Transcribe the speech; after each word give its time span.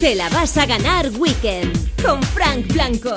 Te 0.00 0.14
la 0.14 0.28
vas 0.28 0.56
a 0.56 0.64
ganar 0.64 1.10
Weekend 1.18 1.76
con 2.04 2.22
Frank 2.22 2.72
Blanco. 2.72 3.12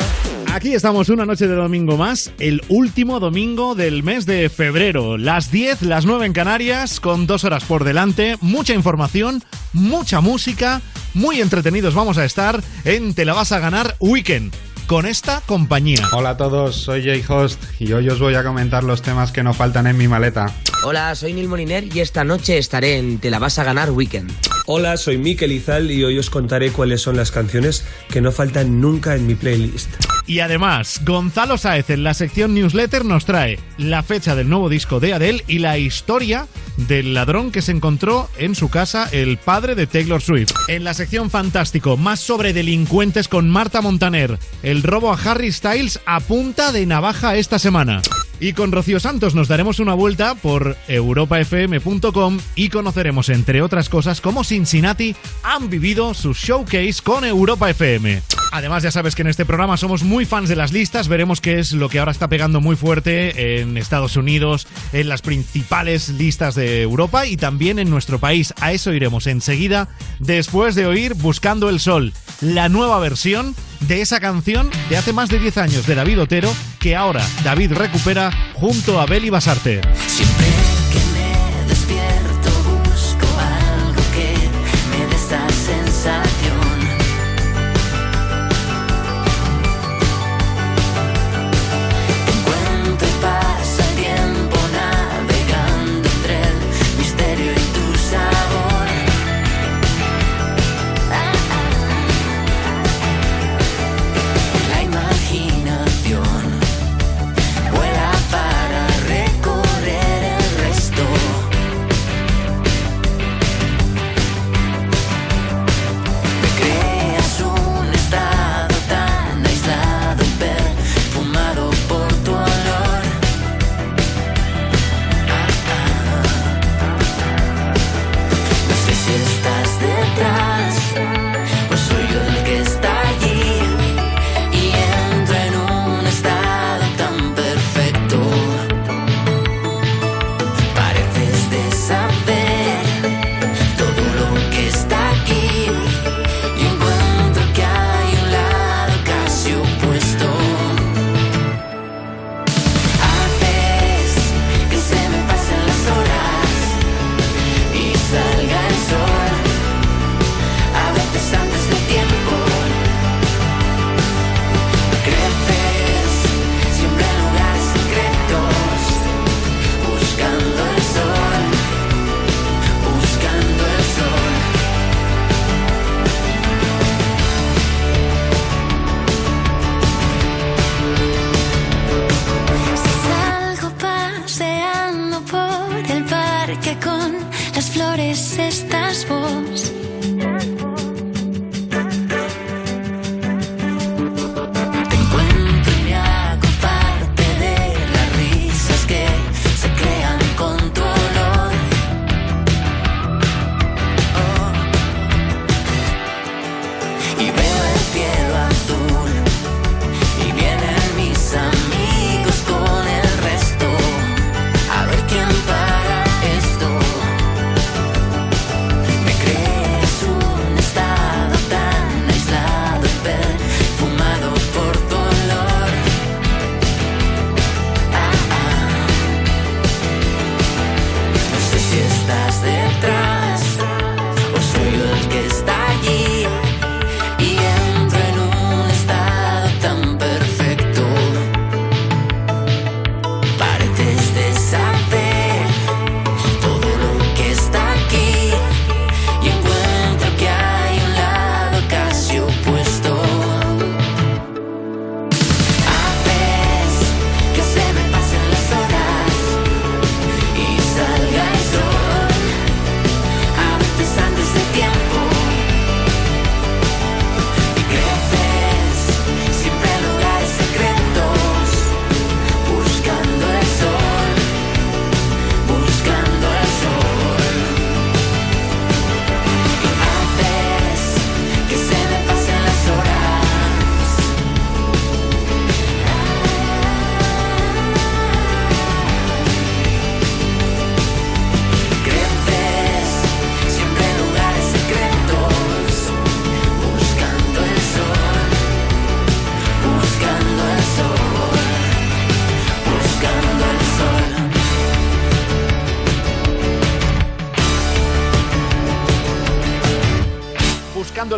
Aquí 0.51 0.73
estamos 0.73 1.09
una 1.09 1.27
noche 1.27 1.47
de 1.47 1.53
domingo 1.53 1.95
más, 1.95 2.33
el 2.39 2.63
último 2.69 3.19
domingo 3.19 3.75
del 3.75 4.01
mes 4.01 4.25
de 4.25 4.49
febrero. 4.49 5.15
Las 5.19 5.51
10, 5.51 5.83
las 5.83 6.07
9 6.07 6.25
en 6.25 6.33
Canarias, 6.33 6.99
con 6.99 7.27
dos 7.27 7.43
horas 7.43 7.65
por 7.65 7.83
delante, 7.83 8.35
mucha 8.41 8.73
información, 8.73 9.43
mucha 9.73 10.21
música, 10.21 10.81
muy 11.13 11.39
entretenidos 11.39 11.93
vamos 11.93 12.17
a 12.17 12.25
estar 12.25 12.63
en 12.83 13.13
Te 13.13 13.25
la 13.25 13.35
vas 13.35 13.51
a 13.51 13.59
ganar 13.59 13.95
Weekend 13.99 14.51
con 14.91 15.05
esta 15.05 15.39
compañía. 15.45 16.05
Hola 16.11 16.31
a 16.31 16.37
todos, 16.37 16.75
soy 16.75 17.01
Jay 17.01 17.23
Host 17.25 17.63
y 17.79 17.93
hoy 17.93 18.09
os 18.09 18.19
voy 18.19 18.35
a 18.35 18.43
comentar 18.43 18.83
los 18.83 19.01
temas 19.01 19.31
que 19.31 19.41
no 19.41 19.53
faltan 19.53 19.87
en 19.87 19.97
mi 19.97 20.09
maleta. 20.09 20.53
Hola, 20.83 21.15
soy 21.15 21.31
Neil 21.31 21.47
Moliner 21.47 21.85
y 21.95 22.01
esta 22.01 22.25
noche 22.25 22.57
estaré 22.57 22.97
en 22.97 23.17
Te 23.17 23.31
la 23.31 23.39
vas 23.39 23.57
a 23.57 23.63
ganar 23.63 23.91
Weekend. 23.91 24.29
Hola, 24.65 24.97
soy 24.97 25.17
Mikel 25.17 25.53
Izal 25.53 25.91
y 25.91 26.03
hoy 26.03 26.19
os 26.19 26.29
contaré 26.29 26.73
cuáles 26.73 26.99
son 26.99 27.15
las 27.15 27.31
canciones 27.31 27.85
que 28.09 28.19
no 28.19 28.33
faltan 28.33 28.81
nunca 28.81 29.15
en 29.15 29.27
mi 29.27 29.35
playlist. 29.35 29.89
Y 30.27 30.39
además, 30.39 31.01
Gonzalo 31.05 31.57
Saez 31.57 31.89
en 31.89 32.03
la 32.03 32.13
sección 32.13 32.53
newsletter 32.53 33.05
nos 33.05 33.25
trae 33.25 33.59
la 33.77 34.03
fecha 34.03 34.35
del 34.35 34.49
nuevo 34.49 34.69
disco 34.69 34.99
de 34.99 35.13
Adele 35.13 35.43
y 35.47 35.59
la 35.59 35.77
historia 35.77 36.47
del 36.77 37.13
ladrón 37.13 37.51
que 37.51 37.61
se 37.61 37.71
encontró 37.71 38.29
en 38.37 38.55
su 38.55 38.69
casa 38.69 39.09
el 39.11 39.37
padre 39.37 39.75
de 39.75 39.87
Taylor 39.87 40.21
Swift. 40.21 40.53
En 40.67 40.83
la 40.83 40.93
sección 40.93 41.29
Fantástico, 41.29 41.97
más 41.97 42.19
sobre 42.19 42.53
delincuentes 42.53 43.27
con 43.27 43.49
Marta 43.49 43.81
Montaner. 43.81 44.37
El 44.63 44.83
robo 44.83 45.11
a 45.11 45.19
Harry 45.21 45.51
Styles 45.51 45.99
a 46.05 46.19
punta 46.19 46.71
de 46.71 46.85
navaja 46.85 47.35
esta 47.35 47.59
semana. 47.59 48.01
Y 48.41 48.53
con 48.53 48.71
Rocío 48.71 48.99
Santos 48.99 49.35
nos 49.35 49.47
daremos 49.47 49.79
una 49.79 49.93
vuelta 49.93 50.33
por 50.33 50.75
europafm.com 50.87 52.39
y 52.55 52.69
conoceremos, 52.69 53.29
entre 53.29 53.61
otras 53.61 53.87
cosas, 53.87 54.19
cómo 54.19 54.43
Cincinnati 54.43 55.15
han 55.43 55.69
vivido 55.69 56.15
su 56.15 56.33
showcase 56.33 57.03
con 57.03 57.23
Europa 57.23 57.69
FM. 57.69 58.19
Además, 58.51 58.81
ya 58.81 58.89
sabes 58.89 59.13
que 59.13 59.21
en 59.21 59.27
este 59.27 59.45
programa 59.45 59.77
somos 59.77 60.01
muy 60.01 60.25
fans 60.25 60.49
de 60.49 60.55
las 60.55 60.73
listas. 60.73 61.07
Veremos 61.07 61.39
qué 61.39 61.59
es 61.59 61.71
lo 61.71 61.87
que 61.87 61.99
ahora 61.99 62.11
está 62.11 62.29
pegando 62.29 62.61
muy 62.61 62.75
fuerte 62.75 63.61
en 63.61 63.77
Estados 63.77 64.17
Unidos, 64.17 64.67
en 64.91 65.07
las 65.07 65.21
principales 65.21 66.09
listas 66.09 66.55
de 66.55 66.81
Europa 66.81 67.27
y 67.27 67.37
también 67.37 67.77
en 67.77 67.91
nuestro 67.91 68.17
país. 68.17 68.55
A 68.59 68.73
eso 68.73 68.91
iremos 68.91 69.27
enseguida, 69.27 69.87
después 70.17 70.73
de 70.73 70.87
oír 70.87 71.13
Buscando 71.13 71.69
el 71.69 71.79
Sol, 71.79 72.11
la 72.41 72.69
nueva 72.69 72.97
versión 72.97 73.55
de 73.87 74.01
esa 74.01 74.19
canción 74.19 74.69
de 74.89 74.97
hace 74.97 75.13
más 75.13 75.29
de 75.29 75.39
10 75.39 75.57
años 75.57 75.87
de 75.87 75.95
David 75.95 76.21
Otero, 76.21 76.53
que 76.79 76.95
ahora 76.95 77.25
David 77.43 77.73
recupera 77.73 78.31
junto 78.53 78.99
a 78.99 79.05
Beli 79.05 79.29
Basarte. 79.29 79.81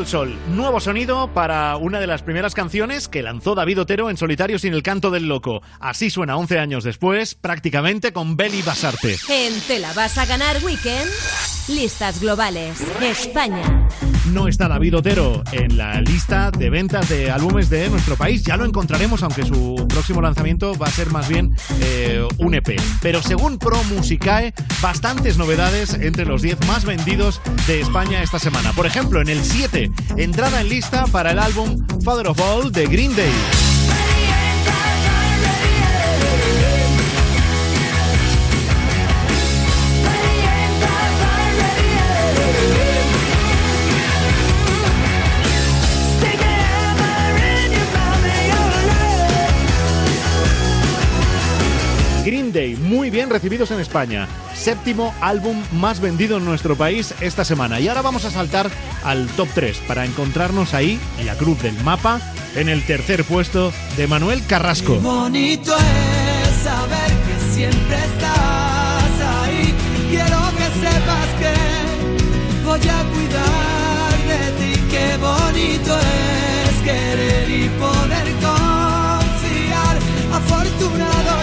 Sol, 0.06 0.36
nuevo 0.50 0.80
sonido 0.80 1.28
para 1.34 1.78
una 1.78 2.00
de 2.00 2.08
las 2.08 2.22
primeras 2.22 2.54
canciones 2.54 3.08
que 3.08 3.24
lanzó 3.24 3.56
David 3.56 3.82
Otero 3.82 4.10
en 4.10 4.18
solitario 4.18 4.60
sin 4.60 4.74
el 4.74 4.84
canto 4.84 5.12
del 5.12 5.28
loco. 5.28 5.62
Así 5.80 6.10
suena 6.10 6.38
11 6.38 6.60
años 6.60 6.84
después, 6.84 7.36
prácticamente 7.36 8.14
con 8.14 8.36
Beli 8.36 8.62
Basarte. 8.62 9.18
En 9.30 9.82
la 9.82 9.94
vas 9.94 10.18
a 10.18 10.26
ganar 10.26 10.58
Weekend, 10.64 11.10
listas 11.70 12.22
globales. 12.22 12.82
España. 13.02 13.88
No 14.32 14.48
está 14.48 14.68
David 14.68 14.98
Otero 14.98 15.44
en 15.52 15.78
la 15.78 16.00
lista 16.00 16.50
de 16.50 16.70
ventas 16.70 17.10
de 17.10 17.30
álbumes 17.30 17.70
de 17.70 17.90
nuestro 17.90 18.16
país. 18.16 18.44
Ya 18.44 18.58
lo 18.58 18.66
encontraremos, 18.66 19.22
aunque 19.22 19.46
su 19.46 19.86
próximo 19.90 20.22
lanzamiento 20.22 20.78
va 20.78 20.88
a 20.88 20.92
ser 20.92 21.12
más 21.12 21.28
bien 21.28 21.56
eh, 21.82 22.26
un 22.38 22.56
EP. 22.56 22.80
Pero 23.02 23.22
según 23.22 23.60
Pro 23.60 23.84
Musicae, 23.86 24.54
bastantes 24.82 25.38
novedades 25.38 25.94
entre 25.94 26.26
los 26.26 26.42
10 26.42 26.66
más 26.68 26.86
vendidos 26.86 27.42
de 27.68 27.82
España 27.82 28.24
esta 28.24 28.40
semana. 28.40 28.72
Por 28.74 28.86
ejemplo, 28.86 29.22
en 29.22 29.30
el 29.30 29.44
7, 29.44 29.92
entrada 30.18 30.62
en 30.62 30.70
lista 30.70 31.06
para 31.08 31.32
el 31.32 31.40
álbum 31.40 31.86
Father 32.04 32.28
of 32.28 32.40
All 32.40 32.72
de 32.72 32.86
Green 32.86 33.16
Day. 33.16 33.73
Muy 52.94 53.10
bien 53.10 53.30
recibidos 53.32 53.72
en 53.72 53.80
España. 53.80 54.28
Séptimo 54.54 55.16
álbum 55.20 55.62
más 55.74 56.00
vendido 56.00 56.38
en 56.38 56.46
nuestro 56.46 56.76
país 56.76 57.14
esta 57.22 57.44
semana. 57.44 57.80
Y 57.80 57.88
ahora 57.88 58.04
vamos 58.04 58.24
a 58.24 58.32
saltar 58.32 58.70
al 59.04 59.28
top 59.30 59.50
3 59.56 59.80
para 59.88 60.06
encontrarnos 60.06 60.76
ahí, 60.76 61.00
en 61.18 61.26
la 61.26 61.36
cruz 61.36 61.62
del 61.64 61.76
mapa, 61.84 62.22
en 62.56 62.70
el 62.70 62.86
tercer 62.86 63.24
puesto 63.24 63.74
de 63.98 64.06
Manuel 64.08 64.46
Carrasco. 64.46 64.94
Qué 64.94 65.00
bonito 65.00 65.76
es 65.76 66.64
saber 66.64 67.12
que 67.26 67.54
siempre 67.56 67.96
estás 67.96 69.14
ahí. 69.42 69.74
Quiero 70.10 70.40
que 70.58 70.68
sepas 70.86 71.30
que 71.40 71.54
voy 72.64 72.80
a 72.80 73.04
cuidar 73.12 74.14
de 74.30 74.52
ti. 74.60 74.82
Qué 74.92 75.18
bonito 75.18 75.98
es 75.98 76.76
querer 76.84 77.50
y 77.50 77.70
poder 77.70 78.28
confiar. 78.34 79.98
Afortunado 80.32 81.43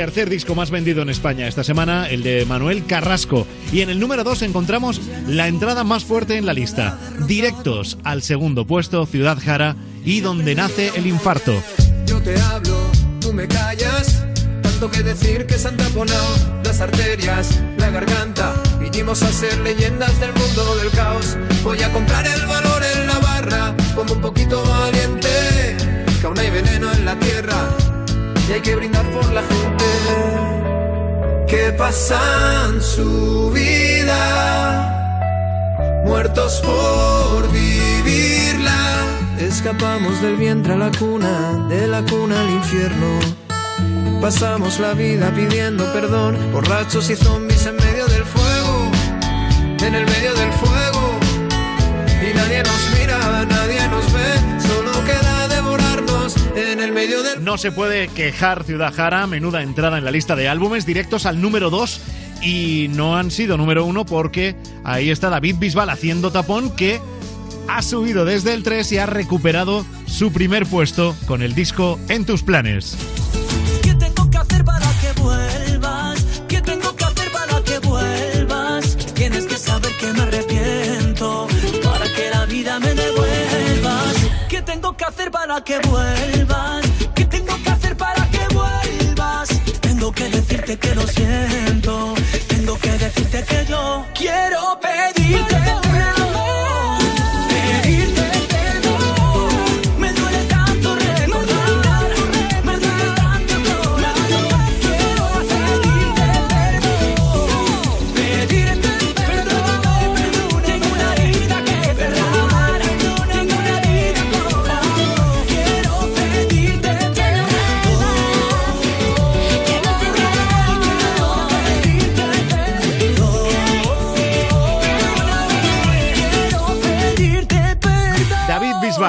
Tercer 0.00 0.30
disco 0.30 0.54
más 0.54 0.70
vendido 0.70 1.02
en 1.02 1.10
España 1.10 1.46
esta 1.46 1.62
semana, 1.62 2.08
el 2.08 2.22
de 2.22 2.46
Manuel 2.46 2.86
Carrasco. 2.86 3.46
Y 3.70 3.82
en 3.82 3.90
el 3.90 4.00
número 4.00 4.24
2 4.24 4.40
encontramos 4.40 4.98
la 5.28 5.46
entrada 5.46 5.84
más 5.84 6.06
fuerte 6.06 6.38
en 6.38 6.46
la 6.46 6.54
lista. 6.54 6.98
Directos 7.28 7.98
al 8.02 8.22
segundo 8.22 8.66
puesto, 8.66 9.04
Ciudad 9.04 9.36
Jara 9.38 9.76
y 10.02 10.20
donde 10.20 10.54
nace 10.54 10.90
el 10.96 11.06
infarto. 11.06 11.52
Yo 12.06 12.18
te 12.22 12.34
hablo, 12.40 12.78
tú 13.20 13.34
me 13.34 13.46
callas. 13.46 14.24
Tanto 14.62 14.90
que 14.90 15.02
decir 15.02 15.44
que 15.44 15.58
se 15.58 15.68
han 15.68 15.76
taponado 15.76 16.34
las 16.64 16.80
arterias, 16.80 17.60
la 17.76 17.90
garganta. 17.90 18.54
Vinimos 18.80 19.22
a 19.22 19.30
ser 19.30 19.58
leyendas 19.58 20.18
del 20.18 20.32
mundo 20.32 20.76
del 20.76 20.90
caos. 20.92 21.36
Voy 21.62 21.82
a 21.82 21.92
comprar 21.92 22.26
el 22.26 22.46
valor 22.46 22.82
en 22.96 23.06
la 23.06 23.18
barra, 23.18 23.76
como 23.94 24.14
un 24.14 24.22
poquito 24.22 24.62
valiente. 24.62 25.28
Que 26.22 26.26
aún 26.26 26.38
hay 26.38 26.48
veneno 26.48 26.90
en 26.90 27.04
la 27.04 27.18
tierra 27.18 27.76
y 28.50 28.52
hay 28.52 28.60
que 28.60 28.74
brindar 28.74 29.08
por 29.10 29.24
la 29.32 29.42
gente. 29.42 29.84
Que 31.46 31.72
pasan 31.72 32.82
su 32.82 33.50
vida 33.52 34.90
muertos 36.04 36.60
por 36.60 37.50
vivirla. 37.52 39.04
Escapamos 39.38 40.20
del 40.20 40.36
vientre 40.36 40.72
a 40.74 40.76
la 40.76 40.90
cuna, 40.90 41.66
de 41.68 41.86
la 41.86 42.02
cuna 42.02 42.40
al 42.40 42.50
infierno. 42.50 43.20
Pasamos 44.20 44.80
la 44.80 44.92
vida 44.94 45.30
pidiendo 45.30 45.90
perdón, 45.92 46.36
borrachos 46.52 47.08
y 47.10 47.16
zombies 47.16 47.64
en 47.66 47.76
medio 47.76 48.06
del 48.06 48.24
fuego, 48.24 48.90
en 49.80 49.94
el 49.94 50.04
medio 50.06 50.34
del 50.34 50.52
fuego. 50.52 51.18
Y 52.20 52.34
nadie 52.34 52.62
nos 52.62 52.90
mira, 52.98 53.46
nadie 53.46 53.88
nos 53.88 54.12
ve, 54.12 54.60
en 56.56 56.80
el 56.80 56.92
medio 56.92 57.22
del 57.22 57.44
No 57.44 57.58
se 57.58 57.72
puede 57.72 58.08
quejar 58.08 58.64
Ciudad 58.64 58.92
Jara, 58.94 59.26
menuda 59.26 59.62
entrada 59.62 59.98
en 59.98 60.04
la 60.04 60.10
lista 60.10 60.36
de 60.36 60.48
álbumes, 60.48 60.86
directos 60.86 61.26
al 61.26 61.40
número 61.40 61.70
2 61.70 62.00
y 62.42 62.88
no 62.90 63.16
han 63.16 63.30
sido 63.30 63.56
número 63.56 63.84
1 63.84 64.06
porque 64.06 64.56
ahí 64.84 65.10
está 65.10 65.30
David 65.30 65.56
Bisbal 65.58 65.90
haciendo 65.90 66.30
tapón 66.30 66.74
que 66.74 67.00
ha 67.68 67.82
subido 67.82 68.24
desde 68.24 68.52
el 68.52 68.62
3 68.62 68.92
y 68.92 68.98
ha 68.98 69.06
recuperado 69.06 69.84
su 70.06 70.32
primer 70.32 70.66
puesto 70.66 71.14
con 71.26 71.42
el 71.42 71.54
disco 71.54 71.98
En 72.08 72.24
tus 72.24 72.42
planes. 72.42 72.96
Que 85.00 85.06
hacer 85.06 85.30
para 85.30 85.60
que 85.62 85.78
vuelvas? 85.88 86.84
¿Qué 87.14 87.24
tengo 87.24 87.56
que 87.62 87.70
hacer 87.70 87.96
para 87.96 88.22
que 88.28 88.54
vuelvas? 88.54 89.48
Tengo 89.80 90.12
que 90.12 90.28
decirte 90.28 90.78
que 90.78 90.94
lo 90.94 91.06
siento. 91.06 92.14
Tengo 92.48 92.78
que 92.78 92.90
decirte 92.98 93.42
que 93.44 93.64
yo 93.66 94.04
quiero 94.14 94.78
pedirte 94.78 95.89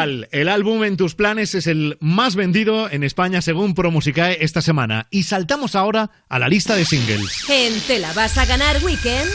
Bisbal, 0.06 0.28
el 0.32 0.50
álbum 0.50 0.84
En 0.84 0.98
tus 0.98 1.16
planes 1.16 1.54
es 1.56 1.68
el 1.68 1.98
más 2.00 2.36
vendido 2.36 2.90
en 2.90 3.04
España 3.04 3.42
según 3.42 3.76
Promusicae 3.76 4.44
esta 4.44 4.62
semana. 4.62 5.08
Y 5.12 5.24
saltamos 5.24 5.76
ahora 5.76 6.10
a 6.28 6.40
la 6.40 6.50
lista 6.50 6.76
de 6.76 6.86
singles. 6.86 7.46
En 7.50 7.80
Te 7.82 8.00
la 8.00 8.12
vas 8.14 8.38
a 8.38 8.46
ganar 8.46 8.84
Weekend, 8.84 9.30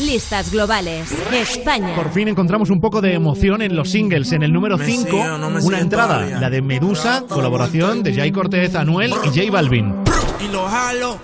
listas 0.00 0.52
globales. 0.52 1.10
España. 1.32 1.94
Por 1.94 2.12
fin 2.12 2.28
encontramos 2.28 2.70
un 2.70 2.80
poco 2.80 3.00
de 3.00 3.14
emoción 3.14 3.62
en 3.62 3.74
los 3.74 3.90
singles. 3.90 4.32
En 4.32 4.42
el 4.42 4.52
número 4.52 4.78
5, 4.78 5.16
una 5.62 5.78
entrada, 5.78 6.26
la 6.40 6.50
de 6.50 6.60
Medusa, 6.62 7.24
colaboración 7.28 8.02
de 8.02 8.14
Jay 8.14 8.32
Cortez, 8.32 8.74
Anuel 8.74 9.12
y 9.24 9.28
J 9.28 9.50
Balvin. 9.50 9.94
y 10.40 10.52
lo 10.52 10.68
jalo. 10.68 11.20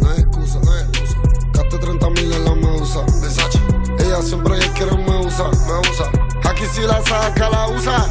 No 0.00 0.10
hay 0.10 0.20
excusa, 0.20 0.58
no 0.64 0.72
hay 0.72 0.82
excusa. 0.88 1.18
Gaste 1.52 1.78
30 1.78 2.10
mil 2.10 2.32
en 2.32 2.44
la 2.44 2.54
medusa. 2.54 3.00
Versace. 3.20 3.58
Ella 3.98 4.06
ella 4.06 4.22
siempre 4.22 4.56
ella 4.56 4.72
quiere 4.74 4.96
me 4.96 5.26
usa, 5.26 5.44
me 5.44 5.90
usa. 5.90 6.23
Aquí 6.54 6.66
si 6.72 6.82
la 6.82 7.02
saca, 7.02 7.50
la 7.50 7.66
usa, 7.66 8.06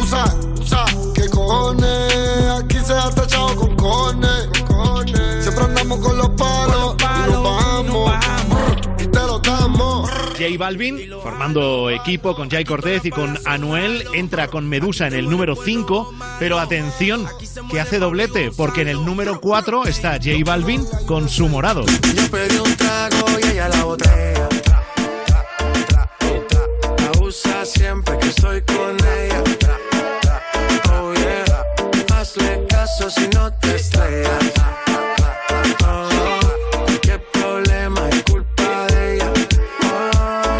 usa, 0.00 0.24
usa. 0.60 0.84
¿Qué 1.12 1.28
cojones? 1.28 2.48
Aquí 2.62 2.78
se 2.86 2.92
ha 2.92 3.10
tachado 3.10 3.56
con 3.56 3.74
cojones. 3.74 4.48
Siempre 5.40 5.64
andamos 5.64 5.98
con 5.98 6.16
los 6.16 6.28
palos, 6.30 6.94
y 7.00 7.30
nos 7.32 7.42
bajamos. 7.42 8.12
Y 8.96 9.06
te 9.08 9.18
lo 9.18 9.40
damos. 9.40 10.08
J 10.38 10.44
Balvin, 10.56 11.00
formando 11.20 11.90
equipo 11.90 12.36
con 12.36 12.48
Jay 12.48 12.64
Cortez 12.64 13.04
y 13.06 13.10
con 13.10 13.36
Anuel, 13.44 14.04
entra 14.14 14.46
con 14.46 14.68
Medusa 14.68 15.08
en 15.08 15.14
el 15.14 15.28
número 15.28 15.56
5, 15.56 16.14
pero 16.38 16.60
atención, 16.60 17.26
que 17.72 17.80
hace 17.80 17.98
doblete, 17.98 18.52
porque 18.56 18.82
en 18.82 18.88
el 18.88 19.04
número 19.04 19.40
4 19.40 19.86
está 19.86 20.12
J 20.12 20.30
Balvin 20.44 20.86
con 21.08 21.28
su 21.28 21.48
morado. 21.48 21.84
Yo 21.86 22.30
pedí 22.30 22.56
un 22.56 22.76
trago 22.76 23.26
y 23.42 23.48
ella 23.48 23.68
la 23.68 23.82
botella. 23.82 24.48
Siempre 27.72 28.18
que 28.18 28.28
estoy 28.28 28.60
con 28.62 28.96
ella. 28.96 29.42
Oh 30.92 31.14
yeah. 31.14 31.44
Hazle 32.16 32.66
caso 32.68 33.08
si 33.08 33.28
no 33.28 33.52
te 33.54 33.76
estrellas. 33.76 34.52
Oh, 35.86 36.08
qué 37.00 37.18
problema 37.32 38.08
es 38.10 38.22
culpa 38.24 38.86
de 38.88 39.14
ella. 39.14 39.32
Oh, 39.84 40.58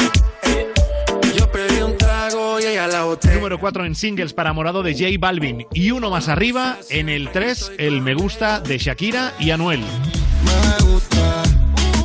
yo 1.37 1.50
pedí 1.50 1.83
un 1.83 1.97
trago 1.99 2.61
y 2.61 2.64
ella 2.64 2.87
la 2.87 3.05
botella. 3.05 3.35
Número 3.35 3.59
4 3.59 3.85
en 3.85 3.95
singles 3.97 4.33
para 4.33 4.52
morado 4.52 4.83
de 4.83 4.95
J 4.95 5.07
Balvin. 5.19 5.67
Y 5.73 5.90
uno 5.90 6.11
más 6.11 6.29
arriba, 6.29 6.79
en 6.90 7.09
el 7.09 7.31
3, 7.31 7.73
el 7.79 8.02
Me 8.02 8.14
Gusta 8.14 8.61
de 8.61 8.79
Shakira 8.79 9.35
y 9.38 9.50
Anuel. 9.50 9.81
Me 9.81 10.85
gusta 10.87 11.43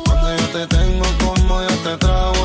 cuando 0.04 0.36
yo 0.36 0.46
te 0.48 0.66
tengo 0.66 1.04
como 1.20 1.62
yo 1.62 1.68
te 1.68 1.96
trago 1.96 2.35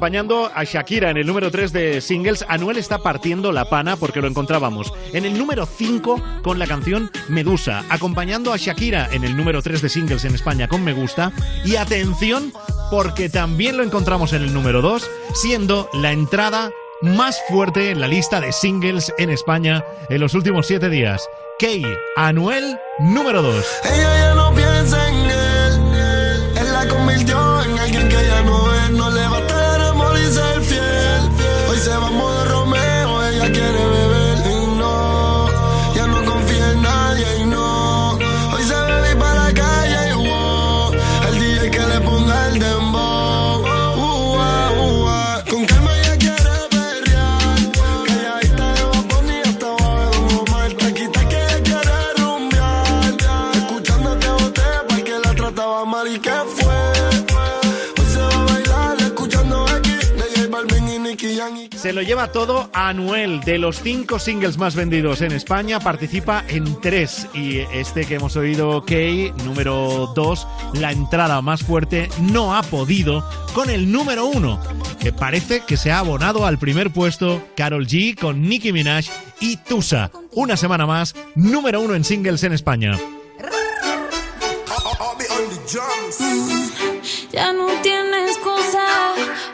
acompañando 0.00 0.50
a 0.54 0.64
Shakira 0.64 1.10
en 1.10 1.18
el 1.18 1.26
número 1.26 1.50
3 1.50 1.74
de 1.74 2.00
singles. 2.00 2.42
Anuel 2.48 2.78
está 2.78 3.00
partiendo 3.00 3.52
la 3.52 3.66
pana 3.66 3.96
porque 3.96 4.22
lo 4.22 4.28
encontrábamos 4.28 4.94
en 5.12 5.26
el 5.26 5.36
número 5.36 5.66
5 5.66 6.40
con 6.42 6.58
la 6.58 6.66
canción 6.66 7.10
Medusa, 7.28 7.84
acompañando 7.90 8.54
a 8.54 8.56
Shakira 8.56 9.10
en 9.12 9.24
el 9.24 9.36
número 9.36 9.60
3 9.60 9.82
de 9.82 9.90
singles 9.90 10.24
en 10.24 10.34
España 10.34 10.68
con 10.68 10.82
Me 10.82 10.94
Gusta. 10.94 11.32
Y 11.66 11.76
atención, 11.76 12.50
porque 12.90 13.28
también 13.28 13.76
lo 13.76 13.82
encontramos 13.82 14.32
en 14.32 14.40
el 14.40 14.54
número 14.54 14.80
2, 14.80 15.06
siendo 15.34 15.90
la 15.92 16.12
entrada 16.12 16.70
más 17.02 17.38
fuerte 17.50 17.90
en 17.90 18.00
la 18.00 18.08
lista 18.08 18.40
de 18.40 18.52
singles 18.52 19.12
en 19.18 19.28
España 19.28 19.84
en 20.08 20.18
los 20.22 20.32
últimos 20.32 20.66
7 20.66 20.88
días. 20.88 21.28
Key, 21.58 21.84
Anuel, 22.16 22.78
número 23.00 23.42
2. 23.42 23.66
Lleva 62.02 62.32
todo 62.32 62.70
Anuel. 62.72 63.40
De 63.40 63.58
los 63.58 63.80
cinco 63.80 64.18
singles 64.18 64.58
más 64.58 64.74
vendidos 64.74 65.20
en 65.20 65.32
España, 65.32 65.80
participa 65.80 66.44
en 66.48 66.80
tres. 66.80 67.26
Y 67.34 67.58
este 67.58 68.04
que 68.04 68.16
hemos 68.16 68.36
oído, 68.36 68.84
Key, 68.84 69.32
número 69.44 70.12
2, 70.14 70.46
la 70.74 70.92
entrada 70.92 71.40
más 71.42 71.62
fuerte, 71.62 72.08
no 72.20 72.56
ha 72.56 72.62
podido 72.62 73.24
con 73.54 73.70
el 73.70 73.90
número 73.90 74.26
uno, 74.26 74.60
que 75.00 75.12
parece 75.12 75.60
que 75.60 75.76
se 75.76 75.90
ha 75.90 75.98
abonado 75.98 76.46
al 76.46 76.58
primer 76.58 76.90
puesto, 76.90 77.42
Carol 77.56 77.86
G 77.86 78.18
con 78.18 78.42
Nicki 78.42 78.72
Minaj 78.72 79.06
y 79.40 79.56
Tusa. 79.56 80.10
Una 80.32 80.56
semana 80.56 80.86
más, 80.86 81.14
número 81.34 81.80
uno 81.80 81.94
en 81.94 82.04
singles 82.04 82.44
en 82.44 82.52
España. 82.52 82.98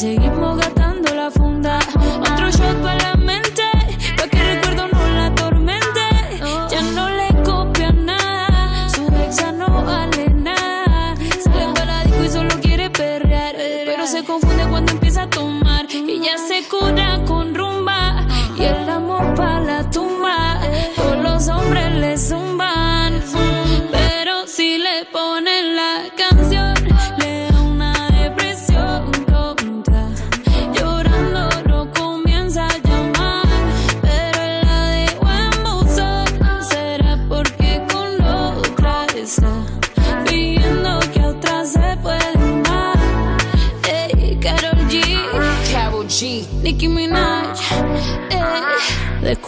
y 0.00 0.02
seguimos 0.02 0.39
gastando 0.39 0.39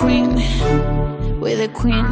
queen, 0.03 0.35
with 1.41 1.59
the 1.59 1.69
queen. 1.73 2.05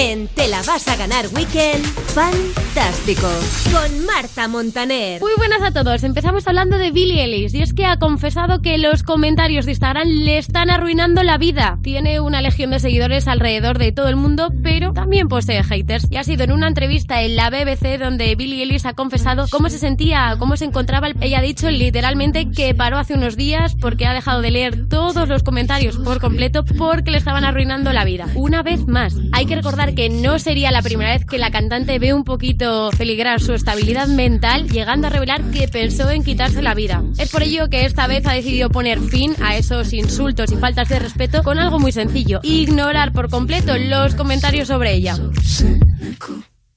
En 0.00 0.28
Te 0.28 0.46
la 0.46 0.62
vas 0.62 0.86
a 0.86 0.96
ganar 0.96 1.26
Weekend, 1.34 1.84
fantástico. 2.14 3.28
Con 3.72 4.06
Marta 4.20 4.48
Montaner. 4.48 5.20
Muy 5.20 5.30
buenas 5.36 5.62
a 5.62 5.70
todos. 5.70 6.02
Empezamos 6.02 6.48
hablando 6.48 6.76
de 6.76 6.90
Billie 6.90 7.22
Ellis 7.22 7.54
y 7.54 7.62
es 7.62 7.72
que 7.72 7.86
ha 7.86 8.00
confesado 8.00 8.60
que 8.62 8.76
los 8.76 9.04
comentarios 9.04 9.64
de 9.64 9.70
Instagram 9.70 10.08
le 10.08 10.38
están 10.38 10.70
arruinando 10.70 11.22
la 11.22 11.38
vida. 11.38 11.78
Tiene 11.84 12.18
una 12.18 12.42
legión 12.42 12.72
de 12.72 12.80
seguidores 12.80 13.28
alrededor 13.28 13.78
de 13.78 13.92
todo 13.92 14.08
el 14.08 14.16
mundo, 14.16 14.52
pero 14.60 14.92
también 14.92 15.28
posee 15.28 15.62
haters. 15.62 16.08
Y 16.10 16.16
ha 16.16 16.24
sido 16.24 16.42
en 16.42 16.50
una 16.50 16.66
entrevista 16.66 17.22
en 17.22 17.36
la 17.36 17.48
BBC 17.48 17.96
donde 17.96 18.34
Billie 18.34 18.64
Ellis 18.64 18.86
ha 18.86 18.94
confesado 18.94 19.46
cómo 19.52 19.70
se 19.70 19.78
sentía, 19.78 20.34
cómo 20.40 20.56
se 20.56 20.64
encontraba. 20.64 21.10
Ella 21.20 21.38
ha 21.38 21.42
dicho 21.42 21.70
literalmente 21.70 22.50
que 22.50 22.74
paró 22.74 22.98
hace 22.98 23.14
unos 23.14 23.36
días 23.36 23.76
porque 23.80 24.06
ha 24.06 24.14
dejado 24.14 24.42
de 24.42 24.50
leer 24.50 24.88
todos 24.88 25.28
los 25.28 25.44
comentarios 25.44 25.96
por 25.96 26.20
completo 26.20 26.64
porque 26.64 27.12
le 27.12 27.18
estaban 27.18 27.44
arruinando 27.44 27.92
la 27.92 28.04
vida. 28.04 28.26
Una 28.34 28.64
vez 28.64 28.84
más, 28.88 29.14
hay 29.30 29.46
que 29.46 29.54
recordar 29.54 29.94
que 29.94 30.08
no 30.08 30.40
sería 30.40 30.72
la 30.72 30.82
primera 30.82 31.12
vez 31.12 31.24
que 31.24 31.38
la 31.38 31.52
cantante 31.52 32.00
ve 32.00 32.12
un 32.12 32.24
poquito 32.24 32.90
peligrar 32.98 33.40
su 33.40 33.54
estabilidad 33.54 34.07
mental, 34.16 34.68
llegando 34.68 35.06
a 35.06 35.10
revelar 35.10 35.42
que 35.50 35.68
pensó 35.68 36.10
en 36.10 36.24
quitarse 36.24 36.62
la 36.62 36.74
vida. 36.74 37.02
Es 37.18 37.30
por 37.30 37.42
ello 37.42 37.68
que 37.68 37.84
esta 37.84 38.06
vez 38.06 38.26
ha 38.26 38.32
decidido 38.32 38.70
poner 38.70 39.00
fin 39.00 39.34
a 39.42 39.56
esos 39.56 39.92
insultos 39.92 40.52
y 40.52 40.56
faltas 40.56 40.88
de 40.88 40.98
respeto 40.98 41.42
con 41.42 41.58
algo 41.58 41.78
muy 41.78 41.92
sencillo, 41.92 42.40
ignorar 42.42 43.12
por 43.12 43.30
completo 43.30 43.76
los 43.78 44.14
comentarios 44.14 44.68
sobre 44.68 44.94
ella. 44.94 45.16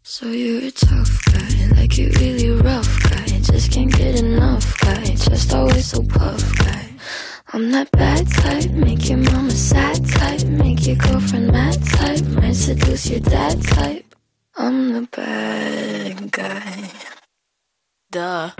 So 0.04 0.26
you're 0.26 0.68
a 0.68 0.72
tough 0.72 1.24
guy, 1.32 1.80
like 1.80 1.98
you 1.98 2.10
really 2.20 2.52
rough 2.62 3.00
guy. 3.04 3.40
Just 3.42 3.72
can't 3.72 3.90
get 3.90 4.20
enough 4.20 4.78
guy, 4.82 5.16
just 5.16 5.54
always 5.54 5.86
so 5.86 6.04
puff 6.04 6.44
guy. 6.58 6.90
I'm 7.54 7.72
that 7.72 7.90
bad 7.92 8.28
type, 8.30 8.72
make 8.72 9.10
your 9.10 9.20
mama 9.20 9.52
sad 9.52 10.06
type, 10.06 10.44
make 10.48 10.86
your 10.86 10.96
girlfriend 10.98 11.52
mad 11.52 11.78
type, 11.86 12.26
might 12.28 12.56
seduce 12.56 13.10
your 13.10 13.20
dad 13.22 13.64
type. 13.64 14.16
I'm 14.58 14.94
the 14.94 15.08
bad 15.12 16.32
guy. 16.32 17.11
Duh. 18.12 18.52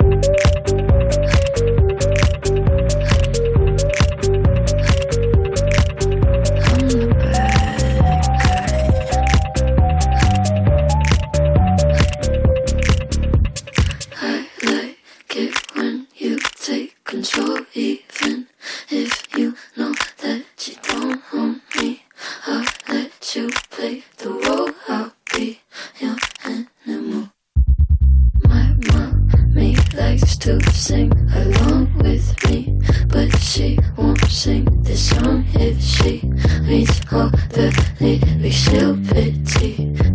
She 33.52 33.78
won't 34.02 34.26
sing 34.30 34.66
this 34.84 35.10
song 35.10 35.46
if 35.54 35.80
she 35.80 36.22
the 36.68 37.72
pity 38.00 38.20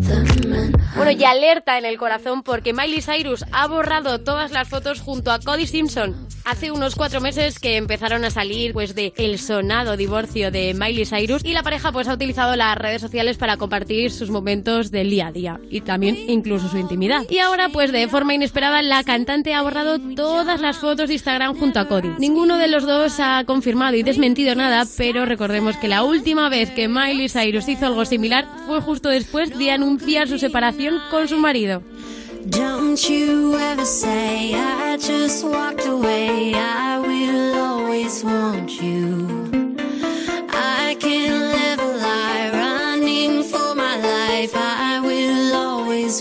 the 0.01 0.49
men. 0.49 0.72
Bueno, 0.96 1.11
y 1.11 1.25
alerta 1.25 1.79
en 1.79 1.85
el 1.85 1.99
corazón 1.99 2.42
porque 2.42 2.72
Miley 2.72 3.03
Cyrus 3.03 3.44
ha 3.53 3.66
borrado 3.66 4.20
todas 4.20 4.51
las 4.51 4.68
fotos 4.68 5.01
junto 5.01 5.31
a 5.31 5.38
Cody 5.38 5.66
Simpson. 5.66 6.27
Hace 6.44 6.70
unos 6.70 6.94
cuatro 6.94 7.20
meses 7.20 7.59
que 7.59 7.77
empezaron 7.77 8.25
a 8.25 8.31
salir 8.31 8.72
pues 8.72 8.94
de 8.94 9.12
el 9.16 9.38
sonado 9.38 9.96
divorcio 9.96 10.51
de 10.51 10.75
Miley 10.75 11.05
Cyrus 11.05 11.44
y 11.44 11.53
la 11.53 11.62
pareja 11.62 11.92
pues 11.92 12.09
ha 12.09 12.14
utilizado 12.14 12.55
las 12.57 12.79
redes 12.79 13.03
sociales 13.03 13.37
para 13.37 13.57
compartir 13.57 14.12
sus 14.12 14.31
momentos 14.31 14.90
del 14.90 15.11
día 15.11 15.29
a 15.29 15.33
día 15.33 15.61
y 15.70 15.81
también 15.81 16.16
incluso 16.29 16.68
su 16.68 16.79
intimidad. 16.79 17.22
Y 17.29 17.38
ahora 17.38 17.68
pues 17.68 17.92
de 17.92 18.09
forma 18.09 18.35
inesperada 18.35 18.81
la 18.83 19.03
cantante 19.03 19.55
ha 19.55 19.62
borrado 19.62 19.99
todas 20.14 20.61
las 20.61 20.79
fotos 20.79 21.09
de 21.09 21.14
Instagram 21.14 21.59
junto 21.59 21.81
a 21.81 21.88
Cody. 21.88 22.11
Ninguno 22.18 22.59
de 22.59 22.68
los 22.68 22.87
dos 22.87 23.18
ha 23.18 23.44
confirmado 23.44 23.76
y 23.95 24.03
desmentido 24.03 24.55
nada, 24.55 24.85
pero 24.97 25.27
recordemos 25.27 25.77
que 25.77 25.87
la 25.89 26.03
última 26.03 26.49
vez 26.49 26.71
que 26.71 26.89
Miley 26.89 27.29
Cyrus 27.29 27.69
hizo 27.69 27.87
algo 27.87 28.05
similar 28.05 28.47
fue 28.67 28.81
justo 28.81 29.11
después 29.11 29.57
de 29.57 29.71
anunciar 29.71 30.29
su 30.29 30.39
separación 30.39 30.99
con 31.11 31.29
su 31.29 31.37
marido. 31.37 31.83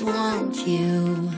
Want 0.04 0.68
you. 0.68 1.35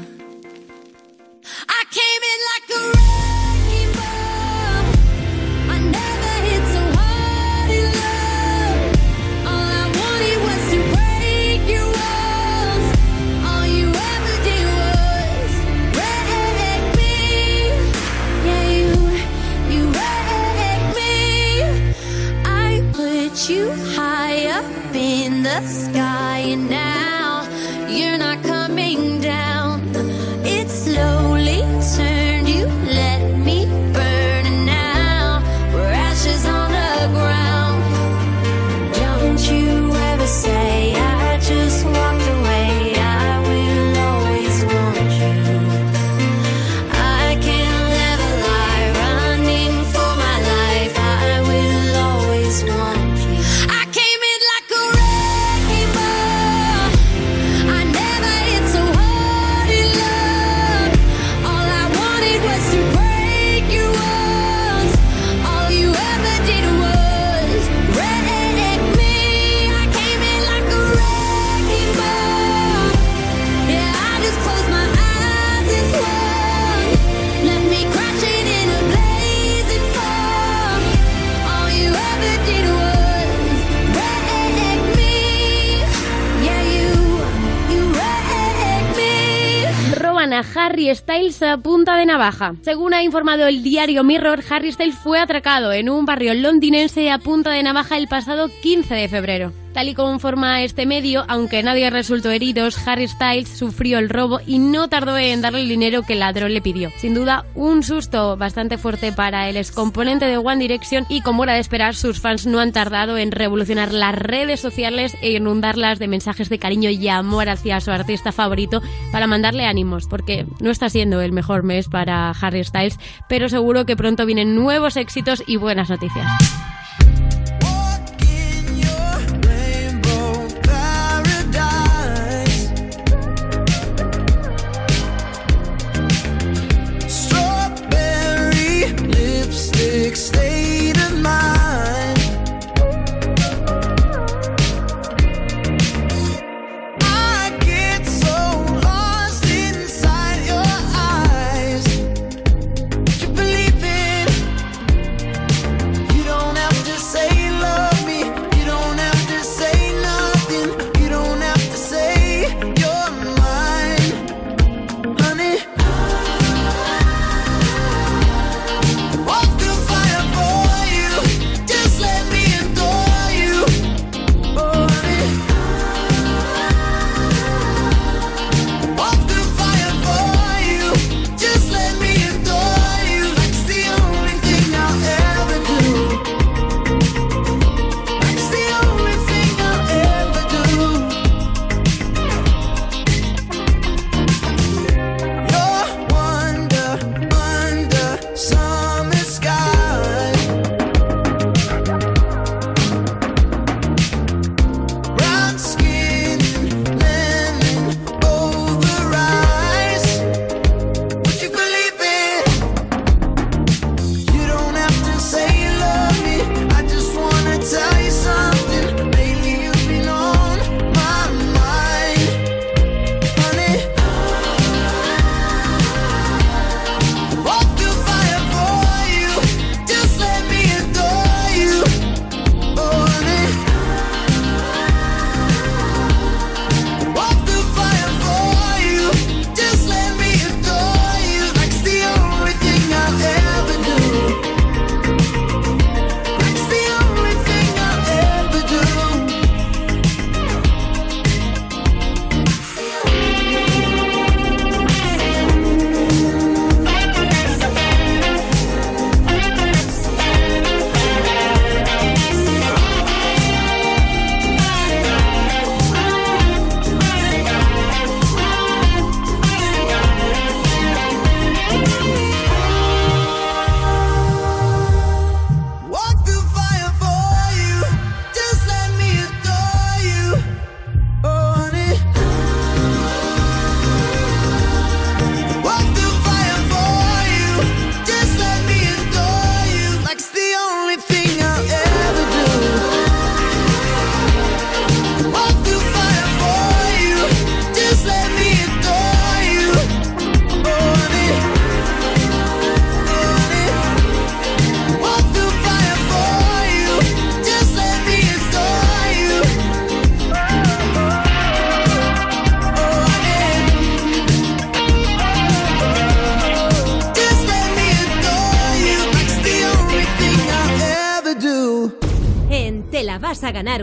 Styles 91.37 91.51
a 91.51 91.57
punta 91.57 91.95
de 91.95 92.05
navaja. 92.05 92.55
Según 92.61 92.93
ha 92.93 93.03
informado 93.03 93.45
el 93.45 93.61
diario 93.61 94.03
Mirror, 94.03 94.43
Harry 94.49 94.71
Styles 94.71 94.95
fue 94.95 95.19
atracado 95.19 95.71
en 95.71 95.89
un 95.89 96.05
barrio 96.05 96.33
londinense 96.33 97.11
a 97.11 97.19
punta 97.19 97.51
de 97.51 97.61
navaja 97.61 97.97
el 97.97 98.07
pasado 98.07 98.49
15 98.61 98.95
de 98.95 99.07
febrero. 99.07 99.66
Tal 99.77 99.89
y 99.89 99.93
como 99.93 100.11
informa 100.11 100.63
este 100.63 100.87
medio, 100.87 101.23
aunque 101.27 101.61
nadie 101.61 101.91
resultó 101.91 102.31
heridos, 102.31 102.79
Harry 102.87 103.07
Styles 103.07 103.47
sufrió 103.47 103.99
el 103.99 104.09
robo 104.09 104.39
y 104.43 104.57
no 104.57 104.87
tardó 104.87 105.15
en 105.19 105.43
darle 105.43 105.61
el 105.61 105.69
dinero 105.69 106.01
que 106.01 106.13
el 106.13 106.21
ladrón 106.21 106.51
le 106.55 106.63
pidió. 106.63 106.89
Sin 106.97 107.13
duda, 107.13 107.45
un 107.53 107.83
susto 107.83 108.37
bastante 108.37 108.79
fuerte 108.79 109.11
para 109.11 109.47
el 109.49 109.55
excomponente 109.55 110.25
de 110.25 110.39
One 110.39 110.57
Direction 110.57 111.05
y 111.09 111.21
como 111.21 111.43
era 111.43 111.53
de 111.53 111.59
esperar, 111.59 111.93
sus 111.93 112.19
fans 112.19 112.47
no 112.47 112.59
han 112.59 112.71
tardado 112.71 113.19
en 113.19 113.31
revolucionar 113.31 113.93
las 113.93 114.15
redes 114.15 114.59
sociales 114.59 115.15
e 115.21 115.33
inundarlas 115.33 115.99
de 115.99 116.07
mensajes 116.07 116.49
de 116.49 116.57
cariño 116.57 116.89
y 116.89 117.07
amor 117.07 117.47
hacia 117.47 117.79
su 117.79 117.91
artista 117.91 118.31
favorito 118.31 118.81
para 119.11 119.27
mandarle 119.27 119.67
ánimos, 119.67 120.07
porque 120.07 120.47
no 120.59 120.71
está 120.71 120.89
siendo 120.89 121.21
el 121.21 121.33
mejor 121.33 121.61
mes 121.61 121.87
para 121.87 122.31
Harry 122.31 122.63
Styles, 122.63 122.97
pero 123.29 123.47
seguro 123.47 123.85
que 123.85 123.95
pronto 123.95 124.25
vienen 124.25 124.55
nuevos 124.55 124.97
éxitos 124.97 125.43
y 125.45 125.57
buenas 125.57 125.91
noticias. 125.91 126.25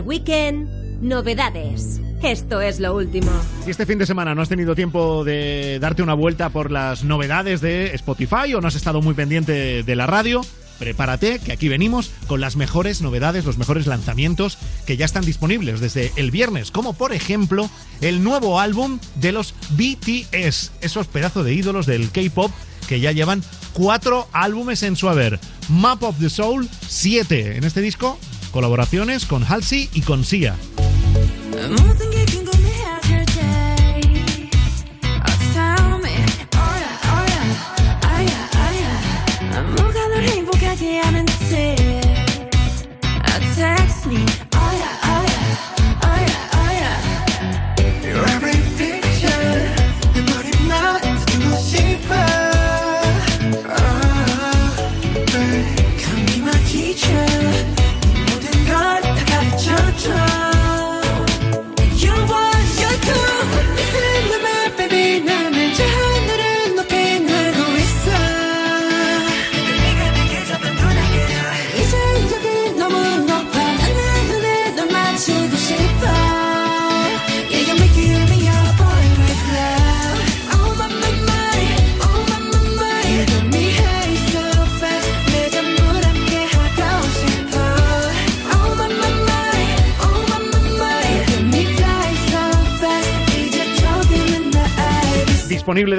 Weekend, 0.05 1.01
novedades. 1.01 1.99
Esto 2.21 2.61
es 2.61 2.79
lo 2.79 2.95
último. 2.95 3.31
Si 3.63 3.71
este 3.71 3.87
fin 3.87 3.97
de 3.97 4.05
semana 4.05 4.35
no 4.35 4.43
has 4.43 4.49
tenido 4.49 4.75
tiempo 4.75 5.23
de 5.23 5.79
darte 5.79 6.03
una 6.03 6.13
vuelta 6.13 6.49
por 6.49 6.69
las 6.69 7.03
novedades 7.03 7.59
de 7.59 7.87
Spotify 7.95 8.53
o 8.55 8.61
no 8.61 8.67
has 8.67 8.75
estado 8.75 9.01
muy 9.01 9.15
pendiente 9.15 9.81
de 9.81 9.95
la 9.95 10.05
radio, 10.05 10.41
prepárate 10.77 11.39
que 11.39 11.51
aquí 11.51 11.69
venimos 11.69 12.11
con 12.27 12.39
las 12.39 12.55
mejores 12.55 13.01
novedades, 13.01 13.45
los 13.45 13.57
mejores 13.57 13.87
lanzamientos 13.87 14.59
que 14.85 14.95
ya 14.95 15.05
están 15.05 15.25
disponibles 15.25 15.79
desde 15.79 16.11
el 16.17 16.29
viernes, 16.29 16.69
como 16.69 16.93
por 16.93 17.11
ejemplo 17.11 17.67
el 18.01 18.23
nuevo 18.23 18.59
álbum 18.59 18.99
de 19.15 19.31
los 19.31 19.55
BTS, 19.71 20.71
esos 20.81 21.07
pedazos 21.07 21.45
de 21.45 21.53
ídolos 21.55 21.87
del 21.87 22.11
K-pop 22.11 22.51
que 22.87 22.99
ya 22.99 23.11
llevan 23.11 23.43
cuatro 23.73 24.27
álbumes 24.31 24.83
en 24.83 24.95
su 24.95 25.09
haber. 25.09 25.39
Map 25.67 26.03
of 26.03 26.19
the 26.19 26.29
Soul, 26.29 26.69
siete 26.87 27.57
en 27.57 27.63
este 27.63 27.81
disco, 27.81 28.19
colaboraciones 28.55 29.25
con 29.25 29.43
Halsey 29.43 29.89
y 29.91 30.01
con 30.01 30.23
Sia. 30.23 30.55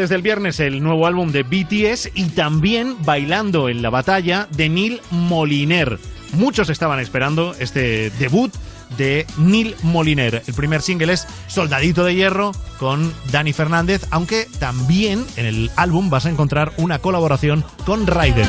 Desde 0.07 0.15
el 0.15 0.23
viernes 0.23 0.61
el 0.61 0.85
nuevo 0.85 1.09
álbum 1.09 1.33
de 1.33 1.43
BTS 1.43 2.11
y 2.15 2.27
también 2.27 2.95
Bailando 3.05 3.69
en 3.69 3.83
la 3.83 3.91
batalla 3.91 4.47
de 4.53 4.69
Neil 4.69 5.01
Moliner. 5.11 5.99
Muchos 6.35 6.71
estaban 6.71 7.01
esperando 7.01 7.57
este 7.59 8.11
debut 8.11 8.55
de 8.97 9.27
Neil 9.37 9.75
Moliner. 9.83 10.45
El 10.47 10.55
primer 10.55 10.81
single 10.81 11.13
es 11.13 11.27
Soldadito 11.49 12.05
de 12.05 12.15
Hierro 12.15 12.53
con 12.79 13.13
Dani 13.33 13.53
Fernández, 13.53 14.07
aunque 14.13 14.47
también 14.61 15.27
en 15.37 15.47
el 15.47 15.73
álbum 15.75 16.09
vas 16.09 16.27
a 16.27 16.31
encontrar 16.31 16.73
una 16.77 17.01
colaboración 17.01 17.65
con 17.85 18.07
Raiden. 18.07 18.47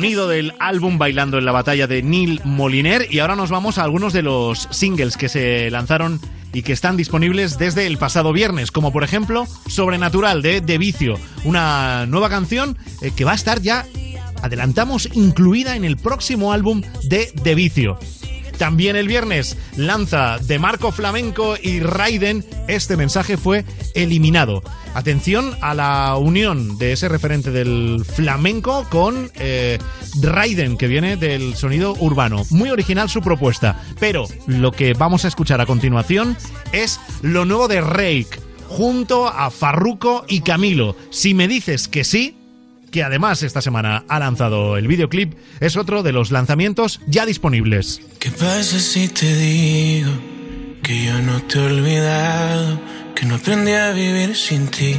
Sonido 0.00 0.28
del 0.28 0.54
álbum 0.58 0.96
Bailando 0.96 1.36
en 1.36 1.44
la 1.44 1.52
batalla 1.52 1.86
de 1.86 2.02
Neil 2.02 2.40
Moliner 2.42 3.06
y 3.10 3.18
ahora 3.18 3.36
nos 3.36 3.50
vamos 3.50 3.76
a 3.76 3.82
algunos 3.82 4.14
de 4.14 4.22
los 4.22 4.66
singles 4.70 5.18
que 5.18 5.28
se 5.28 5.70
lanzaron 5.70 6.18
y 6.54 6.62
que 6.62 6.72
están 6.72 6.96
disponibles 6.96 7.58
desde 7.58 7.86
el 7.86 7.98
pasado 7.98 8.32
viernes, 8.32 8.70
como 8.70 8.94
por 8.94 9.04
ejemplo 9.04 9.46
Sobrenatural 9.66 10.40
de 10.40 10.62
De 10.62 10.78
Vicio, 10.78 11.16
una 11.44 12.06
nueva 12.06 12.30
canción 12.30 12.78
eh, 13.02 13.12
que 13.14 13.26
va 13.26 13.32
a 13.32 13.34
estar 13.34 13.60
ya, 13.60 13.84
adelantamos, 14.40 15.06
incluida 15.12 15.76
en 15.76 15.84
el 15.84 15.98
próximo 15.98 16.54
álbum 16.54 16.80
de 17.02 17.30
De 17.44 17.54
Vicio. 17.54 17.98
También 18.60 18.94
el 18.94 19.08
viernes 19.08 19.56
lanza 19.74 20.36
de 20.36 20.58
Marco 20.58 20.92
Flamenco 20.92 21.54
y 21.56 21.80
Raiden. 21.80 22.44
Este 22.68 22.98
mensaje 22.98 23.38
fue 23.38 23.64
eliminado. 23.94 24.62
Atención 24.92 25.56
a 25.62 25.72
la 25.72 26.14
unión 26.18 26.76
de 26.76 26.92
ese 26.92 27.08
referente 27.08 27.52
del 27.52 28.04
flamenco 28.04 28.86
con 28.90 29.30
eh, 29.36 29.78
Raiden, 30.20 30.76
que 30.76 30.88
viene 30.88 31.16
del 31.16 31.54
sonido 31.54 31.94
urbano. 32.00 32.42
Muy 32.50 32.68
original 32.68 33.08
su 33.08 33.22
propuesta. 33.22 33.80
Pero 33.98 34.26
lo 34.46 34.72
que 34.72 34.92
vamos 34.92 35.24
a 35.24 35.28
escuchar 35.28 35.62
a 35.62 35.66
continuación 35.66 36.36
es 36.72 37.00
lo 37.22 37.46
nuevo 37.46 37.66
de 37.66 37.80
Rake, 37.80 38.40
junto 38.68 39.26
a 39.26 39.50
Farruko 39.50 40.26
y 40.28 40.42
Camilo. 40.42 40.96
Si 41.08 41.32
me 41.32 41.48
dices 41.48 41.88
que 41.88 42.04
sí, 42.04 42.36
que 42.90 43.02
además 43.02 43.42
esta 43.42 43.62
semana 43.62 44.04
ha 44.08 44.18
lanzado 44.18 44.76
el 44.76 44.88
videoclip, 44.88 45.34
es 45.60 45.76
otro 45.76 46.02
de 46.02 46.12
los 46.12 46.30
lanzamientos 46.30 47.00
ya 47.06 47.26
disponibles. 47.26 48.00
¿Qué 48.18 48.30
pasa 48.30 48.78
si 48.78 49.08
te 49.08 49.34
digo 49.36 50.10
que 50.82 51.06
yo 51.06 51.20
no 51.22 51.40
te 51.42 51.58
he 51.58 51.66
olvidado, 51.66 52.80
que 53.14 53.26
no 53.26 53.36
aprendí 53.36 53.72
a 53.72 53.92
vivir 53.92 54.34
sin 54.36 54.68
ti? 54.68 54.96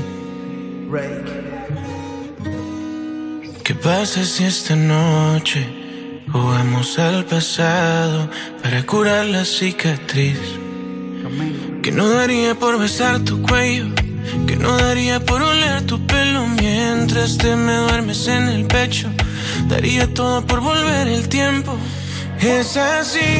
¿Qué 3.63 3.75
pasa 3.75 4.25
si 4.25 4.43
esta 4.43 4.75
noche 4.75 5.65
jugamos 6.31 6.99
al 6.99 7.25
pasado 7.25 8.29
para 8.61 8.85
curar 8.85 9.25
la 9.25 9.45
cicatriz? 9.45 10.39
Que 11.81 11.91
no 11.91 12.09
daría 12.09 12.55
por 12.55 12.77
besar 12.79 13.21
tu 13.21 13.41
cuello, 13.41 13.87
que 14.47 14.55
no 14.55 14.77
daría 14.77 15.19
por 15.19 15.41
oler 15.41 15.81
tu 15.83 16.05
pelo 16.05 16.47
mientras 16.47 17.37
te 17.37 17.55
me 17.55 17.75
duermes 17.75 18.27
en 18.27 18.47
el 18.49 18.65
pecho. 18.65 19.09
Daría 19.67 20.13
todo 20.13 20.45
por 20.45 20.61
volver 20.61 21.07
el 21.07 21.27
tiempo. 21.29 21.75
Es 22.39 22.77
así. 22.77 23.39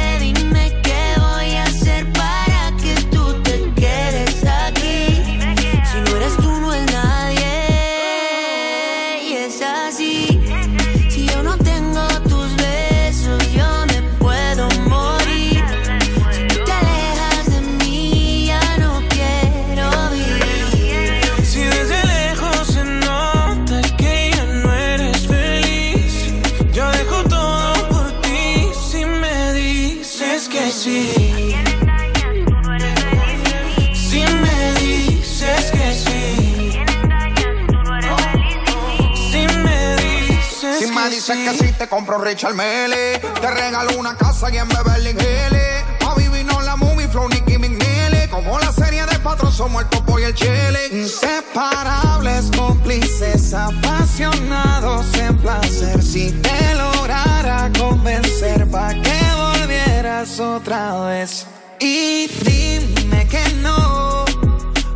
Dices 41.21 41.37
Si 41.37 41.43
que 41.43 41.67
sí, 41.67 41.73
te 41.77 41.87
compro 41.87 42.17
un 42.17 42.25
Richard 42.25 42.55
Mele. 42.55 43.19
Te 43.19 43.51
regalo 43.51 43.97
una 43.97 44.15
casa 44.15 44.49
y 44.51 44.57
en 44.57 44.67
Beverly 44.67 45.11
Hills. 45.11 46.07
A 46.07 46.15
vivir 46.15 46.45
no 46.45 46.61
la 46.61 46.75
movie, 46.75 47.07
flow, 47.07 47.29
Nicky 47.29 47.57
McNeely. 47.57 48.27
Como 48.29 48.57
la 48.59 48.71
serie 48.71 49.05
de 49.05 49.19
patrón, 49.19 49.51
somos 49.51 49.83
el 49.83 49.89
topo 49.89 50.19
y 50.19 50.23
el 50.23 50.33
chile. 50.33 50.79
Inseparables, 50.91 52.49
cómplices, 52.57 53.53
apasionados 53.53 55.05
en 55.17 55.37
placer. 55.37 56.01
Si 56.01 56.31
te 56.31 56.75
lograra 56.75 57.69
convencer, 57.77 58.67
pa' 58.69 58.93
que 58.93 59.21
volvieras 59.35 60.39
otra 60.39 61.05
vez. 61.05 61.45
Y 61.79 62.27
dime 62.27 63.27
que 63.27 63.43
no. 63.61 64.25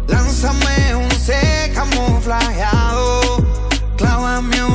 Lánzame 0.08 0.96
un 0.96 1.12
C 1.12 1.72
camuflajeado. 1.74 3.44
Clávame 3.98 4.64
una 4.64 4.75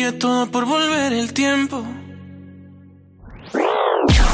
daría 0.00 0.18
todo 0.18 0.50
por 0.50 0.64
volver 0.66 1.12
el 1.12 1.32
tiempo. 1.32 1.84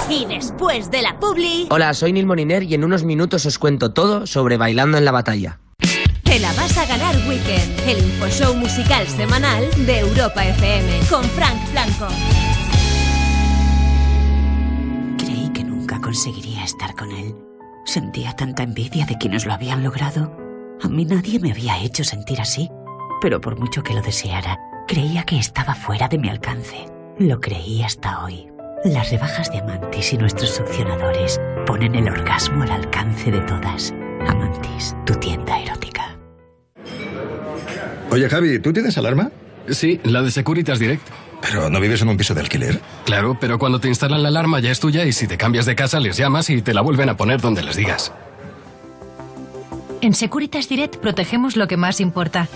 Y 0.08 0.24
después 0.26 0.90
de 0.90 1.02
la 1.02 1.18
publi, 1.18 1.66
Hola, 1.70 1.92
soy 1.94 2.12
Neil 2.12 2.26
Moliner 2.26 2.62
y 2.62 2.74
en 2.74 2.84
unos 2.84 3.02
minutos 3.02 3.44
os 3.46 3.58
cuento 3.58 3.92
todo 3.92 4.26
sobre 4.26 4.56
Bailando 4.56 4.98
en 4.98 5.04
la 5.04 5.12
Batalla. 5.12 5.58
Weekend, 7.26 7.88
el 7.88 7.98
infoshow 7.98 8.54
musical 8.54 9.06
semanal 9.08 9.68
de 9.86 10.00
Europa 10.00 10.44
FM, 10.44 11.00
con 11.10 11.24
Frank 11.24 11.72
Blanco. 11.72 12.06
Creí 15.18 15.50
que 15.52 15.64
nunca 15.64 16.00
conseguiría 16.00 16.62
estar 16.62 16.94
con 16.94 17.10
él. 17.10 17.34
Sentía 17.84 18.34
tanta 18.34 18.62
envidia 18.62 19.06
de 19.06 19.16
quienes 19.18 19.46
lo 19.46 19.52
habían 19.52 19.82
logrado. 19.82 20.36
A 20.82 20.88
mí 20.88 21.04
nadie 21.04 21.40
me 21.40 21.50
había 21.50 21.82
hecho 21.82 22.04
sentir 22.04 22.40
así, 22.40 22.68
pero 23.20 23.40
por 23.40 23.58
mucho 23.58 23.82
que 23.82 23.94
lo 23.94 24.02
deseara, 24.02 24.58
creía 24.86 25.24
que 25.24 25.38
estaba 25.38 25.74
fuera 25.74 26.08
de 26.08 26.18
mi 26.18 26.28
alcance. 26.28 26.86
Lo 27.18 27.40
creí 27.40 27.82
hasta 27.82 28.24
hoy. 28.24 28.46
Las 28.84 29.10
rebajas 29.10 29.50
de 29.50 29.58
Amantis 29.58 30.12
y 30.12 30.18
nuestros 30.18 30.50
succionadores 30.50 31.40
ponen 31.66 31.94
el 31.94 32.08
orgasmo 32.08 32.62
al 32.62 32.70
alcance 32.70 33.30
de 33.30 33.40
todas. 33.40 33.92
Amantis, 34.26 34.94
tu 35.04 35.14
tienda 35.14 35.60
erótica. 35.60 36.16
Oye, 38.10 38.28
Javi, 38.28 38.58
¿tú 38.60 38.72
tienes 38.72 38.96
alarma? 38.98 39.30
Sí, 39.68 40.00
la 40.04 40.22
de 40.22 40.30
Securitas 40.30 40.78
Direct. 40.78 41.06
¿Pero 41.42 41.68
no 41.68 41.80
vives 41.80 42.02
en 42.02 42.08
un 42.08 42.16
piso 42.16 42.34
de 42.34 42.40
alquiler? 42.40 42.80
Claro, 43.04 43.36
pero 43.40 43.58
cuando 43.58 43.80
te 43.80 43.88
instalan 43.88 44.22
la 44.22 44.28
alarma 44.28 44.60
ya 44.60 44.70
es 44.70 44.80
tuya 44.80 45.04
y 45.04 45.12
si 45.12 45.26
te 45.26 45.36
cambias 45.36 45.66
de 45.66 45.74
casa 45.74 46.00
les 46.00 46.16
llamas 46.16 46.48
y 46.50 46.62
te 46.62 46.72
la 46.72 46.80
vuelven 46.80 47.08
a 47.08 47.16
poner 47.16 47.40
donde 47.40 47.62
les 47.62 47.76
digas. 47.76 48.12
En 50.06 50.14
Securitas 50.14 50.68
Direct 50.68 50.96
protegemos 50.98 51.56
lo 51.56 51.66
que 51.66 51.76
más 51.76 52.00
importa. 52.00 52.46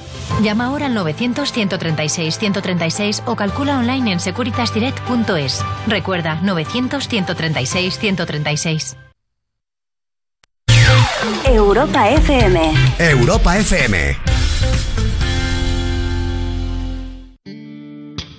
Llama 0.41 0.67
ahora 0.67 0.87
al 0.87 0.97
900-136-136 0.97 3.25
o 3.27 3.35
calcula 3.35 3.77
online 3.77 4.13
en 4.13 4.21
securitasdirect.es. 4.21 5.65
Recuerda, 5.89 6.41
900-136-136. 6.43 8.97
Europa 11.45 12.11
FM. 12.11 12.73
Europa 13.01 13.59
FM. 13.59 14.17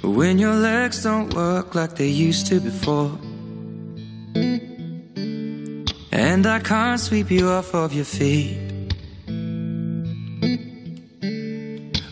When 0.04 0.40
your 0.40 0.56
legs 0.56 1.04
don't 1.04 1.36
work 1.36 1.76
like 1.76 1.96
they 1.96 2.08
used 2.08 2.48
to 2.48 2.62
before. 2.62 3.12
And 6.14 6.48
I 6.48 6.62
can't 6.62 6.98
sweep 6.98 7.30
you 7.30 7.50
off 7.50 7.76
of 7.76 7.92
your 7.92 8.06
feet. 8.06 8.71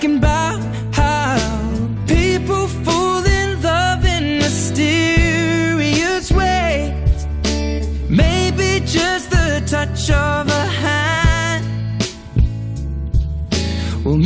Thinking 0.00 0.18
about 0.18 0.60
how 0.94 1.36
people 2.06 2.66
fall 2.84 3.22
in 3.22 3.60
love 3.62 4.02
in 4.06 4.38
mysterious 4.38 6.32
ways. 6.32 7.26
Maybe 8.08 8.80
just 8.86 9.30
the 9.30 9.62
touch 9.66 10.10
of 10.10 10.48
a 10.48 10.66
hand. 10.82 11.64
Well, 14.04 14.16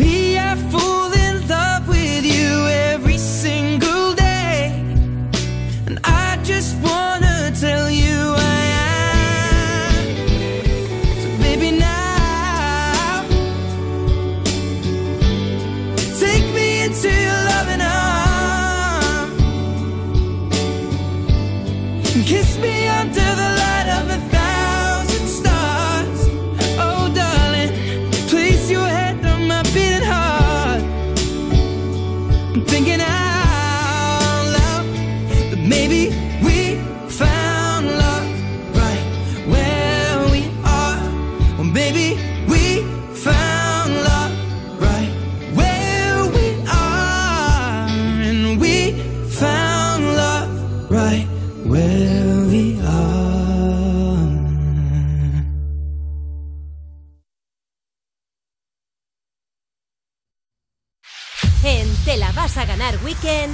vas 62.55 62.63
a 62.63 62.67
ganar 62.67 62.99
Weekend, 63.05 63.53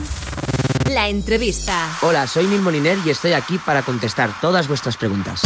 la 0.91 1.09
entrevista. 1.09 1.89
Hola, 2.03 2.27
soy 2.27 2.47
Neil 2.47 2.61
Moliner 2.61 2.99
y 3.05 3.11
estoy 3.11 3.33
aquí 3.33 3.59
para 3.59 3.83
contestar 3.83 4.31
todas 4.41 4.69
vuestras 4.69 4.97
preguntas. 4.97 5.43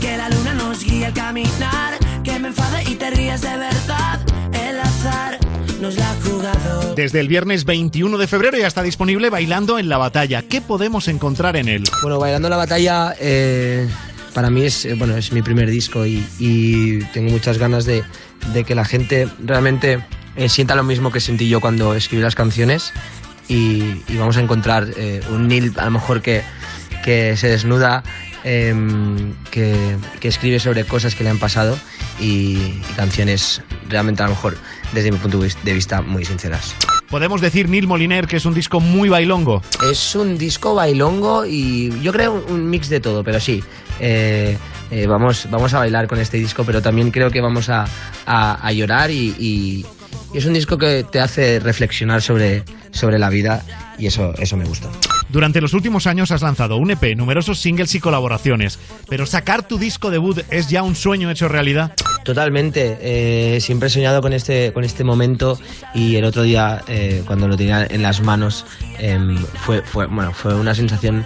Que 0.00 0.16
la 0.16 0.28
luna 0.28 0.54
nos 0.54 0.84
guíe 0.84 1.06
al 1.06 1.12
caminar, 1.12 1.98
que 2.22 2.38
me 2.38 2.48
enfade 2.48 2.84
y 2.88 2.94
te 2.94 3.10
ríes 3.10 3.40
de 3.40 3.56
verdad. 3.56 4.20
El 4.52 4.78
azar 4.78 5.38
nos 5.80 5.96
la 5.96 6.10
ha 6.10 6.14
jugado. 6.22 6.94
Desde 6.94 7.20
el 7.20 7.28
viernes 7.28 7.64
21 7.64 8.18
de 8.18 8.26
febrero 8.26 8.58
ya 8.58 8.66
está 8.66 8.82
disponible 8.82 9.30
Bailando 9.30 9.78
en 9.78 9.88
la 9.88 9.98
Batalla. 9.98 10.42
¿Qué 10.42 10.60
podemos 10.60 11.08
encontrar 11.08 11.56
en 11.56 11.68
él? 11.68 11.84
Bueno, 12.02 12.18
Bailando 12.18 12.48
la 12.48 12.56
Batalla 12.56 13.14
eh, 13.18 13.88
para 14.34 14.50
mí 14.50 14.62
es, 14.62 14.84
eh, 14.84 14.94
bueno, 14.94 15.16
es 15.16 15.32
mi 15.32 15.42
primer 15.42 15.70
disco 15.70 16.06
y, 16.06 16.24
y 16.38 17.00
tengo 17.06 17.30
muchas 17.30 17.58
ganas 17.58 17.84
de, 17.84 18.04
de 18.52 18.64
que 18.64 18.74
la 18.74 18.84
gente 18.84 19.28
realmente 19.40 20.04
eh, 20.36 20.48
sienta 20.48 20.74
lo 20.74 20.82
mismo 20.84 21.10
que 21.10 21.20
sentí 21.20 21.48
yo 21.48 21.60
cuando 21.60 21.94
escribí 21.94 22.22
las 22.22 22.34
canciones 22.34 22.92
y, 23.48 24.02
y 24.08 24.16
vamos 24.18 24.36
a 24.36 24.40
encontrar 24.40 24.88
eh, 24.96 25.20
un 25.30 25.48
Neil 25.48 25.72
a 25.78 25.84
lo 25.86 25.90
mejor 25.92 26.22
que, 26.22 26.42
que 27.04 27.36
se 27.36 27.48
desnuda, 27.48 28.02
em, 28.44 29.34
que, 29.50 29.96
que 30.20 30.28
escribe 30.28 30.58
sobre 30.60 30.84
cosas 30.84 31.14
que 31.14 31.24
le 31.24 31.30
han 31.30 31.38
pasado 31.38 31.78
y, 32.20 32.56
y 32.56 32.82
canciones 32.96 33.62
realmente 33.88 34.22
a 34.22 34.26
lo 34.26 34.32
mejor 34.32 34.56
desde 34.92 35.10
mi 35.10 35.18
punto 35.18 35.38
de 35.40 35.72
vista 35.74 36.02
muy 36.02 36.24
sinceras. 36.24 36.74
Podemos 37.08 37.40
decir, 37.42 37.68
Neil 37.68 37.86
Moliner, 37.86 38.26
que 38.26 38.36
es 38.36 38.46
un 38.46 38.54
disco 38.54 38.80
muy 38.80 39.08
bailongo. 39.10 39.62
Es 39.90 40.14
un 40.14 40.38
disco 40.38 40.74
bailongo 40.74 41.44
y 41.44 41.92
yo 42.00 42.10
creo 42.12 42.32
un- 42.32 42.52
un 42.54 42.70
mix 42.70 42.88
de 42.88 43.00
todo, 43.00 43.22
pero 43.22 43.38
sí. 43.38 43.62
eh, 44.00 44.56
eh, 44.90 45.06
vamos, 45.06 45.46
vamos 45.50 45.72
a 45.74 45.78
bailar 45.78 46.06
con 46.06 46.18
este 46.20 46.36
disco, 46.38 46.64
pero 46.64 46.80
también 46.82 47.10
creo 47.10 47.30
que 47.30 47.40
vamos 47.40 47.68
a, 47.68 47.84
a- 48.26 48.66
a 48.66 48.72
llorar 48.72 49.10
y, 49.10 49.34
y- 49.38 49.86
y 50.32 50.38
es 50.38 50.46
un 50.46 50.54
disco 50.54 50.78
que 50.78 51.04
te 51.04 51.20
hace 51.20 51.60
reflexionar 51.60 52.22
sobre, 52.22 52.64
sobre 52.90 53.18
la 53.18 53.30
vida 53.30 53.62
y 53.98 54.06
eso, 54.06 54.34
eso 54.38 54.56
me 54.56 54.64
gusta. 54.64 54.88
Durante 55.28 55.60
los 55.60 55.72
últimos 55.74 56.06
años 56.06 56.30
has 56.30 56.42
lanzado 56.42 56.76
un 56.76 56.90
EP, 56.90 57.16
numerosos 57.16 57.58
singles 57.58 57.94
y 57.94 58.00
colaboraciones, 58.00 58.78
pero 59.08 59.26
sacar 59.26 59.66
tu 59.66 59.78
disco 59.78 60.10
debut 60.10 60.40
es 60.50 60.68
ya 60.68 60.82
un 60.82 60.94
sueño 60.94 61.30
hecho 61.30 61.48
realidad. 61.48 61.94
Totalmente. 62.24 62.98
eh, 63.00 63.60
siempre 63.60 63.88
he 63.88 63.90
soñado 63.90 64.20
con 64.20 64.32
este, 64.32 64.72
con 64.72 64.84
este 64.84 65.04
momento 65.04 65.58
y 65.94 66.16
el 66.16 66.24
otro 66.24 66.42
día, 66.42 66.82
eh, 66.86 67.22
cuando 67.26 67.48
lo 67.48 67.56
tenía 67.56 67.86
en 67.88 68.02
las 68.02 68.20
manos, 68.20 68.64
em, 68.98 69.36
fue, 69.36 69.82
fue, 69.82 70.06
bueno, 70.06 70.32
fue 70.32 70.54
una 70.54 70.74
sensación 70.74 71.24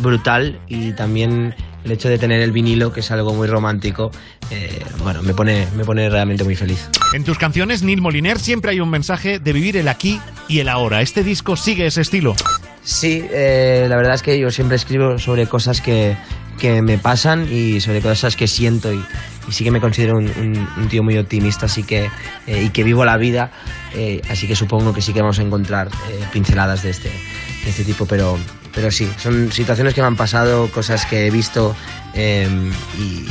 brutal 0.00 0.58
y 0.68 0.92
también 0.92 1.54
el 1.84 1.92
hecho 1.92 2.08
de 2.08 2.18
tener 2.18 2.40
el 2.42 2.52
vinilo, 2.52 2.92
que 2.92 3.00
es 3.00 3.10
algo 3.10 3.32
muy 3.34 3.46
romántico, 3.48 4.10
eh, 4.50 4.82
bueno, 5.02 5.22
me 5.22 5.34
pone, 5.34 5.66
me 5.76 5.84
pone 5.84 6.08
realmente 6.10 6.44
muy 6.44 6.56
feliz. 6.56 6.88
En 7.14 7.24
tus 7.24 7.38
canciones, 7.38 7.82
Neil 7.82 8.00
Moliner, 8.00 8.38
siempre 8.38 8.72
hay 8.72 8.80
un 8.80 8.90
mensaje 8.90 9.38
de 9.38 9.52
vivir 9.52 9.76
el 9.76 9.88
aquí 9.88 10.20
y 10.48 10.58
el 10.60 10.68
ahora. 10.68 11.00
Este 11.02 11.22
disco 11.22 11.56
sigue 11.56 11.86
ese 11.86 12.00
estilo. 12.00 12.34
Sí, 12.82 13.24
eh, 13.30 13.86
la 13.88 13.96
verdad 13.96 14.14
es 14.14 14.22
que 14.22 14.38
yo 14.38 14.50
siempre 14.50 14.76
escribo 14.76 15.18
sobre 15.18 15.46
cosas 15.46 15.80
que, 15.80 16.16
que 16.58 16.80
me 16.82 16.98
pasan 16.98 17.46
y 17.52 17.80
sobre 17.80 18.00
cosas 18.00 18.34
que 18.34 18.46
siento 18.48 18.92
y, 18.92 19.02
y 19.48 19.52
sí 19.52 19.62
que 19.64 19.70
me 19.70 19.80
considero 19.80 20.16
un, 20.16 20.24
un- 20.26 20.68
un 20.76 20.88
tío 20.88 21.02
muy 21.02 21.16
optimista 21.18 21.66
así 21.66 21.82
que, 21.82 22.10
eh, 22.46 22.62
y 22.64 22.70
que 22.70 22.84
vivo 22.84 23.04
la 23.04 23.16
vida, 23.18 23.50
eh, 23.94 24.22
así 24.30 24.46
que 24.48 24.56
supongo 24.56 24.94
que 24.94 25.02
sí 25.02 25.12
que 25.12 25.20
vamos 25.20 25.38
a 25.38 25.42
encontrar 25.42 25.88
eh, 25.88 26.20
pinceladas 26.32 26.82
de 26.82 26.90
este, 26.90 27.08
de 27.10 27.70
este 27.70 27.84
tipo, 27.84 28.06
pero, 28.06 28.38
pero 28.78 28.92
sí, 28.92 29.10
son 29.18 29.50
situaciones 29.50 29.92
que 29.92 30.00
me 30.00 30.06
han 30.06 30.14
pasado, 30.14 30.70
cosas 30.70 31.04
que 31.04 31.26
he 31.26 31.32
visto 31.32 31.74
eh, 32.14 32.48
y, 32.96 33.26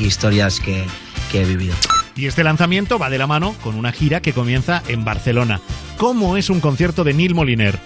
y 0.00 0.06
historias 0.06 0.58
que, 0.58 0.86
que 1.30 1.42
he 1.42 1.44
vivido. 1.44 1.74
Y 2.14 2.24
este 2.24 2.42
lanzamiento 2.42 2.98
va 2.98 3.10
de 3.10 3.18
la 3.18 3.26
mano 3.26 3.54
con 3.62 3.74
una 3.74 3.92
gira 3.92 4.22
que 4.22 4.32
comienza 4.32 4.82
en 4.88 5.04
Barcelona. 5.04 5.60
¿Cómo 5.98 6.38
es 6.38 6.48
un 6.48 6.60
concierto 6.60 7.04
de 7.04 7.12
Neil 7.12 7.34
Moliner? 7.34 7.78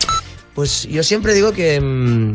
Pues 0.55 0.87
yo 0.89 1.03
siempre 1.03 1.35
digo 1.35 1.51
que, 1.51 1.81
mm, 1.81 2.35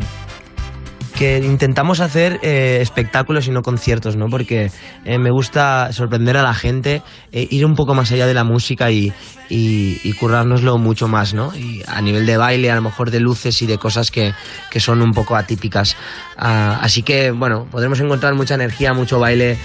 que 1.16 1.38
intentamos 1.38 2.02
hacer 2.02 2.40
eh, 2.44 2.80
espectáculos 2.82 3.48
y 3.48 3.52
no 3.52 3.62
conciertos, 3.62 4.18
¿no? 4.18 4.28
Porque 4.28 4.70
eh, 5.06 5.18
me 5.18 5.32
gusta 5.32 5.92
sorprender 5.94 6.38
a 6.38 6.44
la 6.44 6.54
gente, 6.54 7.02
eh, 7.32 7.48
ir 7.50 7.66
un 7.66 7.74
poco 7.74 7.94
más 7.94 8.12
allá 8.12 8.28
de 8.28 8.34
la 8.34 8.44
música 8.44 8.92
y, 8.92 9.14
y, 9.50 10.00
y 10.04 10.14
currárnoslo 10.14 10.78
mucho 10.78 11.08
más, 11.08 11.34
¿no? 11.34 11.56
Y 11.56 11.82
a 11.88 12.02
nivel 12.02 12.26
de 12.26 12.38
baile, 12.38 12.70
a 12.70 12.76
lo 12.76 12.82
mejor 12.82 13.12
de 13.12 13.22
luces 13.22 13.62
y 13.62 13.66
de 13.66 13.78
cosas 13.78 14.12
que, 14.12 14.34
que 14.70 14.80
son 14.80 15.02
un 15.02 15.12
poco 15.12 15.36
atípicas. 15.36 15.96
Ah, 16.38 16.80
así 16.82 17.02
que, 17.02 17.32
bueno, 17.32 17.66
podremos 17.72 18.00
encontrar 18.02 18.36
mucha 18.36 18.56
energía, 18.56 18.94
mucho 18.94 19.20
baile, 19.20 19.58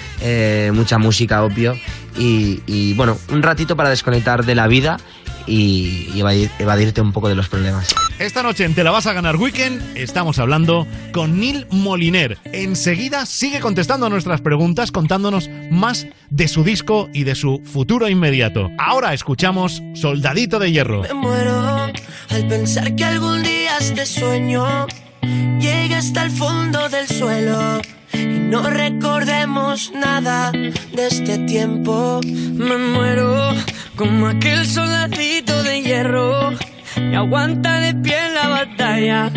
mucha 0.73 0.99
música, 0.99 1.43
obvio. 1.43 1.75
Y, 2.17 2.95
bueno, 2.95 3.17
un 3.33 3.43
ratito 3.43 3.77
para 3.77 3.89
desconectar 3.89 4.45
de 4.45 4.55
la 4.55 4.67
vida 4.67 4.99
y, 5.47 6.09
y 6.15 6.21
evadir- 6.21 6.51
evadirte 6.59 7.01
un 7.01 7.13
poco 7.13 7.29
de 7.29 7.35
los 7.35 7.49
problemas. 7.49 7.95
Esta 8.19 8.43
noche 8.43 8.65
en 8.65 8.75
Te 8.75 8.85
la 8.85 8.91
vas 8.91 9.07
a 9.07 9.13
ganar 9.13 9.37
Weekend 9.37 9.97
estamos 9.97 10.39
hablando 10.39 10.87
con 11.13 11.41
Neil 11.41 11.67
Moliner. 11.71 12.39
Enseguida 12.53 13.25
sigue 13.27 13.61
contestando 13.61 14.07
a 14.07 14.09
nuestras 14.11 14.41
preguntas 14.41 14.93
contándonos 14.93 15.49
más 15.71 16.07
de 16.29 16.49
su 16.49 16.63
disco 16.65 17.09
y 17.15 17.25
de 17.25 17.35
su 17.35 17.61
futuro 17.65 18.09
inmediato. 18.09 18.71
Ahora 18.79 19.15
escuchamos 19.15 19.83
Soldadito 19.95 20.59
de 20.59 20.71
Hierro. 20.73 21.03
Me 21.03 21.15
muero 21.15 21.91
al 22.29 22.47
pensar 22.49 22.95
que 22.95 23.05
algún 23.05 23.43
día 23.43 23.79
este 23.79 24.05
sueño 24.07 24.87
llegue 25.23 25.95
hasta 25.95 26.25
el 26.25 26.31
fondo 26.31 26.89
del 26.89 27.07
suelo 27.09 27.81
y 28.13 28.39
no 28.39 28.63
recordemos 28.69 29.93
nada 29.95 30.53
de 30.53 31.07
este 31.07 31.39
tiempo. 31.39 32.21
Me 32.25 32.77
muero 32.77 33.55
como 33.97 34.29
aquel 34.29 34.67
soldadito 34.67 35.63
de 35.63 35.83
hierro 35.83 36.51
que 36.95 37.17
aguanta 37.17 37.81
de 37.81 37.95
pie 37.95 38.17
la 38.35 38.49
batalla. 38.49 39.31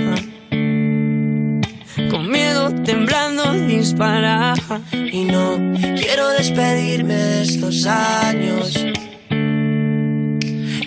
Con 2.10 2.30
miedo, 2.30 2.74
temblando, 2.84 3.54
dispara. 3.68 4.54
Y 4.92 5.26
no 5.26 5.74
quiero 5.96 6.30
despedirme 6.30 7.16
de 7.16 7.42
estos 7.44 7.86
años. 7.86 8.74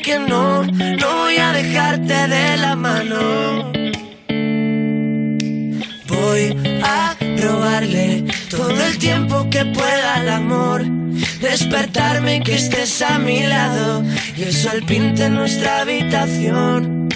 Que 0.02 0.18
no, 0.18 0.64
no 0.64 1.16
voy 1.16 1.36
a 1.36 1.52
dejarte 1.52 2.28
de 2.28 2.56
la 2.56 2.76
mano. 2.76 3.75
Voy 6.36 6.54
a 6.82 7.16
robarle 7.40 8.24
todo 8.50 8.78
el 8.84 8.98
tiempo 8.98 9.48
que 9.48 9.64
pueda 9.64 10.16
al 10.16 10.28
amor. 10.28 10.84
Despertarme 11.40 12.42
que 12.42 12.56
estés 12.56 13.00
a 13.00 13.18
mi 13.18 13.42
lado 13.42 14.02
y 14.36 14.42
el 14.42 14.52
sol 14.52 14.82
pinte 14.86 15.30
nuestra 15.30 15.80
habitación. 15.80 17.08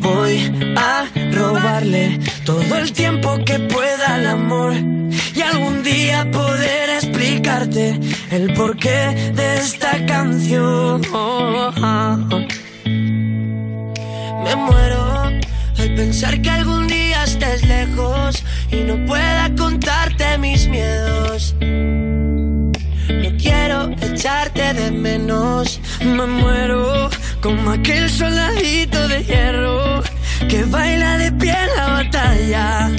Voy 0.00 0.52
a 0.76 1.06
robarle 1.30 2.18
todo 2.44 2.78
el 2.78 2.92
tiempo 2.92 3.38
que 3.46 3.60
pueda 3.60 4.14
al 4.16 4.26
amor 4.26 4.72
y 4.74 5.40
algún 5.40 5.84
día 5.84 6.28
poder 6.32 6.90
explicarte 6.90 8.00
el 8.32 8.54
porqué 8.54 9.32
de 9.36 9.58
esta 9.58 10.04
canción. 10.04 11.02
Me 14.44 14.56
muero 14.56 15.17
pensar 15.98 16.40
que 16.40 16.48
algún 16.48 16.86
día 16.86 17.24
estés 17.24 17.66
lejos 17.66 18.44
y 18.70 18.76
no 18.84 19.04
pueda 19.04 19.52
contarte 19.56 20.38
mis 20.38 20.68
miedos. 20.68 21.56
No 21.60 23.30
quiero 23.36 23.90
echarte 24.00 24.74
de 24.74 24.92
menos. 24.92 25.80
Me 26.00 26.24
muero 26.24 27.10
como 27.42 27.72
aquel 27.72 28.08
soldadito 28.08 29.08
de 29.08 29.24
hierro 29.24 30.00
que 30.48 30.62
baila 30.66 31.18
de 31.18 31.32
pie 31.32 31.56
en 31.66 31.76
la 31.76 31.86
batalla. 31.98 32.90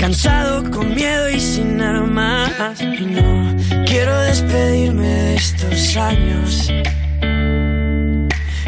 Cansado, 0.00 0.68
con 0.72 0.92
miedo 0.92 1.30
y 1.30 1.38
sin 1.38 1.80
armas. 1.80 2.80
Y 2.80 3.04
no 3.06 3.54
Quiero 3.86 4.18
despedirme 4.22 5.06
de 5.06 5.34
estos 5.36 5.96
años. 5.96 6.68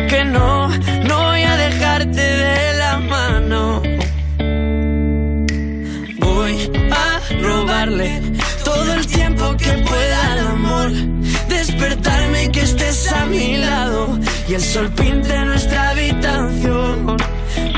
Que 0.09 0.25
no, 0.25 0.69
no 1.09 1.38
de 2.07 2.75
la 2.79 2.99
mano. 2.99 3.83
Voy 6.19 6.71
a 6.93 7.21
robarle 7.43 8.23
todo 8.65 8.95
el 8.95 9.07
tiempo 9.07 9.57
que 9.57 9.73
pueda 9.89 10.33
al 10.33 10.39
amor. 10.47 10.91
Despertarme 11.49 12.45
y 12.45 12.49
que 12.51 12.61
estés 12.61 13.13
a 13.13 13.27
mi 13.27 13.57
lado 13.57 14.19
y 14.49 14.55
el 14.55 14.63
sol 14.63 14.91
pinte 14.93 15.45
nuestra 15.45 15.91
habitación. 15.91 17.17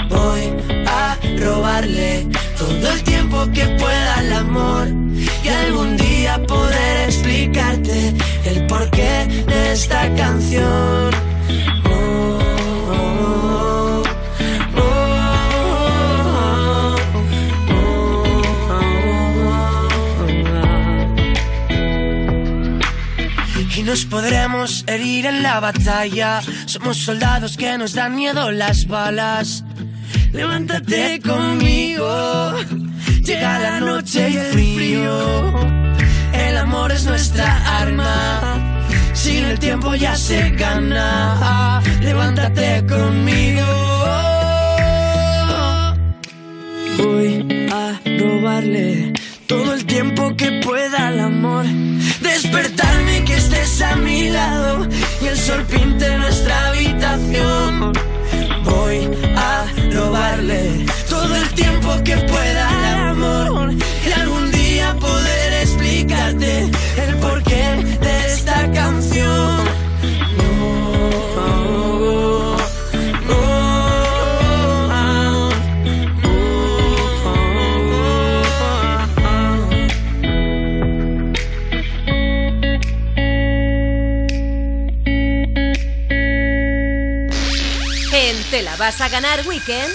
Voy 0.09 0.43
a 0.87 1.17
robarle 1.39 2.27
todo 2.59 2.93
el 2.93 3.03
tiempo 3.03 3.47
que 3.55 3.67
pueda 3.67 4.15
al 4.19 4.33
amor 4.35 4.89
y 5.43 5.49
algún 5.49 5.97
día 5.97 6.43
poder 6.47 7.09
explicarte 7.09 8.15
el 8.45 8.67
porqué 8.67 9.27
de 9.47 9.73
esta 9.73 10.15
canción. 10.15 11.11
Y 23.81 23.83
nos 23.83 24.05
podremos 24.05 24.85
herir 24.87 25.25
en 25.25 25.43
la 25.43 25.59
batalla. 25.59 26.43
Somos 26.67 26.99
soldados 26.99 27.57
que 27.57 27.79
nos 27.79 27.95
dan 27.95 28.15
miedo 28.15 28.51
las 28.51 28.87
balas. 28.87 29.65
Levántate 30.33 31.19
conmigo. 31.21 32.53
Llega 33.25 33.59
la 33.59 33.81
noche 33.81 34.29
y 34.29 34.37
el 34.37 34.53
frío. 34.53 35.55
El 36.35 36.59
amor 36.59 36.93
es 36.93 37.07
nuestra 37.07 37.81
arma. 37.81 38.85
Sin 39.15 39.45
el 39.45 39.59
tiempo 39.59 39.95
ya 39.95 40.15
se 40.15 40.51
gana. 40.51 41.81
Levántate 42.03 42.85
conmigo. 42.87 43.65
Voy 46.99 47.69
a 47.73 47.99
robarle 48.19 49.15
todo 49.47 49.73
el 49.73 49.87
tiempo 49.87 50.37
que 50.37 50.61
pueda 50.63 51.09
al 51.09 51.21
amor. 51.21 51.65
Despertarme 52.33 53.25
que 53.25 53.35
estés 53.35 53.83
a 53.83 53.97
mi 53.97 54.31
lado 54.31 54.87
y 55.21 55.27
el 55.27 55.37
sol 55.37 55.65
pinte 55.65 56.17
nuestra 56.17 56.69
habitación. 56.69 57.93
Voy 58.65 59.11
a 59.37 59.67
robarle 59.93 60.87
todo 61.09 61.35
el 61.35 61.49
tiempo 61.55 61.89
que 62.05 62.17
pueda 62.17 62.69
al 62.69 63.09
amor 63.11 63.75
y 64.07 64.13
algún 64.13 64.51
día 64.53 64.95
poder 65.01 65.53
explicarte 65.65 66.71
el 67.05 67.17
porqué 67.17 67.99
de 68.01 68.33
esta 68.33 68.71
canción. 68.73 69.70
Vas 88.91 89.01
a 89.03 89.09
ganar 89.09 89.47
Weekend, 89.47 89.93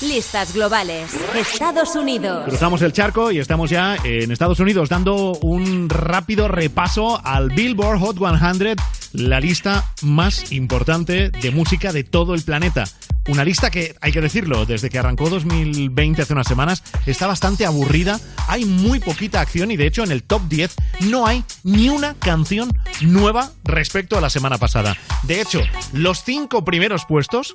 listas 0.00 0.54
globales. 0.54 1.12
Estados 1.34 1.94
Unidos. 1.94 2.44
Cruzamos 2.46 2.80
el 2.80 2.90
charco 2.90 3.30
y 3.30 3.38
estamos 3.38 3.68
ya 3.68 3.96
en 4.02 4.32
Estados 4.32 4.58
Unidos 4.60 4.88
dando 4.88 5.32
un 5.42 5.90
rápido 5.90 6.48
repaso 6.48 7.20
al 7.22 7.50
Billboard 7.50 7.98
Hot 7.98 8.16
100, 8.16 8.76
la 9.12 9.40
lista 9.40 9.92
más 10.00 10.52
importante 10.52 11.28
de 11.28 11.50
música 11.50 11.92
de 11.92 12.02
todo 12.02 12.32
el 12.32 12.40
planeta. 12.40 12.84
Una 13.28 13.44
lista 13.44 13.70
que, 13.70 13.94
hay 14.00 14.10
que 14.10 14.22
decirlo, 14.22 14.64
desde 14.64 14.88
que 14.88 14.98
arrancó 14.98 15.28
2020 15.28 16.22
hace 16.22 16.32
unas 16.32 16.48
semanas, 16.48 16.82
está 17.04 17.26
bastante 17.26 17.66
aburrida. 17.66 18.18
Hay 18.48 18.64
muy 18.64 19.00
poquita 19.00 19.42
acción 19.42 19.70
y 19.70 19.76
de 19.76 19.86
hecho 19.86 20.02
en 20.02 20.12
el 20.12 20.22
top 20.22 20.48
10 20.48 20.76
no 21.10 21.26
hay 21.26 21.44
ni 21.62 21.90
una 21.90 22.14
canción 22.14 22.72
nueva 23.02 23.50
respecto 23.64 24.16
a 24.16 24.22
la 24.22 24.30
semana 24.30 24.56
pasada. 24.56 24.96
De 25.24 25.42
hecho, 25.42 25.60
los 25.92 26.24
cinco 26.24 26.64
primeros 26.64 27.04
puestos 27.04 27.54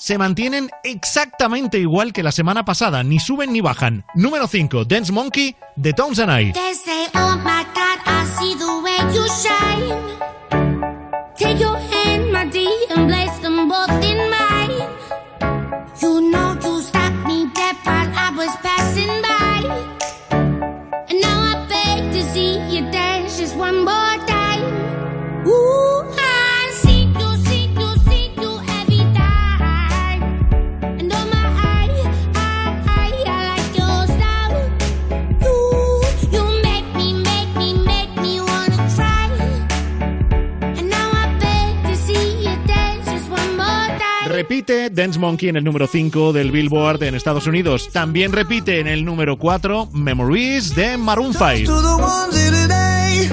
se 0.00 0.16
mantienen 0.16 0.70
exactamente 0.82 1.78
igual 1.78 2.14
que 2.14 2.22
la 2.22 2.32
semana 2.32 2.64
pasada, 2.64 3.02
ni 3.02 3.20
suben 3.20 3.52
ni 3.52 3.60
bajan. 3.60 4.06
Número 4.14 4.48
5, 4.48 4.86
Dance 4.86 5.12
Monkey 5.12 5.56
de 5.76 5.92
Tones 5.92 6.18
and 6.18 6.32
I. 6.32 6.52
Take 11.36 11.58
your 11.58 11.76
hand, 11.76 12.32
my 12.32 12.44
and 12.96 13.19
Repite 44.40 44.88
Dance 44.88 45.18
Monkey 45.18 45.50
en 45.50 45.56
el 45.56 45.64
número 45.64 45.86
5 45.86 46.32
del 46.32 46.50
Billboard 46.50 47.02
en 47.02 47.14
Estados 47.14 47.46
Unidos. 47.46 47.90
También 47.92 48.32
repite 48.32 48.80
en 48.80 48.86
el 48.86 49.04
número 49.04 49.36
4 49.36 49.90
Memories 49.92 50.74
de 50.74 50.96
Maroon 50.96 51.34
5. 51.34 51.66
to 51.66 51.82
the 51.82 52.02
ones 52.02 52.34
here 52.34 52.50
today. 52.50 53.28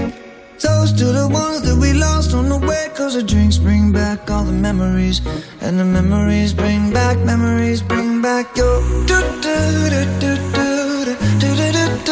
Toast 0.59 0.97
to 0.97 1.05
the 1.13 1.25
ones 1.25 1.61
that 1.61 1.77
we 1.79 1.93
lost 1.93 2.33
on 2.33 2.49
the 2.49 2.57
way. 2.57 2.89
Cause 2.93 3.15
the 3.15 3.23
drinks 3.23 3.57
bring 3.57 3.93
back 3.93 4.29
all 4.29 4.43
the 4.43 4.51
memories. 4.51 5.21
And 5.61 5.79
the 5.79 5.85
memories 5.85 6.53
bring 6.53 6.91
back, 6.91 7.17
memories 7.19 7.81
bring 7.81 8.21
back 8.21 8.57
your. 8.57 8.81
do 9.07 9.21
do 9.39 9.55
do 9.87 10.03
do 10.19 10.35
do 10.51 10.75
do 10.75 11.15
do 11.39 11.55
do 11.55 11.71
do 11.71 11.87
do 11.87 12.11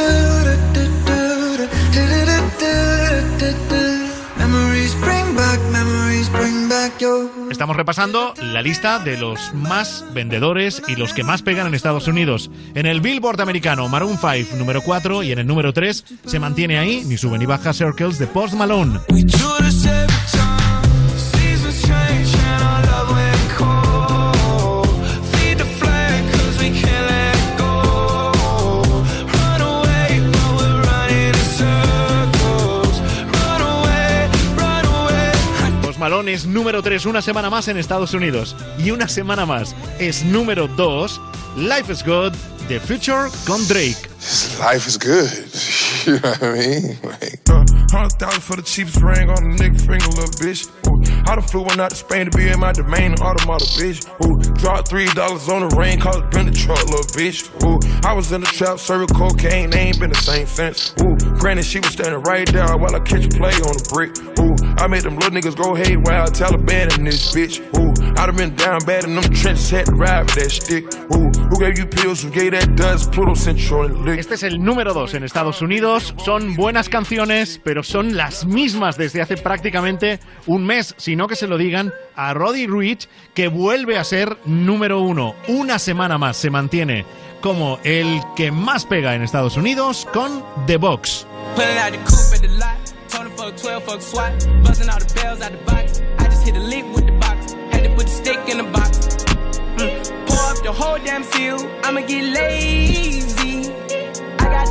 do 1.92 2.08
do 2.16 2.72
do 3.40 3.52
do 3.68 4.08
Memories 4.38 4.96
bring 5.04 5.36
back, 5.36 5.60
memories 5.70 6.30
bring 6.30 6.70
back 6.70 7.02
your. 7.02 7.45
Estamos 7.56 7.78
repasando 7.78 8.34
la 8.42 8.62
lista 8.62 9.00
de 9.00 9.16
los 9.18 9.54
más 9.54 10.04
vendedores 10.14 10.84
y 10.90 10.98
los 10.98 11.14
que 11.14 11.24
más 11.24 11.42
pegan 11.42 11.68
en 11.68 11.74
Estados 11.74 12.06
Unidos. 12.10 12.52
En 12.74 12.86
el 12.86 13.00
Billboard 13.00 13.40
americano, 13.40 13.88
Maroon 13.88 14.18
5, 14.20 14.58
número 14.58 14.82
4, 14.82 15.24
y 15.24 15.32
en 15.32 15.40
el 15.40 15.48
número 15.48 15.72
3 15.72 16.04
se 16.26 16.40
mantiene 16.40 16.78
ahí, 16.78 17.06
ni 17.06 17.16
sube 17.16 17.38
ni 17.38 17.46
baja 17.46 17.72
Circles 17.72 18.20
de 18.20 18.28
Post 18.28 18.56
Malone. 18.56 19.00
Es 36.24 36.46
número 36.46 36.82
3 36.82 37.06
una 37.06 37.22
semana 37.22 37.50
más 37.50 37.68
en 37.68 37.78
Estados 37.78 38.14
Unidos. 38.14 38.56
Y 38.78 38.92
una 38.92 39.08
semana 39.08 39.46
más 39.46 39.76
es 40.00 40.24
número 40.24 40.68
2, 40.68 41.22
Life 41.58 41.92
is 41.92 42.04
Good, 42.04 42.34
The 42.68 42.80
Future 42.80 43.30
con 43.46 43.68
Drake. 43.68 44.10
Life 44.60 44.88
is 44.88 44.98
good. 44.98 45.95
You 46.16 46.20
know 46.20 46.30
what 46.30 46.44
I 46.44 46.54
mean? 46.54 46.98
Like, 47.04 47.40
Uh, 47.50 47.66
Hundred 47.92 48.14
thousand 48.20 48.42
for 48.42 48.56
the 48.58 48.62
cheapest 48.62 49.02
ring 49.02 49.30
on 49.30 49.38
a 49.38 49.56
nigga 49.56 49.80
finger, 49.80 50.06
little 50.14 50.36
bitch. 50.38 50.68
Ooh, 50.86 51.00
I 51.30 51.36
done 51.36 51.42
flew 51.48 51.62
one 51.64 51.80
out 51.80 51.92
to 51.92 51.96
Spain 51.96 52.30
to 52.30 52.38
be 52.38 52.48
in 52.50 52.60
my 52.60 52.74
domain, 52.74 53.14
an 53.14 53.22
automata, 53.22 53.66
bitch. 53.80 54.04
Ooh, 54.26 54.36
dropped 54.60 54.90
three 54.90 55.06
dollars 55.14 55.48
on 55.50 55.68
the 55.68 55.76
rain, 55.78 56.00
cause 56.00 56.18
it 56.18 56.30
been 56.32 56.46
the 56.48 56.52
truck, 56.52 56.84
little 56.86 57.08
bitch. 57.16 57.48
Ooh, 57.64 57.80
I 58.08 58.14
was 58.14 58.32
in 58.32 58.42
the 58.42 58.48
trap, 58.48 58.80
serving 58.80 59.08
cocaine, 59.16 59.70
they 59.70 59.80
ain't 59.80 60.00
been 60.00 60.10
the 60.12 60.20
same 60.20 60.46
since. 60.46 60.94
Ooh, 61.02 61.16
granted, 61.40 61.64
she 61.66 61.80
was 61.80 61.94
standing 61.94 62.22
right 62.24 62.46
there 62.52 62.68
while 62.78 62.94
I 62.96 63.00
catch 63.00 63.26
a 63.26 63.30
play 63.30 63.54
on 63.64 63.74
the 63.80 63.86
brick. 63.94 64.12
Ooh, 64.44 64.56
I 64.78 64.88
made 64.88 65.04
them 65.04 65.16
little 65.16 65.32
niggas 65.32 65.56
go 65.56 65.74
haywire, 65.74 66.26
Taliban 66.36 66.98
in 66.98 67.06
this 67.06 67.34
bitch. 67.34 67.64
Ooh, 67.80 67.94
I 68.20 68.26
done 68.26 68.36
been 68.36 68.56
down 68.56 68.80
bad 68.86 69.06
in 69.06 69.16
them 69.16 69.24
trenches, 69.32 69.70
had 69.70 69.86
to 69.88 69.96
ride 69.96 70.26
with 70.26 70.36
that 70.36 70.52
stick. 70.52 70.84
Ooh, 71.16 71.32
who 71.48 71.56
gave 71.64 71.78
you 71.80 71.86
pills, 71.86 72.22
who 72.24 72.30
gave 72.30 72.52
that 72.52 72.76
dust, 72.76 73.12
Pluto 73.14 73.34
Central 73.36 73.86
and 73.86 74.04
lick. 74.04 74.20
Este 74.20 74.34
es 74.34 74.44
el 74.44 74.58
número 74.60 74.94
2 74.94 75.14
en 75.16 75.24
Estados 75.24 75.62
Unidos 75.62 75.95
son 76.04 76.56
buenas 76.56 76.90
canciones, 76.90 77.60
pero 77.64 77.84
son 77.84 78.16
las 78.16 78.46
mismas 78.46 78.98
desde 78.98 79.22
hace 79.22 79.38
prácticamente 79.38 80.20
un 80.46 80.66
mes, 80.66 80.94
sino 80.98 81.28
que 81.28 81.36
se 81.36 81.48
lo 81.48 81.58
digan 81.58 81.94
a 82.16 82.34
Roddy 82.34 82.68
Rich, 82.68 83.08
que 83.34 83.48
vuelve 83.48 83.98
a 83.98 84.04
ser 84.04 84.38
número 84.46 85.02
uno. 85.02 85.36
Una 85.48 85.80
semana 85.80 86.18
más 86.18 86.38
se 86.38 86.50
mantiene 86.50 87.06
como 87.42 87.80
el 87.84 88.22
que 88.36 88.52
más 88.52 88.86
pega 88.86 89.16
en 89.16 89.22
Estados 89.22 89.58
Unidos 89.58 90.08
con 90.12 90.44
The 90.68 90.78
Box. 90.78 91.28
Up 100.48 100.62
the 100.64 100.72
whole 100.72 101.00
damn 101.00 101.24
get 102.08 102.24
lazy. 102.34 103.45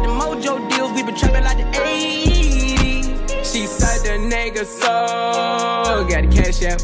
The 0.02 0.08
mojo 0.08 0.68
deals. 0.70 0.92
We 0.92 1.02
been 1.02 1.14
trapping 1.14 1.44
like 1.44 1.58
the 1.58 1.64
80s. 1.78 3.04
She 3.50 3.66
said 3.66 4.00
the 4.02 4.34
nigga 4.34 4.64
so. 4.64 6.06
Got 6.08 6.22
the 6.22 6.28
cash 6.34 6.62
out. 6.64 6.80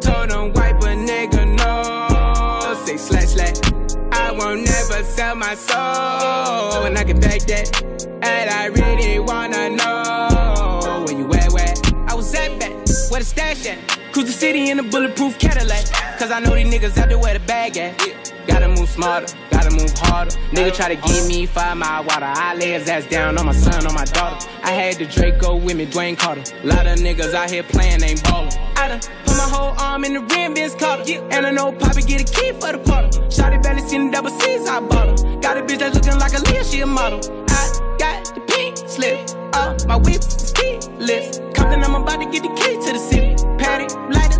Told 0.00 0.30
him 0.30 0.52
wipe 0.52 0.82
a 0.82 0.94
nigga 0.94 1.46
no. 1.56 2.74
Say 2.84 2.96
slash 2.96 3.28
slash. 3.34 3.56
I 4.12 4.32
won't 4.32 4.64
never 4.64 5.02
sell 5.04 5.34
my 5.34 5.54
soul. 5.54 6.84
And 6.84 6.98
I 6.98 7.04
can 7.04 7.20
back 7.20 7.40
that. 7.42 7.82
And 8.22 8.50
I 8.50 8.66
really 8.66 9.18
wanna 9.18 9.70
know 9.70 11.04
where 11.06 11.16
you 11.16 11.32
at, 11.32 11.52
where 11.52 11.74
I 12.08 12.14
was 12.14 12.34
at 12.34 12.58
back, 12.58 12.72
where 13.10 13.20
the 13.20 13.26
stash 13.26 13.66
at. 13.66 13.78
Cruise 14.12 14.26
the 14.26 14.32
city 14.32 14.70
in 14.70 14.78
a 14.78 14.82
bulletproof 14.82 15.38
Cadillac. 15.38 15.86
Cause 16.18 16.30
I 16.30 16.40
know 16.40 16.54
these 16.54 16.66
niggas 16.66 16.98
out 16.98 17.08
there 17.08 17.18
where 17.18 17.34
the 17.34 17.40
bag 17.46 17.76
at. 17.76 18.29
Gotta 18.50 18.68
move 18.68 18.88
smarter, 18.88 19.32
gotta 19.50 19.70
move 19.70 19.92
harder. 19.96 20.32
Nigga 20.50 20.74
try 20.74 20.94
to 20.94 21.00
give 21.08 21.28
me 21.28 21.46
five 21.46 21.76
mile 21.76 22.02
water. 22.02 22.26
I 22.26 22.54
lay 22.54 22.72
his 22.72 22.88
ass 22.88 23.06
down 23.06 23.38
on 23.38 23.46
my 23.46 23.52
son, 23.52 23.86
on 23.86 23.94
my 23.94 24.04
daughter. 24.04 24.44
I 24.64 24.72
had 24.72 24.96
the 24.96 25.06
Draco 25.06 25.56
with 25.56 25.76
me, 25.76 25.86
Dwayne 25.86 26.18
Carter. 26.18 26.42
Lot 26.64 26.86
of 26.88 26.98
niggas 26.98 27.32
out 27.32 27.48
here 27.48 27.62
playing, 27.62 28.02
ain't 28.02 28.22
ballin'. 28.24 28.52
I 28.76 28.88
done 28.88 29.00
put 29.24 29.36
my 29.36 29.48
whole 29.54 29.78
arm 29.78 30.04
in 30.04 30.14
the 30.14 30.20
rim, 30.20 30.54
Vince 30.56 30.74
Carter. 30.74 31.04
And 31.30 31.46
I 31.46 31.52
know 31.52 31.70
Poppy 31.70 32.02
get 32.02 32.20
a 32.20 32.24
key 32.24 32.50
for 32.52 32.72
the 32.72 32.82
quarter. 32.84 33.08
Shotty 33.30 33.62
belly 33.62 33.82
seen 33.82 34.06
the 34.06 34.16
double 34.16 34.30
C's, 34.30 34.68
I 34.68 34.80
bought 34.80 35.20
her. 35.20 35.40
Got 35.40 35.56
a 35.56 35.62
bitch 35.62 35.78
that's 35.78 35.94
looking 35.94 36.18
like 36.18 36.34
a 36.34 36.40
Leah, 36.50 36.64
she 36.64 36.80
a 36.80 36.86
model. 36.86 37.20
I 37.48 37.96
got 37.98 38.34
the 38.34 38.40
pink 38.40 38.76
slip. 38.78 39.30
Uh, 39.52 39.76
my 39.86 39.96
whip 39.96 40.18
is 40.18 40.52
keyless. 40.52 41.38
Compton, 41.54 41.84
I'm 41.84 41.94
about 41.94 42.18
to 42.18 42.26
get 42.26 42.42
the 42.42 42.52
key 42.58 42.74
to 42.84 42.92
the 42.92 42.98
city. 42.98 43.36
Patty, 43.58 43.86
light 44.12 44.34
up. 44.34 44.39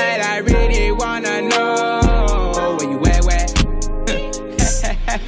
And 0.00 0.22
I 0.22 0.38
really 0.38 0.92
wanna 0.92 1.42
know 1.42 2.07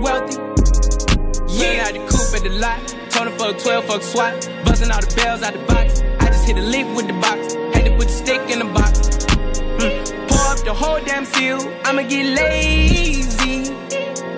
wealthy. 0.00 0.36
Yeah, 1.48 1.84
had 1.84 1.94
the 1.94 2.00
coupe 2.08 2.34
at 2.36 2.42
the 2.42 2.50
lot. 2.50 2.78
Told 3.10 3.28
him 3.28 3.38
fuck 3.38 3.58
12, 3.58 3.84
fuck 3.84 4.02
SWAT. 4.02 4.34
Busting 4.64 4.90
all 4.90 5.00
the 5.00 5.12
bells 5.16 5.42
out 5.42 5.52
the 5.54 5.60
box. 5.66 6.02
I 6.20 6.26
just 6.26 6.46
hit 6.46 6.56
a 6.56 6.62
lick 6.62 6.86
with 6.96 7.06
the 7.06 7.14
box. 7.14 7.54
Had 7.74 7.84
to 7.86 7.96
put 7.96 8.06
the 8.06 8.12
stick 8.12 8.40
in 8.50 8.60
the 8.60 8.66
box. 8.66 9.00
Mm. 9.80 10.28
Pour 10.28 10.46
up 10.52 10.60
the 10.64 10.74
whole 10.74 11.00
damn 11.04 11.24
seal. 11.24 11.58
I'ma 11.84 12.02
get 12.02 12.26
lazy. 12.26 13.72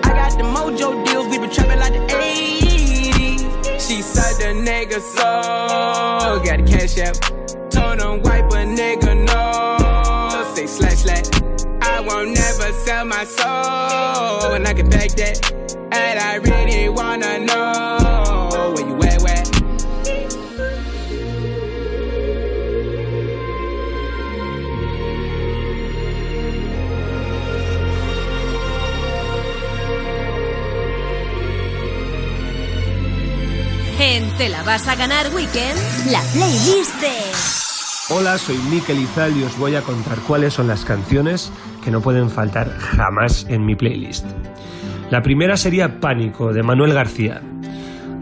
I 0.03 0.09
got 0.19 0.37
the 0.37 0.43
mojo 0.43 1.05
deals. 1.05 1.27
We 1.27 1.37
been 1.37 1.49
trapping 1.49 1.79
like 1.79 1.93
the 1.93 1.99
80s. 2.07 3.87
She 3.87 4.01
said 4.01 4.33
the 4.41 4.59
nigga 4.59 4.99
so. 4.99 6.41
Got 6.43 6.57
the 6.57 6.71
cash 6.71 6.97
out. 6.99 7.71
Told 7.71 8.01
him 8.01 8.21
wipe 8.23 8.51
a 8.51 8.65
nigga 8.65 9.20
won't 12.13 12.35
never 12.35 12.73
sell 12.85 13.05
my 13.05 13.23
soul. 13.23 14.53
And 14.55 14.67
I 14.67 14.73
can 14.73 14.89
beg 14.89 15.11
that. 15.11 15.37
And 15.91 16.19
I 16.19 16.35
really 16.35 16.89
wanna 16.89 17.39
know 17.39 18.73
where 18.73 19.17
at, 33.99 34.49
la 34.49 34.63
vas 34.63 34.87
a 34.87 34.95
ganar 34.95 35.29
weekend, 35.35 35.79
la 36.09 36.21
playlist 36.33 36.99
de... 36.99 37.60
Hola, 38.13 38.37
soy 38.37 38.57
Mikel 38.69 38.99
Izal 38.99 39.37
y 39.37 39.43
os 39.43 39.57
voy 39.57 39.75
a 39.75 39.81
contar 39.83 40.17
cuáles 40.27 40.53
son 40.53 40.67
las 40.67 40.83
canciones 40.83 41.49
que 41.81 41.91
no 41.91 42.01
pueden 42.01 42.29
faltar 42.29 42.69
jamás 42.77 43.45
en 43.47 43.65
mi 43.65 43.73
playlist. 43.73 44.25
La 45.09 45.23
primera 45.23 45.55
sería 45.55 46.01
Pánico, 46.01 46.51
de 46.51 46.61
Manuel 46.61 46.93
García. 46.93 47.41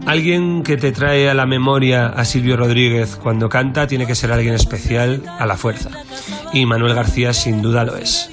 Alguien 0.06 0.62
que 0.62 0.76
te 0.76 0.92
trae 0.92 1.28
a 1.28 1.34
la 1.34 1.44
memoria 1.44 2.06
a 2.06 2.24
Silvio 2.24 2.56
Rodríguez 2.56 3.16
cuando 3.16 3.48
canta 3.48 3.88
tiene 3.88 4.06
que 4.06 4.14
ser 4.14 4.30
alguien 4.30 4.54
especial 4.54 5.24
a 5.40 5.44
la 5.44 5.56
fuerza. 5.56 5.90
Y 6.52 6.66
Manuel 6.66 6.94
García 6.94 7.32
sin 7.32 7.60
duda 7.60 7.84
lo 7.84 7.96
es. 7.96 8.30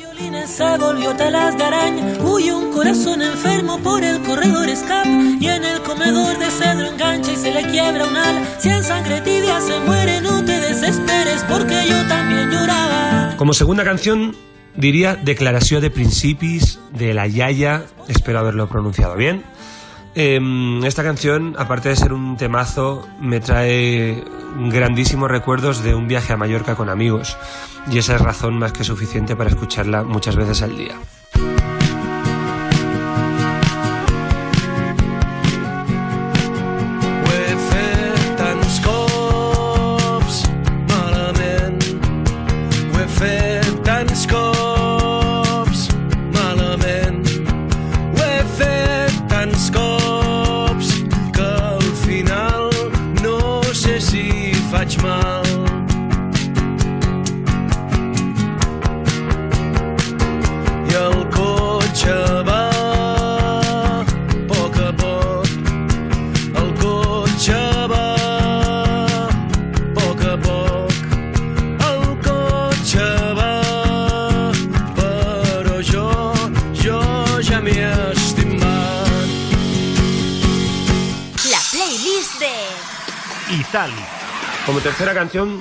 Se 0.48 0.78
volvió 0.78 1.14
telas 1.14 1.58
de 1.58 1.64
araña, 1.66 2.18
huye 2.24 2.54
un 2.54 2.72
corazón 2.72 3.22
enfermo 3.22 3.80
por 3.80 4.02
el 4.02 4.22
corredor 4.22 4.70
escapa 4.70 5.10
y 5.10 5.46
en 5.46 5.64
el 5.64 5.82
comedor 5.82 6.40
de 6.40 6.50
cedro 6.50 6.88
engancha 6.88 7.34
y 7.34 7.36
se 7.36 7.54
le 7.54 7.64
quiebra 7.64 8.08
un 8.08 8.16
ala. 8.16 8.42
Si 8.58 8.70
en 8.70 8.82
sangre 8.82 9.20
tibia 9.22 9.60
se 9.60 9.78
muere, 9.82 10.22
no 10.22 10.44
te 10.46 10.58
desesperes 10.62 11.44
porque 11.50 11.76
yo 11.88 12.08
también 12.08 12.50
lloraba. 12.50 13.36
Como 13.36 13.54
segunda 13.54 13.84
canción 13.84 14.36
diría 14.76 15.16
Declaración 15.16 15.82
de 15.82 15.92
Principis 15.92 16.80
de 16.94 17.14
la 17.14 17.28
Yaya, 17.28 17.84
espero 18.08 18.40
haberlo 18.40 18.70
pronunciado 18.70 19.18
bien. 19.18 19.44
Em, 20.20 20.84
esta 20.84 21.04
canción, 21.04 21.54
aparte 21.60 21.90
de 21.90 21.96
ser 21.96 22.12
un 22.12 22.38
temazo, 22.38 23.08
me 23.20 23.40
trae 23.40 24.24
grandísimos 24.72 25.30
recuerdos 25.30 25.84
de 25.84 25.94
un 25.94 26.08
viaje 26.08 26.34
a 26.34 26.38
Mallorca 26.38 26.74
con 26.74 26.90
amigos 26.90 27.38
y 27.92 28.00
esa 28.00 28.16
es 28.16 28.22
razón 28.22 28.58
más 28.58 28.74
que 28.74 28.84
suficiente 28.84 29.36
para 29.36 29.52
escucharla 29.52 30.02
muchas 30.02 30.36
veces 30.36 30.64
al 30.64 30.76
día. 30.76 30.96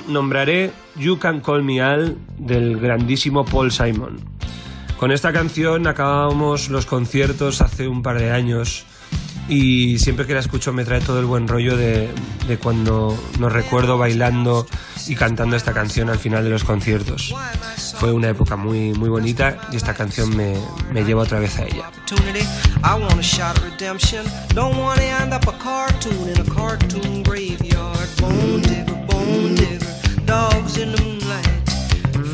Nombraré 0.07 0.71
You 0.95 1.19
Can 1.19 1.41
Call 1.41 1.63
Me 1.63 1.81
Al 1.81 2.17
del 2.37 2.79
grandísimo 2.79 3.45
Paul 3.45 3.71
Simon. 3.71 4.19
Con 4.97 5.11
esta 5.11 5.31
canción 5.31 5.87
acabamos 5.87 6.69
los 6.69 6.85
conciertos 6.85 7.61
hace 7.61 7.87
un 7.87 8.01
par 8.01 8.17
de 8.19 8.31
años 8.31 8.85
y 9.47 9.99
siempre 9.99 10.25
que 10.25 10.33
la 10.33 10.39
escucho 10.39 10.73
me 10.73 10.83
trae 10.83 11.01
todo 11.01 11.19
el 11.19 11.25
buen 11.25 11.47
rollo 11.47 11.77
de, 11.77 12.09
de 12.47 12.57
cuando 12.57 13.17
nos 13.39 13.51
recuerdo 13.51 13.97
bailando 13.97 14.65
y 15.07 15.15
cantando 15.15 15.55
esta 15.55 15.73
canción 15.73 16.09
al 16.09 16.19
final 16.19 16.43
de 16.43 16.49
los 16.49 16.63
conciertos. 16.63 17.33
Fue 17.97 18.11
una 18.11 18.29
época 18.29 18.55
muy, 18.55 18.93
muy 18.93 19.09
bonita 19.09 19.57
y 19.71 19.77
esta 19.77 19.93
canción 19.93 20.35
me, 20.35 20.55
me 20.91 21.03
lleva 21.03 21.23
otra 21.23 21.39
vez 21.39 21.57
a 21.59 21.63
ella. 21.63 21.89
Dogs 30.27 30.77
in 30.77 30.91
the 30.91 31.01
moonlight. 31.01 31.47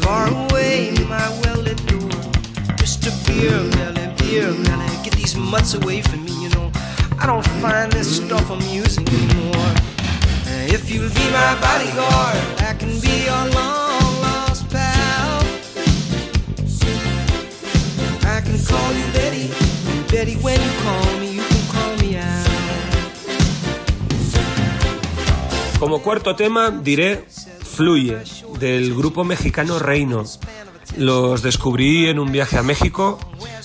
Far 0.04 0.28
away, 0.28 0.92
my 1.08 1.30
well-lit 1.42 1.80
door. 1.86 2.10
Mr. 2.82 3.10
Beer 3.26 3.58
Melly, 3.76 4.06
Beer 4.18 4.52
Melly, 4.66 4.90
get 5.04 5.14
these 5.14 5.36
mutts 5.38 5.76
away 5.76 6.02
from 6.02 6.26
me, 6.26 6.34
you 6.44 6.50
know. 6.50 6.72
I 7.20 7.26
don't 7.28 7.46
find 7.62 7.92
this 7.92 8.18
stuff 8.18 8.50
amusing 8.50 9.08
anymore. 9.08 9.74
If 10.76 10.90
you'll 10.92 11.14
be 11.22 11.26
my 11.32 11.54
bodyguard, 11.62 12.42
I 12.70 12.74
can 12.80 12.94
be 13.00 13.16
your 13.30 13.44
long 13.58 14.12
lost 14.26 14.68
pal. 14.70 15.40
I 18.36 18.42
can 18.42 18.58
call 18.66 18.90
you 19.00 19.06
Betty. 19.14 19.48
Betty, 20.12 20.36
when 20.44 20.60
you 20.60 20.74
call 20.84 21.20
me, 21.20 21.32
you. 21.36 21.44
Como 25.84 26.02
cuarto 26.02 26.34
tema 26.34 26.72
diré 26.72 27.26
Fluye, 27.74 28.18
del 28.60 28.94
grupo 28.94 29.24
mexicano 29.24 29.80
Reino. 29.80 30.24
Los 30.98 31.42
descubrí 31.42 32.08
en 32.08 32.20
un 32.20 32.32
viaje 32.32 32.58
a 32.58 32.64
México 32.64 33.18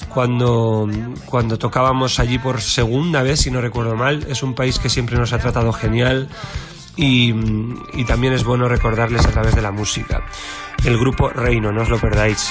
cuando, 0.09 0.89
cuando 1.27 1.59
tocábamos 1.59 2.19
allí 2.19 2.39
por 2.39 2.63
segunda 2.63 3.23
vez, 3.23 3.41
si 3.41 3.51
no 3.51 3.61
recuerdo 3.61 3.97
mal. 3.97 4.25
Es 4.29 4.43
un 4.43 4.55
país 4.55 4.79
que 4.79 4.89
siempre 4.89 5.17
nos 5.19 5.35
ha 5.35 5.39
tratado 5.39 5.73
genial 5.75 6.29
y, 6.97 7.35
y 7.93 8.05
también 8.07 8.33
es 8.33 8.45
bueno 8.45 8.67
recordarles 8.67 9.27
a 9.27 9.31
través 9.31 9.55
de 9.55 9.61
la 9.61 9.73
música. 9.73 10.25
El 10.85 10.99
grupo 10.99 11.29
Reino, 11.29 11.71
no 11.71 11.83
os 11.83 11.91
lo 11.91 11.99
perdáis. 11.99 12.51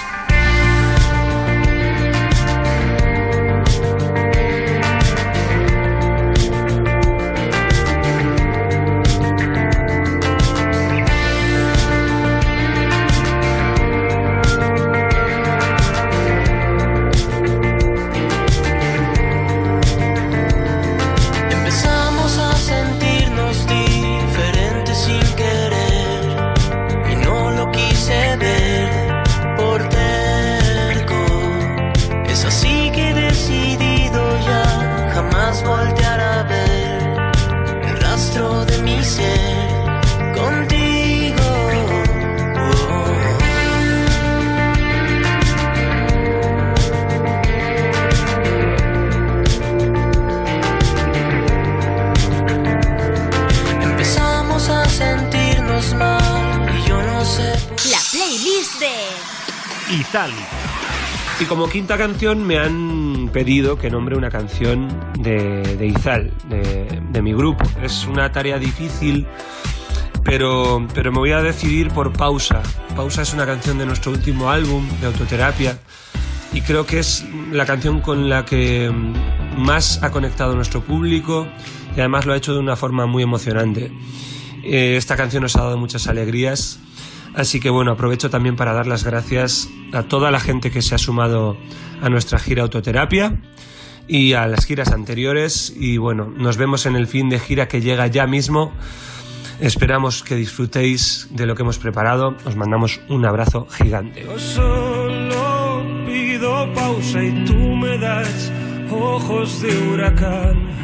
Como 61.47 61.69
quinta 61.69 61.97
canción 61.97 62.45
me 62.45 62.57
han 62.57 63.29
pedido 63.31 63.77
que 63.77 63.89
nombre 63.89 64.17
una 64.17 64.29
canción 64.29 64.87
de, 65.19 65.61
de 65.77 65.87
Izal, 65.87 66.31
de, 66.49 67.01
de 67.09 67.21
mi 67.21 67.33
grupo. 67.33 67.63
Es 67.81 68.05
una 68.05 68.31
tarea 68.31 68.59
difícil, 68.59 69.25
pero, 70.23 70.85
pero 70.93 71.11
me 71.11 71.19
voy 71.19 71.31
a 71.31 71.41
decidir 71.41 71.89
por 71.89 72.11
Pausa. 72.11 72.61
Pausa 72.95 73.21
es 73.21 73.33
una 73.33 73.45
canción 73.45 73.77
de 73.77 73.85
nuestro 73.85 74.11
último 74.11 74.49
álbum, 74.49 74.87
de 74.99 75.07
autoterapia, 75.07 75.79
y 76.53 76.61
creo 76.61 76.85
que 76.85 76.99
es 76.99 77.25
la 77.51 77.65
canción 77.65 78.01
con 78.01 78.29
la 78.29 78.45
que 78.45 78.91
más 79.57 80.03
ha 80.03 80.11
conectado 80.11 80.55
nuestro 80.55 80.81
público 80.81 81.47
y 81.95 81.99
además 81.99 82.25
lo 82.25 82.33
ha 82.33 82.37
hecho 82.37 82.53
de 82.53 82.59
una 82.59 82.75
forma 82.75 83.05
muy 83.05 83.23
emocionante. 83.23 83.91
Eh, 84.63 84.97
esta 84.97 85.15
canción 85.15 85.43
nos 85.43 85.55
ha 85.55 85.63
dado 85.63 85.77
muchas 85.77 86.07
alegrías, 86.07 86.79
así 87.35 87.59
que 87.59 87.69
bueno, 87.69 87.91
aprovecho 87.91 88.29
también 88.29 88.55
para 88.55 88.73
dar 88.73 88.87
las 88.87 89.03
gracias 89.03 89.69
a 89.93 90.03
toda 90.03 90.31
la 90.31 90.39
gente 90.39 90.71
que 90.71 90.81
se 90.81 90.95
ha 90.95 90.97
sumado 90.97 91.57
a 92.01 92.09
nuestra 92.09 92.39
gira 92.39 92.63
autoterapia 92.63 93.39
y 94.07 94.33
a 94.33 94.47
las 94.47 94.65
giras 94.65 94.91
anteriores 94.91 95.73
y 95.75 95.97
bueno, 95.97 96.31
nos 96.35 96.57
vemos 96.57 96.85
en 96.85 96.95
el 96.95 97.07
fin 97.07 97.29
de 97.29 97.39
gira 97.39 97.67
que 97.67 97.81
llega 97.81 98.07
ya 98.07 98.27
mismo. 98.27 98.71
Esperamos 99.59 100.23
que 100.23 100.35
disfrutéis 100.35 101.27
de 101.31 101.45
lo 101.45 101.55
que 101.55 101.63
hemos 101.63 101.79
preparado. 101.79 102.35
Os 102.45 102.55
mandamos 102.55 103.01
un 103.09 103.25
abrazo 103.25 103.67
gigante. 103.69 104.23
Yo 104.23 104.37
solo 104.37 105.83
pido 106.05 106.71
pausa 106.73 107.23
y 107.23 107.45
tú 107.45 107.55
me 107.55 107.97
das 107.97 108.51
ojos 108.91 109.61
de 109.61 109.89
huracán. 109.89 110.76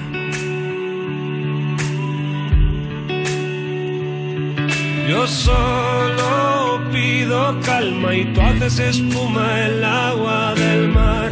Yo 5.08 5.28
solo 5.28 6.82
pido 6.91 7.60
calma 7.62 8.16
y 8.16 8.24
tú 8.34 8.39
haces 8.41 8.80
espuma 8.80 9.60
el 9.66 9.84
agua 9.84 10.54
del 10.56 10.88
mar. 10.88 11.32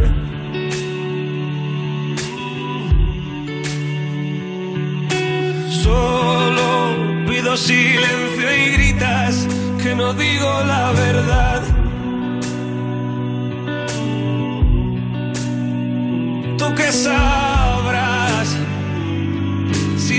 Solo 5.83 6.95
pido 7.29 7.55
silencio 7.55 8.55
y 8.55 8.71
gritas 8.73 9.47
que 9.81 9.95
no 9.95 10.13
digo 10.13 10.63
la 10.65 10.91
verdad. 10.91 11.61
Tú 16.57 16.75
que 16.75 16.91
sabrás 16.91 17.70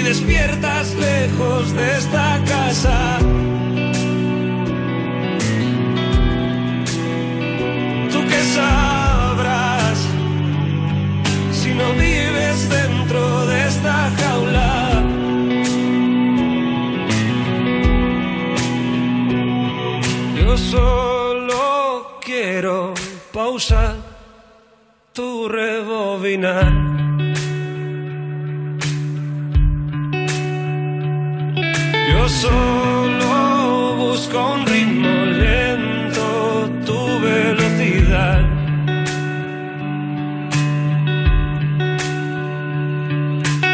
despiertas 0.03 0.94
lejos 0.94 1.72
de 1.74 1.96
esta 1.98 2.40
casa. 2.46 3.18
Tú 8.11 8.20
que 8.30 8.42
sabrás 8.57 9.98
si 11.53 11.74
no 11.74 11.92
vives 11.92 12.68
dentro 12.68 13.46
de 13.46 13.66
esta 13.68 14.11
jaula. 14.18 15.03
Yo 20.36 20.57
solo 20.57 22.18
quiero 22.20 22.94
pausa 23.32 23.96
tu 25.12 25.48
rebobinar. 25.48 26.91
Solo 32.40 33.96
busco 33.96 34.52
un 34.54 34.66
ritmo 34.66 35.24
lento, 35.44 36.70
tu 36.86 36.98
velocidad. 37.20 38.40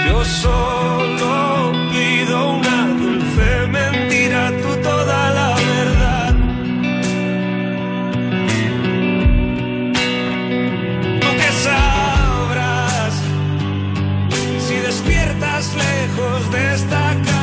Yo 0.07 0.25
solo 0.25 1.73
pido 1.93 2.51
una 2.59 2.79
dulce 3.01 3.67
mentira, 3.69 4.51
tú 4.63 4.71
toda 4.83 5.21
la 5.39 5.51
verdad. 5.73 6.35
Tú 11.21 11.29
que 11.41 11.51
sabrás 11.67 13.15
si 14.67 14.75
despiertas 14.89 15.75
lejos 15.75 16.51
de 16.51 16.75
esta 16.75 17.15
casa. 17.25 17.38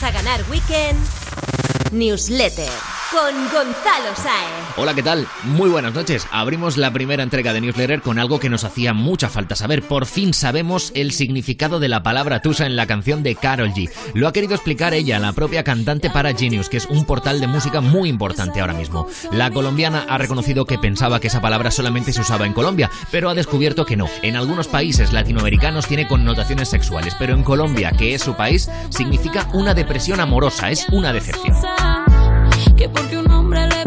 A 0.00 0.10
ganar 0.12 0.40
Weekend 0.48 0.96
Newsletter 1.90 2.97
con 3.10 3.34
Gonzalo 3.44 4.14
Saez. 4.16 4.76
Hola, 4.76 4.94
¿qué 4.94 5.02
tal? 5.02 5.26
Muy 5.44 5.70
buenas 5.70 5.94
noches. 5.94 6.26
Abrimos 6.30 6.76
la 6.76 6.92
primera 6.92 7.22
entrega 7.22 7.52
de 7.52 7.60
Newsletter 7.60 8.02
con 8.02 8.18
algo 8.18 8.38
que 8.38 8.50
nos 8.50 8.64
hacía 8.64 8.92
mucha 8.92 9.28
falta 9.28 9.56
saber. 9.56 9.82
Por 9.82 10.04
fin 10.04 10.34
sabemos 10.34 10.92
el 10.94 11.12
significado 11.12 11.80
de 11.80 11.88
la 11.88 12.02
palabra 12.02 12.42
tusa 12.42 12.66
en 12.66 12.76
la 12.76 12.86
canción 12.86 13.22
de 13.22 13.34
Carol 13.34 13.72
G. 13.72 13.90
Lo 14.14 14.28
ha 14.28 14.32
querido 14.32 14.54
explicar 14.54 14.92
ella, 14.94 15.18
la 15.18 15.32
propia 15.32 15.64
cantante 15.64 16.10
para 16.10 16.34
Genius, 16.34 16.68
que 16.68 16.76
es 16.76 16.86
un 16.86 17.04
portal 17.04 17.40
de 17.40 17.46
música 17.46 17.80
muy 17.80 18.08
importante 18.08 18.60
ahora 18.60 18.74
mismo. 18.74 19.08
La 19.32 19.50
colombiana 19.50 20.04
ha 20.08 20.18
reconocido 20.18 20.66
que 20.66 20.78
pensaba 20.78 21.20
que 21.20 21.28
esa 21.28 21.40
palabra 21.40 21.70
solamente 21.70 22.12
se 22.12 22.20
usaba 22.20 22.46
en 22.46 22.52
Colombia, 22.52 22.90
pero 23.10 23.30
ha 23.30 23.34
descubierto 23.34 23.86
que 23.86 23.96
no. 23.96 24.06
En 24.22 24.36
algunos 24.36 24.68
países 24.68 25.12
latinoamericanos 25.12 25.86
tiene 25.86 26.06
connotaciones 26.06 26.68
sexuales, 26.68 27.14
pero 27.18 27.34
en 27.34 27.42
Colombia, 27.42 27.92
que 27.92 28.14
es 28.14 28.22
su 28.22 28.34
país, 28.34 28.70
significa 28.90 29.48
una 29.54 29.74
depresión 29.74 30.20
amorosa, 30.20 30.70
es 30.70 30.86
una 30.90 31.12
decepción. 31.12 31.54
Que 32.76 32.88
porque 32.88 33.16
un 33.16 33.30
hombre 33.30 33.77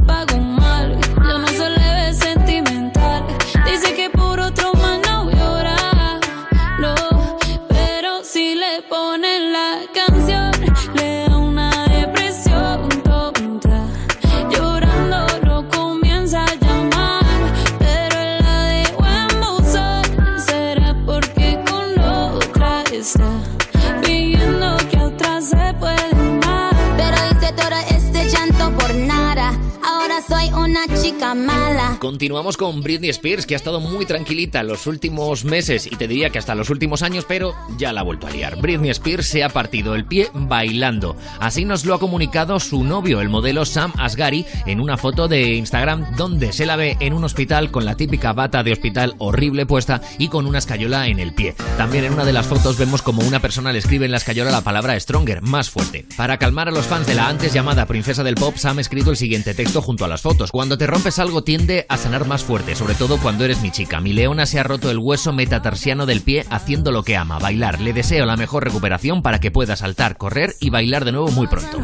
chica 30.87 31.35
mala. 31.35 31.97
Continuamos 31.99 32.57
con 32.57 32.81
Britney 32.81 33.09
Spears, 33.09 33.45
que 33.45 33.53
ha 33.53 33.57
estado 33.57 33.79
muy 33.79 34.05
tranquilita 34.05 34.63
los 34.63 34.87
últimos 34.87 35.45
meses 35.45 35.85
y 35.85 35.95
te 35.95 36.07
diría 36.07 36.29
que 36.29 36.39
hasta 36.39 36.55
los 36.55 36.69
últimos 36.69 37.01
años, 37.03 37.25
pero 37.27 37.55
ya 37.77 37.93
la 37.93 38.01
ha 38.01 38.03
vuelto 38.03 38.27
a 38.27 38.31
liar. 38.31 38.59
Britney 38.59 38.89
Spears 38.89 39.27
se 39.27 39.43
ha 39.43 39.49
partido 39.49 39.95
el 39.95 40.05
pie 40.05 40.29
bailando. 40.33 41.15
Así 41.39 41.65
nos 41.65 41.85
lo 41.85 41.93
ha 41.93 41.99
comunicado 41.99 42.59
su 42.59 42.83
novio, 42.83 43.21
el 43.21 43.29
modelo 43.29 43.65
Sam 43.65 43.93
Asghari, 43.97 44.45
en 44.65 44.81
una 44.81 44.97
foto 44.97 45.27
de 45.27 45.55
Instagram 45.55 46.15
donde 46.15 46.53
se 46.53 46.65
la 46.65 46.75
ve 46.75 46.97
en 46.99 47.13
un 47.13 47.23
hospital 47.23 47.71
con 47.71 47.85
la 47.85 47.95
típica 47.95 48.33
bata 48.33 48.63
de 48.63 48.71
hospital 48.71 49.15
horrible 49.19 49.65
puesta 49.65 50.01
y 50.17 50.29
con 50.29 50.45
una 50.47 50.57
escayola 50.57 51.07
en 51.07 51.19
el 51.19 51.33
pie. 51.33 51.55
También 51.77 52.05
en 52.05 52.13
una 52.13 52.25
de 52.25 52.33
las 52.33 52.47
fotos 52.47 52.77
vemos 52.77 53.01
como 53.01 53.21
una 53.21 53.39
persona 53.39 53.71
le 53.71 53.79
escribe 53.79 54.05
en 54.05 54.11
la 54.11 54.17
escayola 54.17 54.51
la 54.51 54.61
palabra 54.61 54.99
stronger, 54.99 55.41
más 55.41 55.69
fuerte. 55.69 56.05
Para 56.17 56.37
calmar 56.37 56.67
a 56.67 56.71
los 56.71 56.85
fans 56.85 57.07
de 57.07 57.15
la 57.15 57.27
antes 57.27 57.53
llamada 57.53 57.85
princesa 57.85 58.23
del 58.23 58.35
pop, 58.35 58.55
Sam 58.57 58.79
ha 58.79 58.81
escrito 58.81 59.11
el 59.11 59.17
siguiente 59.17 59.53
texto 59.53 59.81
junto 59.81 60.05
a 60.05 60.07
las 60.07 60.21
fotos. 60.21 60.51
Cuando 60.51 60.70
te 60.77 60.87
rompes 60.87 61.19
algo 61.19 61.43
tiende 61.43 61.85
a 61.89 61.97
sanar 61.97 62.25
más 62.25 62.43
fuerte, 62.43 62.75
sobre 62.75 62.95
todo 62.95 63.17
cuando 63.17 63.45
eres 63.45 63.61
mi 63.61 63.71
chica. 63.71 63.99
Mi 63.99 64.13
leona 64.13 64.45
se 64.45 64.59
ha 64.59 64.63
roto 64.63 64.91
el 64.91 64.97
hueso 64.97 65.33
metatarsiano 65.33 66.05
del 66.05 66.21
pie 66.21 66.45
haciendo 66.49 66.91
lo 66.91 67.03
que 67.03 67.17
ama, 67.17 67.39
bailar. 67.39 67.81
Le 67.81 67.93
deseo 67.93 68.25
la 68.25 68.37
mejor 68.37 68.63
recuperación 68.63 69.21
para 69.21 69.39
que 69.39 69.51
pueda 69.51 69.75
saltar, 69.75 70.17
correr 70.17 70.55
y 70.59 70.69
bailar 70.69 71.05
de 71.05 71.11
nuevo 71.11 71.31
muy 71.31 71.47
pronto. 71.47 71.79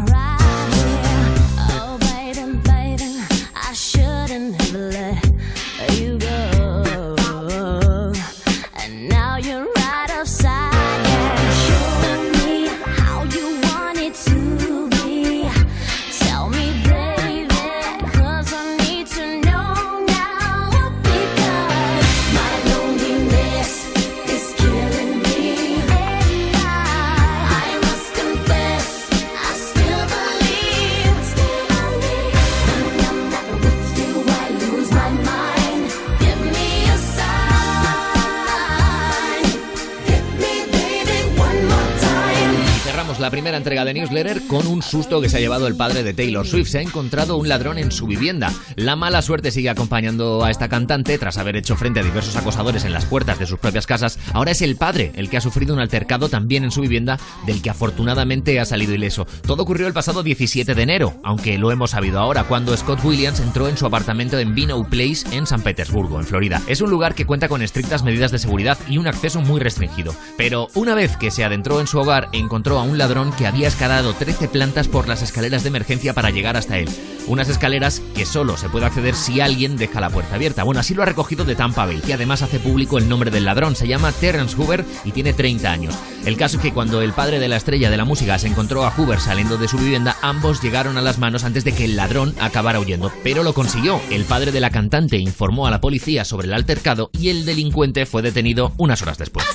La 43.20 43.32
primera 43.32 43.58
entrega 43.58 43.84
de 43.84 43.96
Newsletter 43.96 44.46
con 44.46 44.68
un 44.68 44.84
susto 44.84 45.20
que 45.20 45.28
se 45.28 45.38
ha 45.38 45.40
llevado 45.40 45.66
el 45.66 45.76
padre 45.76 46.04
de 46.04 46.14
Taylor 46.14 46.46
Swift. 46.46 46.70
Se 46.70 46.78
ha 46.78 46.82
encontrado 46.82 47.38
un 47.38 47.50
ladrón 47.50 47.80
en 47.80 47.92
su 47.92 48.06
vivienda. 48.06 48.54
La 48.76 48.96
mala 48.96 49.24
suerte 49.24 49.50
sigue 49.50 49.72
acompañando 49.72 50.44
a 50.44 50.52
esta 50.52 50.70
cantante 50.70 51.18
tras 51.18 51.40
haber 51.40 51.56
hecho 51.56 51.76
frente 51.76 52.00
a 52.00 52.04
diversos 52.04 52.36
acosadores 52.36 52.86
en 52.86 52.94
las 52.94 53.06
puertas 53.06 53.40
de 53.40 53.48
sus 53.48 53.58
propias 53.58 53.88
casas. 53.88 54.20
Ahora 54.34 54.52
es 54.52 54.62
el 54.62 54.76
padre 54.76 55.14
el 55.16 55.32
que 55.32 55.38
ha 55.38 55.42
sufrido 55.42 55.74
un 55.74 55.80
altercado 55.80 56.30
también 56.30 56.64
en 56.64 56.70
su 56.70 56.82
vivienda, 56.82 57.20
del 57.48 57.64
que 57.64 57.72
afortunadamente 57.72 58.60
ha 58.60 58.66
salido 58.66 58.94
ileso. 58.94 59.26
Todo 59.48 59.64
ocurrió 59.64 59.88
el 59.88 59.94
pasado 59.94 60.22
17 60.22 60.76
de 60.76 60.84
enero, 60.84 61.16
aunque 61.24 61.58
lo 61.58 61.72
hemos 61.72 61.92
sabido 61.92 62.20
ahora, 62.20 62.44
cuando 62.44 62.78
Scott 62.78 63.04
Williams 63.04 63.40
entró 63.40 63.68
en 63.68 63.78
su 63.78 63.88
apartamento 63.88 64.38
en 64.38 64.54
Vino 64.54 64.88
Place 64.88 65.26
en 65.32 65.48
San 65.48 65.64
Petersburgo, 65.64 66.20
en 66.20 66.28
Florida. 66.28 66.62
Es 66.68 66.82
un 66.82 66.92
lugar 66.92 67.16
que 67.16 67.26
cuenta 67.26 67.48
con 67.48 67.64
estrictas 67.64 68.04
medidas 68.04 68.32
de 68.32 68.38
seguridad 68.38 68.78
y 68.88 69.00
un 69.00 69.08
acceso 69.08 69.42
muy 69.42 69.60
restringido. 69.60 70.14
Pero 70.38 70.68
una 70.76 70.94
vez 70.94 71.18
que 71.18 71.32
se 71.32 71.44
adentró 71.44 71.82
en 71.82 71.88
su 71.88 71.98
hogar, 71.98 72.30
encontró 72.32 72.78
a 72.78 72.84
un 72.84 72.98
ladrón 72.98 73.07
que 73.38 73.48
había 73.48 73.70
escalado 73.70 74.14
13 74.14 74.50
plantas 74.50 74.90
por 74.90 75.08
las 75.08 75.22
escaleras 75.22 75.64
de 75.64 75.70
emergencia 75.70 76.14
para 76.14 76.30
llegar 76.30 76.58
hasta 76.58 76.78
él. 76.78 76.90
Unas 77.28 77.48
escaleras 77.48 78.02
que 78.14 78.26
solo 78.26 78.58
se 78.58 78.68
puede 78.68 78.86
acceder 78.86 79.16
si 79.16 79.40
alguien 79.40 79.78
deja 79.78 80.02
la 80.02 80.10
puerta 80.10 80.36
abierta. 80.36 80.64
Bueno, 80.64 80.82
así 80.82 80.94
lo 80.94 81.04
ha 81.04 81.06
recogido 81.06 81.46
de 81.46 81.56
Tampa 81.56 81.86
Bay, 81.86 82.02
y 82.06 82.12
además 82.12 82.42
hace 82.42 82.60
público 82.60 82.98
el 82.98 83.08
nombre 83.08 83.32
del 83.32 83.46
ladrón. 83.46 83.78
Se 83.78 83.88
llama 83.88 84.12
Terence 84.12 84.58
Hoover 84.58 84.84
y 85.06 85.12
tiene 85.12 85.32
30 85.32 85.72
años. 85.72 85.96
El 86.26 86.36
caso 86.36 86.58
es 86.58 86.64
que 86.64 86.74
cuando 86.74 87.02
el 87.02 87.14
padre 87.14 87.40
de 87.40 87.48
la 87.48 87.56
estrella 87.56 87.90
de 87.90 87.96
la 87.96 88.04
música 88.04 88.38
se 88.40 88.48
encontró 88.48 88.86
a 88.86 88.92
Hoover 88.92 89.22
saliendo 89.22 89.58
de 89.58 89.70
su 89.70 89.78
vivienda, 89.78 90.18
ambos 90.22 90.62
llegaron 90.62 90.98
a 90.98 91.02
las 91.02 91.18
manos 91.18 91.46
antes 91.46 91.64
de 91.64 91.72
que 91.72 91.86
el 91.86 91.96
ladrón 91.96 92.36
acabara 92.42 92.82
huyendo. 92.82 93.12
Pero 93.24 93.44
lo 93.44 93.54
consiguió. 93.54 94.02
El 94.12 94.26
padre 94.26 94.52
de 94.52 94.60
la 94.60 94.70
cantante 94.70 95.18
informó 95.18 95.66
a 95.66 95.72
la 95.72 95.80
policía 95.80 96.26
sobre 96.26 96.48
el 96.48 96.54
altercado 96.54 97.10
y 97.18 97.30
el 97.30 97.46
delincuente 97.46 98.06
fue 98.06 98.22
detenido 98.22 98.74
unas 98.78 99.02
horas 99.02 99.18
después. 99.18 99.46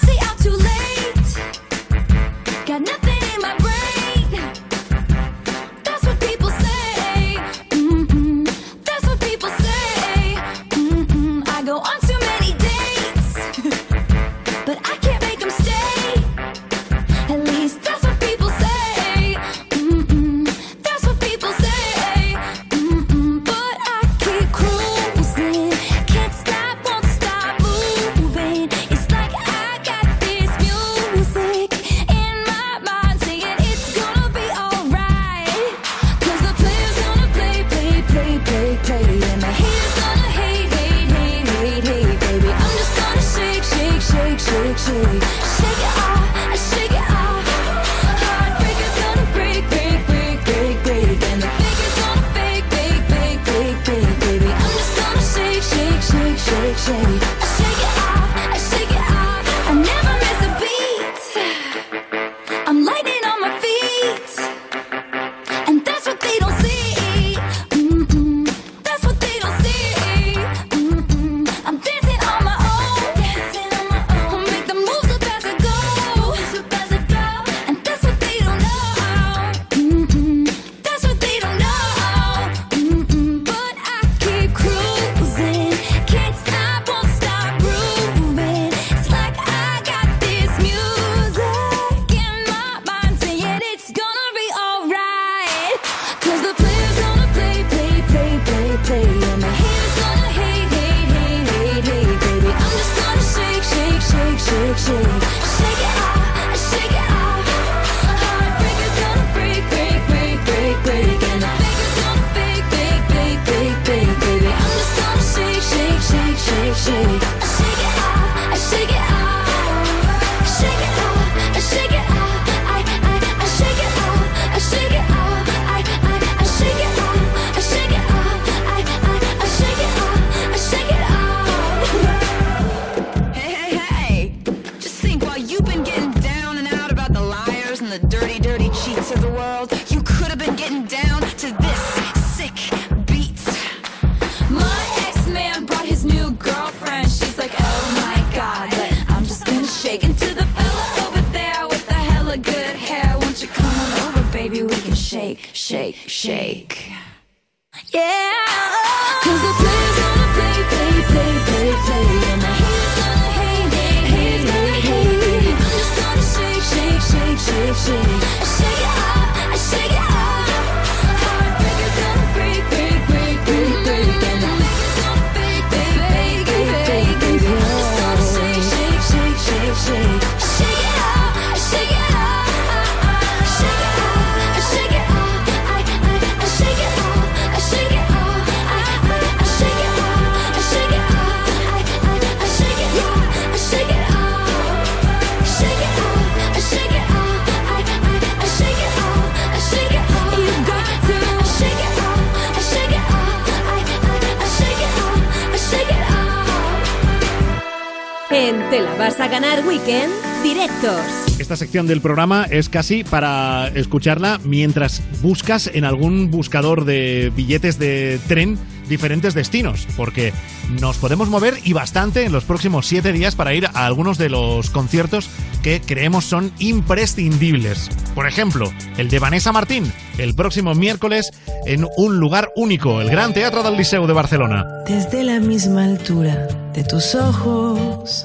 Te 208.72 208.80
la 208.80 208.94
vas 208.94 209.20
a 209.20 209.28
ganar 209.28 209.66
Weekend, 209.66 210.10
directos. 210.42 210.98
Esta 211.38 211.56
sección 211.56 211.86
del 211.86 212.00
programa 212.00 212.46
es 212.50 212.70
casi 212.70 213.04
para 213.04 213.68
escucharla 213.74 214.40
mientras 214.44 215.02
buscas 215.20 215.70
en 215.74 215.84
algún 215.84 216.30
buscador 216.30 216.86
de 216.86 217.30
billetes 217.36 217.78
de 217.78 218.18
tren 218.28 218.58
diferentes 218.88 219.34
destinos, 219.34 219.86
porque 219.94 220.32
nos 220.80 220.96
podemos 220.96 221.28
mover 221.28 221.58
y 221.64 221.74
bastante 221.74 222.24
en 222.24 222.32
los 222.32 222.44
próximos 222.44 222.86
siete 222.86 223.12
días 223.12 223.36
para 223.36 223.52
ir 223.52 223.66
a 223.66 223.84
algunos 223.84 224.16
de 224.16 224.30
los 224.30 224.70
conciertos 224.70 225.28
que 225.62 225.82
creemos 225.82 226.24
son 226.24 226.50
imprescindibles. 226.58 227.90
Por 228.14 228.26
ejemplo, 228.26 228.72
el 228.96 229.10
de 229.10 229.18
Vanessa 229.18 229.52
Martín, 229.52 229.92
el 230.16 230.34
próximo 230.34 230.74
miércoles 230.74 231.30
en 231.66 231.86
un 231.98 232.16
lugar 232.16 232.52
único, 232.56 233.02
el 233.02 233.10
Gran 233.10 233.34
Teatro 233.34 233.62
del 233.62 233.76
Liceu 233.76 234.06
de 234.06 234.14
Barcelona. 234.14 234.64
Desde 234.86 235.24
la 235.24 235.40
misma 235.40 235.84
altura 235.84 236.48
de 236.74 236.84
tus 236.84 237.14
ojos. 237.14 238.24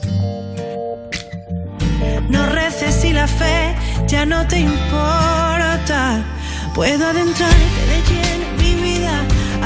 No 2.30 2.46
reces 2.46 2.96
si 2.96 3.14
la 3.14 3.28
fe 3.28 3.76
ya 4.08 4.26
no 4.26 4.46
te 4.48 4.60
importa. 4.60 6.24
Puedo 6.74 7.08
adentrarte 7.08 7.82
de 7.92 8.02
lleno 8.10 8.46
en 8.46 8.58
mi 8.58 8.74
vida, 8.82 9.24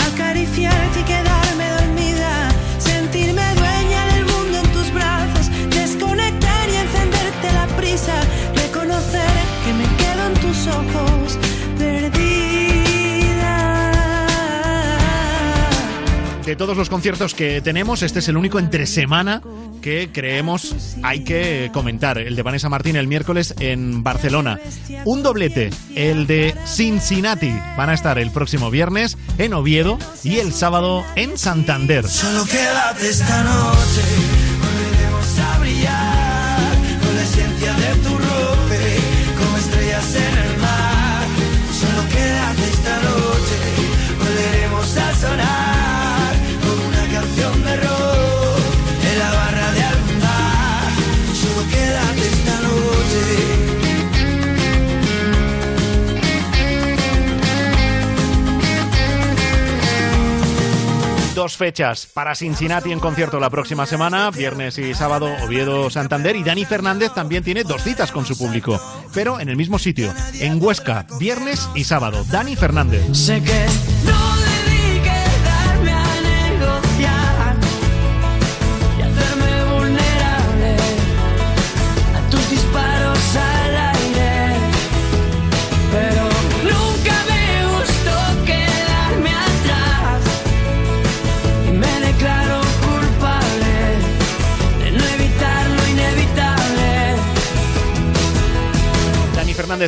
acariciarte 0.07 0.99
y 0.99 1.03
quedarme 1.03 1.69
dormida, 1.79 2.49
sentirme 2.77 3.43
dueña 3.55 4.05
del 4.13 4.25
mundo 4.25 4.59
en 4.63 4.71
tus 4.71 4.93
brazos, 4.93 5.49
desconectar 5.69 6.69
y 6.69 6.75
encenderte 6.75 7.51
la 7.53 7.67
prisa, 7.75 8.13
reconocer 8.55 9.31
que 9.65 9.73
me 9.73 9.87
quedo 9.97 10.27
en 10.27 10.33
tus 10.35 10.67
ojos 10.67 11.20
De 16.51 16.57
todos 16.57 16.75
los 16.75 16.89
conciertos 16.89 17.33
que 17.33 17.61
tenemos, 17.61 18.01
este 18.01 18.19
es 18.19 18.27
el 18.27 18.35
único 18.35 18.59
entre 18.59 18.85
semana 18.85 19.41
que 19.81 20.09
creemos 20.11 20.75
hay 21.01 21.23
que 21.23 21.71
comentar. 21.71 22.17
El 22.17 22.35
de 22.35 22.43
Vanessa 22.43 22.67
Martín 22.67 22.97
el 22.97 23.07
miércoles 23.07 23.55
en 23.61 24.03
Barcelona. 24.03 24.59
Un 25.05 25.23
doblete, 25.23 25.69
el 25.95 26.27
de 26.27 26.53
Cincinnati. 26.65 27.53
Van 27.77 27.89
a 27.89 27.93
estar 27.93 28.19
el 28.19 28.31
próximo 28.31 28.69
viernes 28.69 29.17
en 29.37 29.53
Oviedo 29.53 29.97
y 30.25 30.39
el 30.39 30.51
sábado 30.51 31.05
en 31.15 31.37
Santander. 31.37 32.05
Solo 32.05 32.43
quédate 32.43 33.07
esta 33.07 33.43
noche, 33.43 34.01
Dos 61.41 61.57
fechas 61.57 62.05
para 62.05 62.35
Cincinnati 62.35 62.91
en 62.91 62.99
concierto 62.99 63.39
la 63.39 63.49
próxima 63.49 63.87
semana, 63.87 64.29
viernes 64.29 64.77
y 64.77 64.93
sábado 64.93 65.27
Oviedo 65.43 65.89
Santander 65.89 66.35
y 66.35 66.43
Dani 66.43 66.65
Fernández 66.65 67.15
también 67.15 67.43
tiene 67.43 67.63
dos 67.63 67.81
citas 67.81 68.11
con 68.11 68.27
su 68.27 68.37
público, 68.37 68.79
pero 69.11 69.39
en 69.39 69.49
el 69.49 69.55
mismo 69.55 69.79
sitio, 69.79 70.13
en 70.39 70.63
Huesca, 70.63 71.07
viernes 71.19 71.67
y 71.73 71.83
sábado. 71.83 72.23
Dani 72.29 72.55
Fernández. 72.55 73.01
Sé 73.17 73.41
que 73.41 73.65
no 74.05 74.30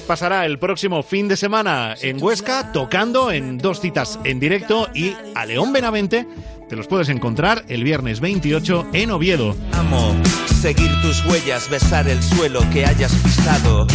Pasará 0.02 0.46
el 0.48 0.58
próximo 0.58 1.04
fin 1.04 1.28
de 1.28 1.38
semana 1.38 1.94
en 2.02 2.22
Huesca 2.22 2.72
tocando 2.72 3.32
en 3.32 3.60
dos 3.60 3.80
citas 3.80 4.20
en 4.24 4.40
directo 4.40 4.90
y 4.96 5.14
a 5.36 5.46
León 5.46 5.72
Benavente 5.72 6.26
te 6.68 6.76
los 6.76 6.88
puedes 6.88 7.10
encontrar 7.10 7.64
el 7.68 7.84
viernes 7.84 8.20
28 8.20 8.88
en 8.94 9.12
Oviedo. 9.12 9.56
Amo 9.74 10.16
seguir 10.60 10.90
tus 11.04 11.24
huellas, 11.26 11.70
besar 11.70 12.08
el 12.08 12.24
suelo 12.24 12.62
que 12.72 12.86
hayas 12.86 13.14
pisado. 13.18 13.86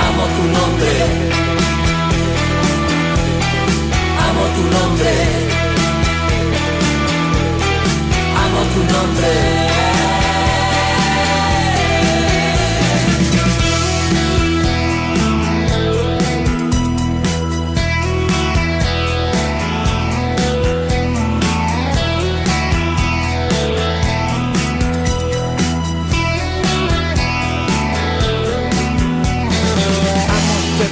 Amo 0.00 0.24
tu 0.36 0.42
nombre. 0.52 0.90
Amo 4.28 4.44
tu 4.54 4.62
nombre. 4.76 5.12
Amo 8.36 8.62
tu 8.74 8.92
nombre. 8.92 9.71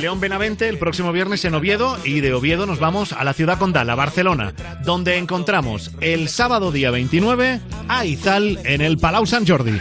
León 0.00 0.18
Benavente 0.18 0.68
el 0.68 0.78
próximo 0.78 1.12
viernes 1.12 1.44
en 1.44 1.54
Oviedo 1.54 1.98
y 2.04 2.20
de 2.20 2.32
Oviedo 2.32 2.64
nos 2.64 2.78
vamos 2.78 3.12
a 3.12 3.22
la 3.22 3.34
ciudad 3.34 3.58
condal, 3.58 3.90
a 3.90 3.94
Barcelona, 3.94 4.54
donde 4.82 5.18
encontramos 5.18 5.90
el 6.00 6.28
sábado 6.28 6.72
día 6.72 6.90
29 6.90 7.60
a 7.88 8.04
Izal 8.06 8.58
en 8.64 8.80
el 8.80 8.96
Palau 8.96 9.26
Sant 9.26 9.48
Jordi. 9.48 9.78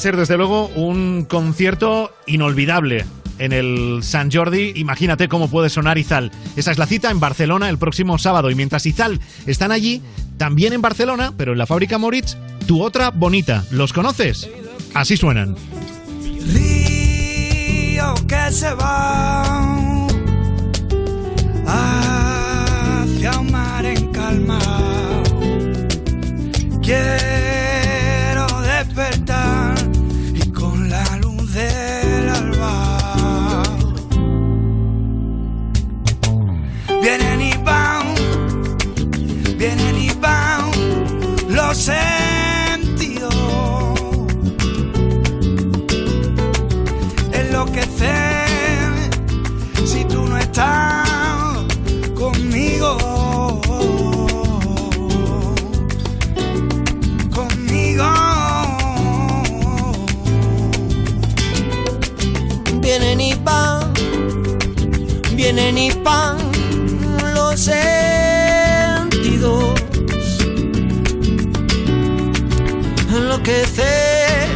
Ser 0.00 0.16
desde 0.16 0.36
luego 0.36 0.68
un 0.68 1.26
concierto 1.28 2.10
inolvidable. 2.26 3.04
En 3.38 3.52
el 3.52 4.00
San 4.02 4.30
Jordi, 4.30 4.72
imagínate 4.76 5.28
cómo 5.28 5.48
puede 5.48 5.70
sonar 5.70 5.98
Izal. 5.98 6.30
Esa 6.56 6.72
es 6.72 6.78
la 6.78 6.86
cita 6.86 7.10
en 7.10 7.20
Barcelona 7.20 7.68
el 7.68 7.78
próximo 7.78 8.18
sábado. 8.18 8.50
Y 8.50 8.54
mientras 8.54 8.84
Izal 8.86 9.20
están 9.46 9.72
allí, 9.72 10.02
también 10.38 10.72
en 10.72 10.82
Barcelona, 10.82 11.32
pero 11.36 11.52
en 11.52 11.58
la 11.58 11.66
fábrica 11.66 11.98
Moritz, 11.98 12.36
tu 12.66 12.82
otra 12.82 13.10
bonita. 13.10 13.64
¿Los 13.70 13.92
conoces? 13.92 14.48
Así 14.94 15.16
suenan. 15.16 15.54
río 16.52 18.14
que 18.26 18.52
se 18.52 18.72
va 18.74 20.06
hacia 21.66 23.38
un 23.38 23.52
mar 23.52 23.84
en 23.84 24.12
calma. 24.12 24.58
Los 41.70 41.78
sentidos. 41.78 43.32
enloquecer 47.32 48.88
si 49.84 50.04
tú 50.04 50.24
no 50.26 50.36
estás 50.36 51.08
conmigo. 52.18 52.98
Conmigo. 57.36 58.08
Vienen 62.80 63.20
y 63.20 63.34
van, 63.44 63.92
vienen 65.36 65.78
y 65.78 65.90
van 66.02 66.36
los 67.32 67.60
sentidos. 67.60 67.99
Enloquecer 73.40 74.48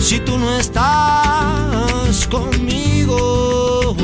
si 0.00 0.18
tú 0.20 0.36
no 0.36 0.58
estás 0.58 2.26
conmigo. 2.28 3.94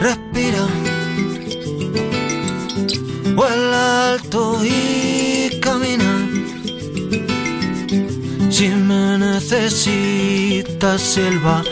Respira, 0.00 0.66
vuela 3.34 4.12
alto 4.12 4.64
y 4.64 5.60
camina. 5.60 6.28
Si 8.50 8.68
me 8.68 9.18
necesitas, 9.18 11.02
selva. 11.02 11.62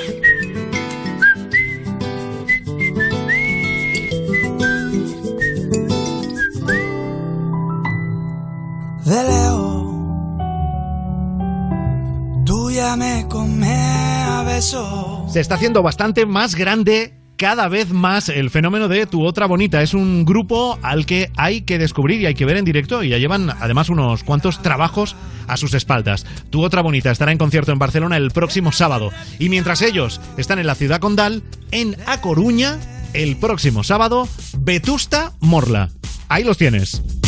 Se 14.60 15.40
está 15.40 15.54
haciendo 15.54 15.82
bastante 15.82 16.26
más 16.26 16.54
grande 16.54 17.14
cada 17.38 17.68
vez 17.68 17.92
más 17.92 18.28
el 18.28 18.50
fenómeno 18.50 18.88
de 18.88 19.06
Tu 19.06 19.24
Otra 19.24 19.46
Bonita. 19.46 19.80
Es 19.80 19.94
un 19.94 20.26
grupo 20.26 20.78
al 20.82 21.06
que 21.06 21.30
hay 21.38 21.62
que 21.62 21.78
descubrir 21.78 22.20
y 22.20 22.26
hay 22.26 22.34
que 22.34 22.44
ver 22.44 22.58
en 22.58 22.66
directo 22.66 23.02
y 23.02 23.08
ya 23.08 23.16
llevan 23.16 23.48
además 23.48 23.88
unos 23.88 24.22
cuantos 24.22 24.60
trabajos 24.60 25.16
a 25.48 25.56
sus 25.56 25.72
espaldas. 25.72 26.26
Tu 26.50 26.62
Otra 26.62 26.82
Bonita 26.82 27.10
estará 27.10 27.32
en 27.32 27.38
concierto 27.38 27.72
en 27.72 27.78
Barcelona 27.78 28.18
el 28.18 28.32
próximo 28.32 28.70
sábado. 28.70 29.08
Y 29.38 29.48
mientras 29.48 29.80
ellos 29.80 30.20
están 30.36 30.58
en 30.58 30.66
la 30.66 30.74
ciudad 30.74 31.00
condal, 31.00 31.42
en 31.70 31.96
A 32.04 32.20
Coruña, 32.20 32.78
el 33.14 33.38
próximo 33.38 33.82
sábado, 33.82 34.28
Vetusta 34.58 35.32
Morla. 35.40 35.88
Ahí 36.28 36.44
los 36.44 36.58
tienes. 36.58 37.19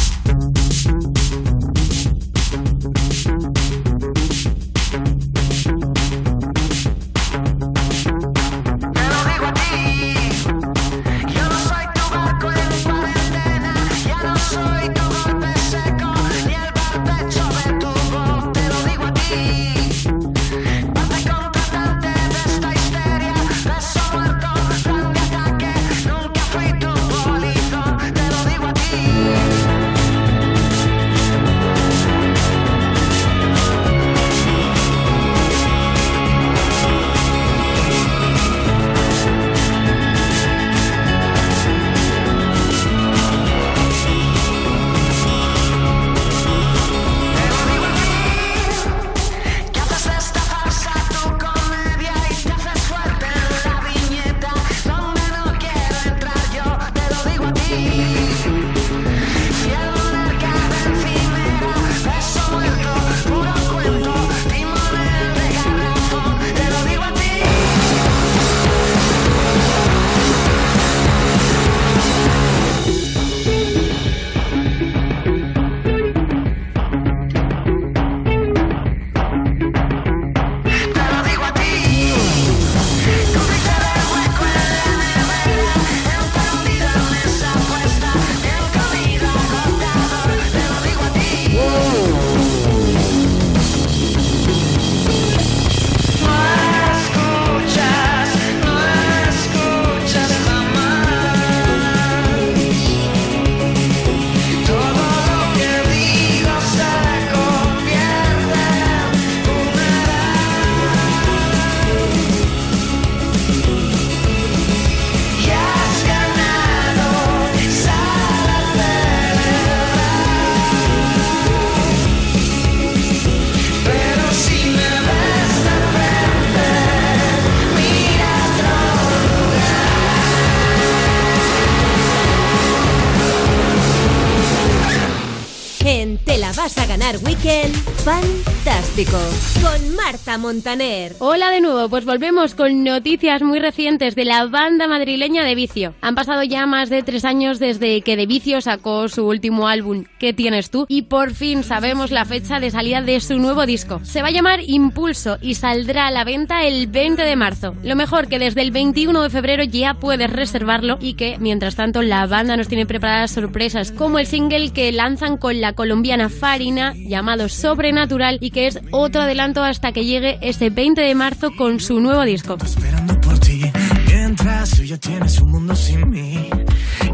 Marta 140.32 140.38
Montaner. 140.38 141.12
Hola 141.18 141.50
de 141.50 141.60
nuevo, 141.60 141.88
pues 141.90 142.06
volvemos 142.06 142.54
con 142.54 142.84
noticias 142.84 143.42
muy 143.42 143.58
recientes 143.58 144.14
de 144.14 144.24
la 144.24 144.46
banda 144.46 144.88
madrileña 144.88 145.44
de 145.44 145.54
Vicio. 145.54 145.94
Han 146.00 146.14
pasado 146.14 146.42
ya 146.42 146.64
más 146.64 146.88
de 146.88 147.02
tres 147.02 147.24
años 147.24 147.58
desde 147.58 148.00
que 148.00 148.16
De 148.16 148.24
Vicio 148.24 148.60
sacó 148.62 149.08
su 149.08 149.26
último 149.26 149.68
álbum, 149.68 150.04
¿Qué 150.18 150.32
tienes 150.32 150.70
tú? 150.70 150.86
Y 150.88 151.02
por 151.02 151.34
fin 151.34 151.64
sabemos 151.64 152.10
la 152.10 152.24
fecha 152.24 152.60
de 152.60 152.70
salida 152.70 153.02
de 153.02 153.20
su 153.20 153.38
nuevo 153.38 153.66
disco. 153.66 154.00
Se 154.04 154.22
va 154.22 154.28
a 154.28 154.30
llamar 154.30 154.60
Impulso 154.64 155.36
y 155.42 155.54
saldrá 155.54 156.06
a 156.06 156.10
la 156.10 156.24
venta 156.24 156.64
el 156.64 156.86
20 156.86 157.22
de 157.22 157.36
marzo. 157.36 157.74
Lo 157.82 157.96
mejor 157.96 158.28
que 158.28 158.38
desde 158.38 158.62
el 158.62 158.70
21 158.70 159.22
de 159.22 159.30
febrero 159.30 159.64
ya 159.64 159.94
puedes 159.94 160.30
reservarlo 160.30 160.96
y 161.00 161.14
que, 161.14 161.36
mientras 161.40 161.74
tanto, 161.74 162.00
la 162.02 162.26
banda 162.26 162.56
nos 162.56 162.68
tiene 162.68 162.86
preparadas 162.86 163.32
sorpresas 163.32 163.92
como 163.92 164.18
el 164.18 164.26
single 164.26 164.70
que 164.70 164.92
lanzan 164.92 165.36
con 165.36 165.60
la 165.60 165.74
colombiana 165.74 166.28
Farina 166.28 166.94
llamado 166.96 167.48
Sobrenatural 167.48 168.38
y 168.40 168.50
que 168.50 168.68
es 168.68 168.80
otro 168.92 169.22
adelanto 169.22 169.62
hasta 169.62 169.92
que 169.92 170.04
llegue 170.04 170.21
ese 170.24 170.70
20 170.70 171.00
de 171.00 171.14
marzo 171.14 171.50
con 171.56 171.80
su 171.80 172.00
nuevo 172.00 172.22
disco. 172.22 172.56
por 172.56 173.38
ti. 173.38 173.62
Mientras 174.06 174.70
tú 174.70 174.82
ya 174.84 174.96
tienes 174.96 175.40
un 175.40 175.50
mundo 175.50 175.74
sin 175.74 176.08
mí. 176.08 176.48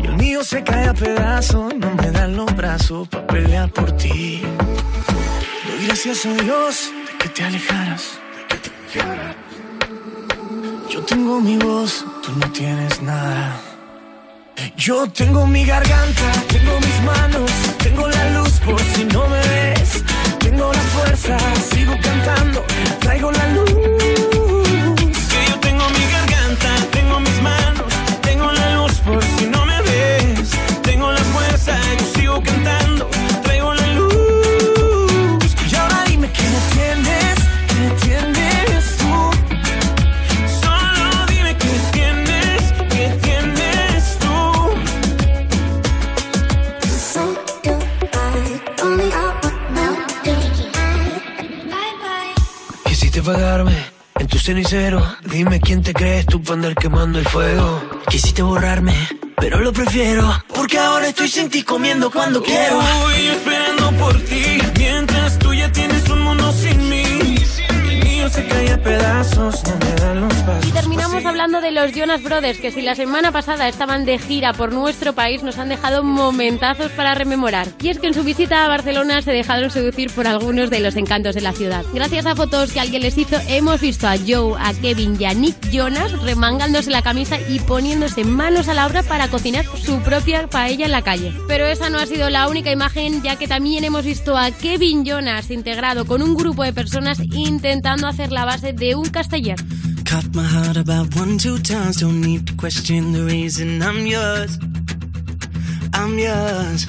Y 0.03 0.07
el 0.07 0.17
mío 0.17 0.45
se 0.45 0.63
cae 0.63 0.89
a 0.89 0.95
pedazos. 0.95 1.75
No 1.75 1.95
me 1.95 2.11
dan 2.11 2.37
los 2.37 2.55
brazos 2.55 3.09
para 3.09 3.27
pelear 3.27 3.71
por 3.73 3.93
ti. 3.93 4.43
Doy 5.67 5.87
gracias 5.87 6.27
a 6.27 6.33
Dios 6.35 6.91
de 7.07 7.19
que 7.19 7.29
te 7.31 7.45
alejaras. 7.45 8.19
De 8.37 8.55
que 8.55 8.69
te 8.69 9.01
alejaras. 9.01 9.37
Yo 10.91 11.01
tengo 11.03 11.41
mi 11.41 11.57
voz, 11.59 12.05
tú 12.23 12.31
no 12.39 12.51
tienes 12.53 13.01
nada. 13.03 13.61
Yo 14.77 15.07
tengo 15.11 15.47
mi 15.47 15.65
garganta, 15.65 16.33
tengo 16.49 16.73
mis 16.81 17.03
manos, 17.05 17.51
tengo 17.79 18.09
la 18.09 18.31
luz 18.31 18.61
por 18.61 18.81
si 18.81 19.05
no 19.05 19.27
me 19.29 19.39
ves. 19.39 20.05
Tengo 20.49 20.73
la 20.73 20.81
fuerza, 20.81 21.37
sigo 21.61 21.93
cantando, 22.01 22.65
traigo 23.01 23.31
la 23.31 23.49
luz. 23.49 23.98
Dime 55.25 55.61
quién 55.61 55.83
te 55.83 55.93
crees 55.93 56.25
tú 56.25 56.43
para 56.43 56.75
quemando 56.75 57.19
el 57.19 57.29
fuego. 57.29 57.83
Quisiste 58.09 58.41
borrarme, 58.41 58.95
pero 59.37 59.61
lo 59.61 59.75
prefiero. 59.75 60.43
Porque 60.55 60.79
ahora 60.79 61.09
estoy 61.09 61.29
sin 61.29 61.51
ti 61.51 61.63
comiendo 61.63 62.11
cuando 62.11 62.43
quiero. 62.43 62.77
Voy 62.77 63.27
esperando 63.27 63.93
por 63.99 64.19
ti. 64.23 64.59
Mientras 64.79 65.39
tú 65.39 65.53
ya 65.53 65.71
tienes 65.71 66.09
un 66.09 66.23
mundo 66.23 66.51
sin 66.53 66.89
mí. 66.89 67.08
Y 70.63 70.73
terminamos 70.73 71.25
hablando 71.25 71.61
de 71.63 71.71
los 71.71 71.93
Jonas 71.93 72.23
Brothers, 72.23 72.59
que 72.59 72.71
si 72.71 72.83
la 72.83 72.95
semana 72.95 73.33
pasada 73.33 73.69
estaban 73.69 74.05
de 74.05 74.19
gira 74.19 74.53
por 74.53 74.71
nuestro 74.73 75.15
país, 75.15 75.43
nos 75.43 75.57
han 75.57 75.71
dejado 75.71 76.03
momentazos 76.03 76.91
para 76.93 77.15
rememorar. 77.15 77.69
Y 77.81 77.89
es 77.89 77.99
que 77.99 78.09
en 78.09 78.15
su 78.15 78.25
visita 78.25 78.65
a 78.65 78.69
Barcelona 78.69 79.23
se 79.23 79.33
dejaron 79.33 79.71
seducir 79.71 80.11
por 80.11 80.27
algunos 80.27 80.69
de 80.69 80.81
los 80.81 80.97
encantos 80.97 81.35
de 81.35 81.41
la 81.41 81.53
ciudad. 81.53 81.85
Gracias 81.95 82.27
a 82.27 82.37
fotos 82.37 82.73
que 82.73 82.81
alguien 82.81 83.03
les 83.03 83.17
hizo, 83.17 83.37
hemos 83.49 83.81
visto 83.81 84.07
a 84.07 84.17
Joe, 84.19 84.57
a 84.59 84.75
Kevin 84.75 85.17
y 85.19 85.25
a 85.25 85.33
Nick 85.33 85.71
Jonas 85.71 86.13
remangándose 86.23 86.91
la 86.91 87.03
camisa 87.03 87.39
y 87.49 87.61
poniéndose 87.61 88.25
manos 88.25 88.69
a 88.69 88.75
la 88.75 88.87
obra 88.87 89.03
para 89.03 89.29
cocinar 89.29 89.65
su 89.65 90.01
propia 90.01 90.49
paella 90.49 90.85
en 90.85 90.93
la 90.93 91.03
calle. 91.03 91.33
Pero 91.47 91.67
esa 91.67 91.89
no 91.89 91.99
ha 91.99 92.07
sido 92.07 92.29
la 92.29 92.49
única 92.49 92.71
imagen, 92.71 93.23
ya 93.23 93.37
que 93.37 93.49
también 93.49 93.85
hemos 93.85 94.05
visto 94.05 94.37
a 94.37 94.51
Kevin 94.51 95.05
Jonas 95.05 95.51
integrado 95.51 96.05
con 96.05 96.21
un 96.21 96.35
grupo 96.35 96.63
de 96.63 96.75
personas 96.75 97.21
intentando 97.21 98.07
hacer 98.07 98.18
la 98.27 98.45
base 98.45 98.73
de 98.73 98.95
un 98.95 99.05
castellar. 99.05 99.57
cut 100.05 100.35
my 100.35 100.43
heart 100.43 100.77
about 100.77 101.15
one, 101.15 101.39
two 101.39 101.59
times. 101.59 102.01
Don't 102.01 102.21
need 102.21 102.47
to 102.49 102.55
question 102.55 103.13
the 103.13 103.25
reason 103.25 103.81
I'm 103.83 104.07
yours. 104.07 104.59
I'm 105.95 106.19
yours. 106.19 106.87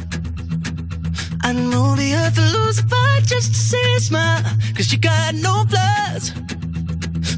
I 1.43 1.53
know 1.53 1.95
the 1.95 2.15
earth 2.15 2.37
will 2.37 2.51
lose 2.59 2.79
a 2.79 2.87
fight 2.87 3.23
just 3.25 3.53
to 3.53 3.59
see 3.59 3.91
you 3.93 3.99
smile. 3.99 4.43
Cause 4.75 4.91
you 4.91 4.97
got 4.97 5.35
no 5.35 5.63
flaws. 5.71 6.33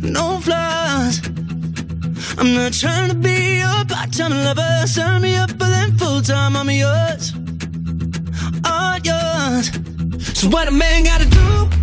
No 0.01 0.39
flaws. 0.39 1.15
I'm 2.39 2.53
not 2.53 2.73
trying 2.73 3.09
to 3.09 3.15
be 3.15 3.59
your 3.59 3.85
part-time 3.85 4.31
lover. 4.45 4.87
Sign 4.87 5.21
me 5.21 5.35
up 5.35 5.51
for 5.51 5.69
them 5.75 5.97
full-time. 5.97 6.55
I'm 6.55 6.69
yours. 6.69 7.33
All 8.63 8.97
yours. 9.09 9.65
So 10.39 10.47
what 10.49 10.67
a 10.67 10.71
man 10.71 11.03
gotta 11.03 11.25
do? 11.25 11.80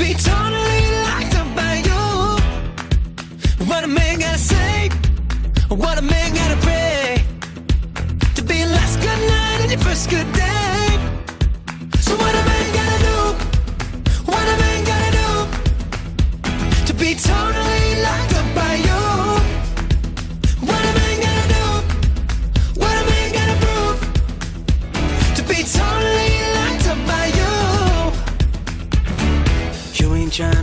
Be 0.00 0.14
totally 0.14 0.80
locked 1.04 1.34
up 1.36 1.48
by 1.54 1.74
you. 1.88 2.02
What 3.68 3.84
a 3.84 3.86
man 3.86 4.18
gotta 4.18 4.38
say? 4.38 4.88
What 5.68 5.98
a 5.98 6.02
man 6.02 6.34
gotta 6.34 6.56
pray? 6.66 7.22
To 8.36 8.42
be 8.42 8.64
last 8.64 8.96
good 9.00 9.20
night 9.34 9.58
and 9.60 9.70
your 9.70 9.80
first 9.80 10.08
good 10.08 10.32
day. 10.32 10.39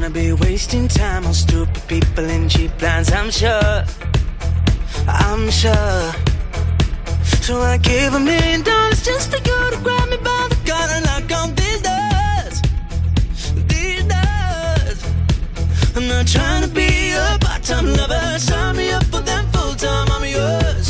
Tryna 0.07 0.13
be 0.13 0.33
wasting 0.33 0.87
time 0.87 1.25
on 1.25 1.33
stupid 1.33 1.81
people 1.87 2.25
in 2.25 2.47
cheap 2.49 2.71
plans, 2.77 3.11
I'm 3.11 3.29
sure. 3.31 3.83
I'm 5.07 5.49
sure. 5.49 6.11
So 7.41 7.61
I 7.61 7.77
gave 7.77 8.13
a 8.13 8.19
million 8.19 8.61
dollars 8.63 9.03
just 9.03 9.31
for 9.31 9.37
you 9.37 9.71
to 9.71 9.79
grab 9.83 10.09
me 10.09 10.17
by 10.17 10.47
the 10.49 10.57
collar 10.65 10.93
and 10.93 11.05
knock 11.05 11.31
on 11.41 11.55
these 11.55 11.81
doors. 11.81 12.61
These 13.67 14.03
doors. 14.03 14.99
I'm 15.95 16.07
not 16.07 16.27
trying 16.27 16.63
to 16.63 16.69
be 16.69 17.11
a 17.11 17.37
part-time 17.39 17.87
lover. 17.87 18.39
Sign 18.39 18.77
me 18.77 18.91
up 18.91 19.03
for 19.05 19.21
them 19.21 19.45
full-time. 19.51 20.07
I'm 20.11 20.25
yours. 20.25 20.86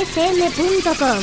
europafm.com 0.00 1.22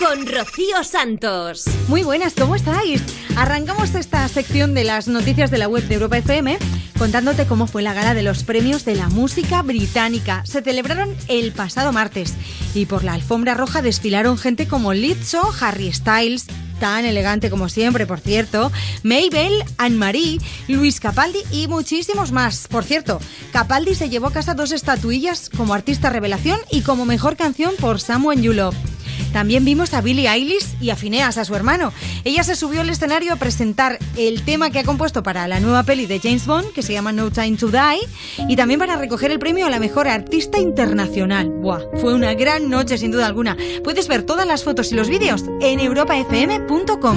con 0.00 0.26
Rocío 0.26 0.82
Santos. 0.82 1.66
Muy 1.86 2.02
buenas, 2.02 2.34
¿cómo 2.34 2.56
estáis? 2.56 3.00
Arrancamos 3.36 3.94
esta 3.94 4.26
sección 4.26 4.74
de 4.74 4.82
las 4.82 5.06
noticias 5.06 5.52
de 5.52 5.58
la 5.58 5.68
web 5.68 5.84
de 5.84 5.94
Europa 5.94 6.18
FM 6.18 6.58
contándote 6.98 7.46
cómo 7.46 7.68
fue 7.68 7.82
la 7.82 7.94
gala 7.94 8.14
de 8.14 8.24
los 8.24 8.42
premios 8.42 8.84
de 8.84 8.96
la 8.96 9.08
música 9.08 9.62
británica. 9.62 10.42
Se 10.44 10.62
celebraron 10.62 11.14
el 11.28 11.52
pasado 11.52 11.92
martes 11.92 12.34
y 12.74 12.86
por 12.86 13.04
la 13.04 13.12
alfombra 13.12 13.54
roja 13.54 13.82
desfilaron 13.82 14.36
gente 14.36 14.66
como 14.66 14.92
Lizzo, 14.92 15.42
Harry 15.60 15.92
Styles, 15.92 16.46
tan 16.78 17.04
elegante 17.04 17.50
como 17.50 17.68
siempre, 17.68 18.06
por 18.06 18.20
cierto, 18.20 18.72
Mabel, 19.02 19.64
Anne-Marie, 19.76 20.38
Luis 20.68 21.00
Capaldi 21.00 21.40
y 21.50 21.68
muchísimos 21.68 22.32
más. 22.32 22.68
Por 22.68 22.84
cierto, 22.84 23.20
Capaldi 23.52 23.94
se 23.94 24.08
llevó 24.08 24.28
a 24.28 24.32
casa 24.32 24.54
dos 24.54 24.72
estatuillas 24.72 25.50
como 25.50 25.74
artista 25.74 26.10
revelación 26.10 26.58
y 26.70 26.82
como 26.82 27.04
mejor 27.04 27.36
canción 27.36 27.74
por 27.78 27.98
You 28.00 28.52
Love. 28.52 28.87
También 29.32 29.64
vimos 29.64 29.94
a 29.94 30.00
Billie 30.00 30.28
Eilish 30.28 30.76
y 30.80 30.90
a 30.90 30.96
Phineas, 30.96 31.38
a 31.38 31.44
su 31.44 31.54
hermano. 31.54 31.92
Ella 32.24 32.42
se 32.42 32.56
subió 32.56 32.80
al 32.80 32.90
escenario 32.90 33.32
a 33.32 33.36
presentar 33.36 33.98
el 34.16 34.42
tema 34.42 34.70
que 34.70 34.80
ha 34.80 34.84
compuesto 34.84 35.22
para 35.22 35.46
la 35.48 35.60
nueva 35.60 35.82
peli 35.82 36.06
de 36.06 36.20
James 36.20 36.46
Bond, 36.46 36.72
que 36.72 36.82
se 36.82 36.92
llama 36.92 37.12
No 37.12 37.30
Time 37.30 37.56
to 37.56 37.68
Die, 37.68 38.46
y 38.48 38.56
también 38.56 38.80
para 38.80 38.96
recoger 38.96 39.30
el 39.30 39.38
premio 39.38 39.66
a 39.66 39.70
la 39.70 39.80
mejor 39.80 40.08
artista 40.08 40.58
internacional. 40.58 41.48
Buah, 41.50 41.80
fue 42.00 42.14
una 42.14 42.34
gran 42.34 42.70
noche 42.70 42.98
sin 42.98 43.10
duda 43.10 43.26
alguna. 43.26 43.56
Puedes 43.84 44.08
ver 44.08 44.22
todas 44.22 44.46
las 44.46 44.64
fotos 44.64 44.92
y 44.92 44.94
los 44.94 45.08
vídeos 45.08 45.44
en 45.60 45.80
europafm.com. 45.80 47.16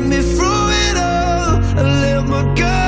get 0.00 0.08
me 0.08 0.22
through 0.22 0.68
it 0.86 0.96
all. 0.96 1.60
I 1.78 1.82
let 2.00 2.26
my 2.26 2.42
guard 2.54 2.79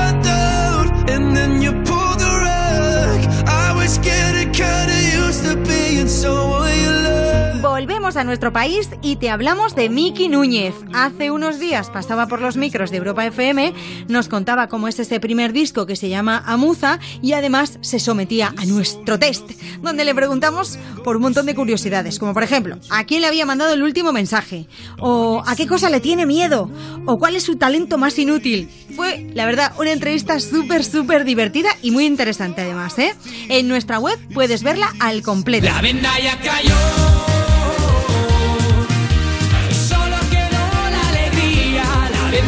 A 8.16 8.24
nuestro 8.24 8.52
país 8.52 8.90
y 9.00 9.16
te 9.16 9.30
hablamos 9.30 9.74
de 9.74 9.88
Miki 9.88 10.28
Núñez. 10.28 10.74
Hace 10.92 11.30
unos 11.30 11.58
días 11.58 11.88
pasaba 11.88 12.26
por 12.26 12.42
los 12.42 12.58
micros 12.58 12.90
de 12.90 12.98
Europa 12.98 13.24
FM, 13.24 13.72
nos 14.08 14.28
contaba 14.28 14.68
cómo 14.68 14.86
es 14.86 14.98
ese 14.98 15.18
primer 15.18 15.54
disco 15.54 15.86
que 15.86 15.96
se 15.96 16.10
llama 16.10 16.42
Amuza 16.44 16.98
y 17.22 17.32
además 17.32 17.78
se 17.80 17.98
sometía 17.98 18.52
a 18.58 18.66
nuestro 18.66 19.18
test, 19.18 19.50
donde 19.80 20.04
le 20.04 20.14
preguntamos 20.14 20.78
por 21.04 21.16
un 21.16 21.22
montón 21.22 21.46
de 21.46 21.54
curiosidades, 21.54 22.18
como 22.18 22.34
por 22.34 22.42
ejemplo, 22.42 22.76
¿a 22.90 23.04
quién 23.04 23.22
le 23.22 23.28
había 23.28 23.46
mandado 23.46 23.72
el 23.72 23.82
último 23.82 24.12
mensaje? 24.12 24.66
¿O 24.98 25.42
a 25.46 25.56
qué 25.56 25.66
cosa 25.66 25.88
le 25.88 26.00
tiene 26.00 26.26
miedo? 26.26 26.70
¿O 27.06 27.18
cuál 27.18 27.34
es 27.34 27.44
su 27.44 27.56
talento 27.56 27.96
más 27.96 28.18
inútil? 28.18 28.68
Fue, 28.94 29.30
la 29.32 29.46
verdad, 29.46 29.72
una 29.78 29.92
entrevista 29.92 30.38
súper, 30.38 30.84
súper 30.84 31.24
divertida 31.24 31.70
y 31.80 31.92
muy 31.92 32.04
interesante 32.04 32.60
además, 32.60 32.98
¿eh? 32.98 33.14
En 33.48 33.68
nuestra 33.68 33.98
web 33.98 34.18
puedes 34.34 34.62
verla 34.62 34.92
al 35.00 35.22
completo. 35.22 35.64
La 35.64 35.80
venda 35.80 36.10
ya 36.20 36.38
cayó. 36.38 37.11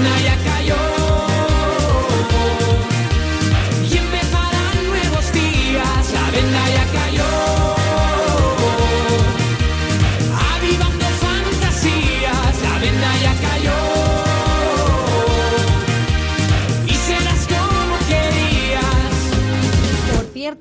La 0.03 0.11
venda 0.11 0.61
ya 0.61 0.94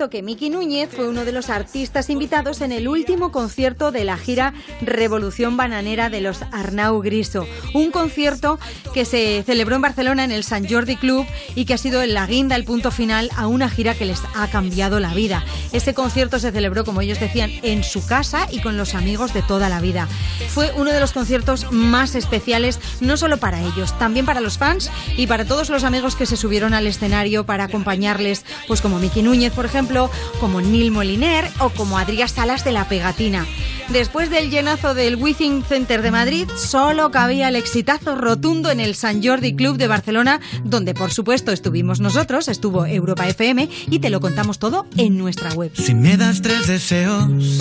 que 0.10 0.24
Miki 0.24 0.50
Núñez 0.50 0.90
fue 0.92 1.08
uno 1.08 1.26
de 1.26 1.32
los 1.32 1.50
artistas 1.50 2.10
invitados 2.10 2.62
en 2.62 2.72
el 2.72 2.88
último 2.88 3.32
concierto 3.32 3.92
de 3.92 4.04
la 4.04 4.18
gira 4.18 4.54
Revolución 4.82 5.58
Bananera 5.58 6.10
de 6.10 6.22
los 6.22 6.42
Arnau 6.52 7.02
Griso. 7.02 7.48
Un 7.74 7.92
concierto 7.92 8.60
que 8.94 9.06
se 9.06 9.44
celebró 9.46 9.76
en 9.76 9.82
Barcelona 9.82 10.24
en 10.24 10.32
el 10.32 10.44
San 10.44 10.68
Jordi 10.68 10.96
Club 10.96 11.26
y 11.56 11.66
que 11.66 11.74
ha 11.74 11.78
sido 11.78 12.06
la 12.06 12.26
guinda, 12.26 12.56
el 12.56 12.66
punto 12.66 12.92
final 12.92 13.30
a 13.36 13.48
una 13.48 13.70
gira 13.70 13.94
que 13.94 14.06
les 14.06 14.22
ha 14.36 14.48
cambiado 14.50 15.00
la 15.00 15.14
vida. 15.14 15.44
Este 15.72 15.94
concierto 15.94 16.40
se 16.40 16.52
celebró, 16.52 16.84
como 16.86 17.02
ellos 17.02 17.20
decían, 17.20 17.52
en 17.62 17.84
su 17.84 18.06
casa 18.06 18.48
y 18.52 18.62
con 18.62 18.78
los 18.78 18.96
amigos 18.96 19.34
de 19.34 19.42
toda 19.42 19.70
la 19.70 19.80
vida. 19.80 20.08
Fue 20.50 20.72
uno 20.76 20.92
de 20.92 21.00
los 21.00 21.12
conciertos 21.14 21.72
más 21.72 22.16
especiales, 22.16 22.80
no 23.00 23.18
solo 23.18 23.38
para 23.38 23.62
ellos, 23.62 23.98
también 24.00 24.26
para 24.26 24.42
los 24.42 24.58
fans 24.58 24.92
y 25.18 25.28
para 25.28 25.46
todos 25.46 25.70
los 25.70 25.84
amigos 25.84 26.16
que 26.16 26.26
se 26.26 26.38
subieron 26.38 26.74
al 26.74 26.88
escenario 26.88 27.46
para 27.46 27.66
acompañarles, 27.66 28.46
pues 28.68 28.82
como 28.82 29.00
Miki 29.00 29.22
Núñez, 29.22 29.54
por 29.54 29.66
ejemplo, 29.66 29.93
como 30.40 30.62
Neil 30.62 30.92
Moliner 30.92 31.50
o 31.60 31.70
como 31.70 31.98
Adrià 31.98 32.28
Salas 32.28 32.64
de 32.64 32.72
la 32.72 32.88
Pegatina. 32.88 33.46
Después 33.90 34.30
del 34.30 34.50
llenazo 34.50 34.94
del 34.94 35.18
Withing 35.18 35.64
Center 35.64 36.02
de 36.02 36.12
Madrid, 36.12 36.48
solo 36.56 37.12
cabía 37.12 37.50
el 37.50 37.56
exitazo 37.56 38.16
rotundo 38.16 38.72
en 38.72 38.80
el 38.80 38.96
San 38.96 39.24
Jordi 39.24 39.56
Club 39.56 39.78
de 39.78 39.88
Barcelona, 39.88 40.40
donde 40.64 40.94
por 40.94 41.12
supuesto 41.12 41.52
estuvimos 41.52 42.00
nosotros, 42.00 42.48
estuvo 42.48 42.86
Europa 42.86 43.28
FM 43.28 43.70
y 43.90 44.00
te 44.00 44.10
lo 44.10 44.20
contamos 44.20 44.58
todo 44.58 44.88
en 44.98 45.18
nuestra 45.18 45.54
web. 45.54 45.72
Si 45.76 45.94
me 45.94 46.18
das 46.18 46.42
tres 46.42 46.68
deseos, 46.68 47.60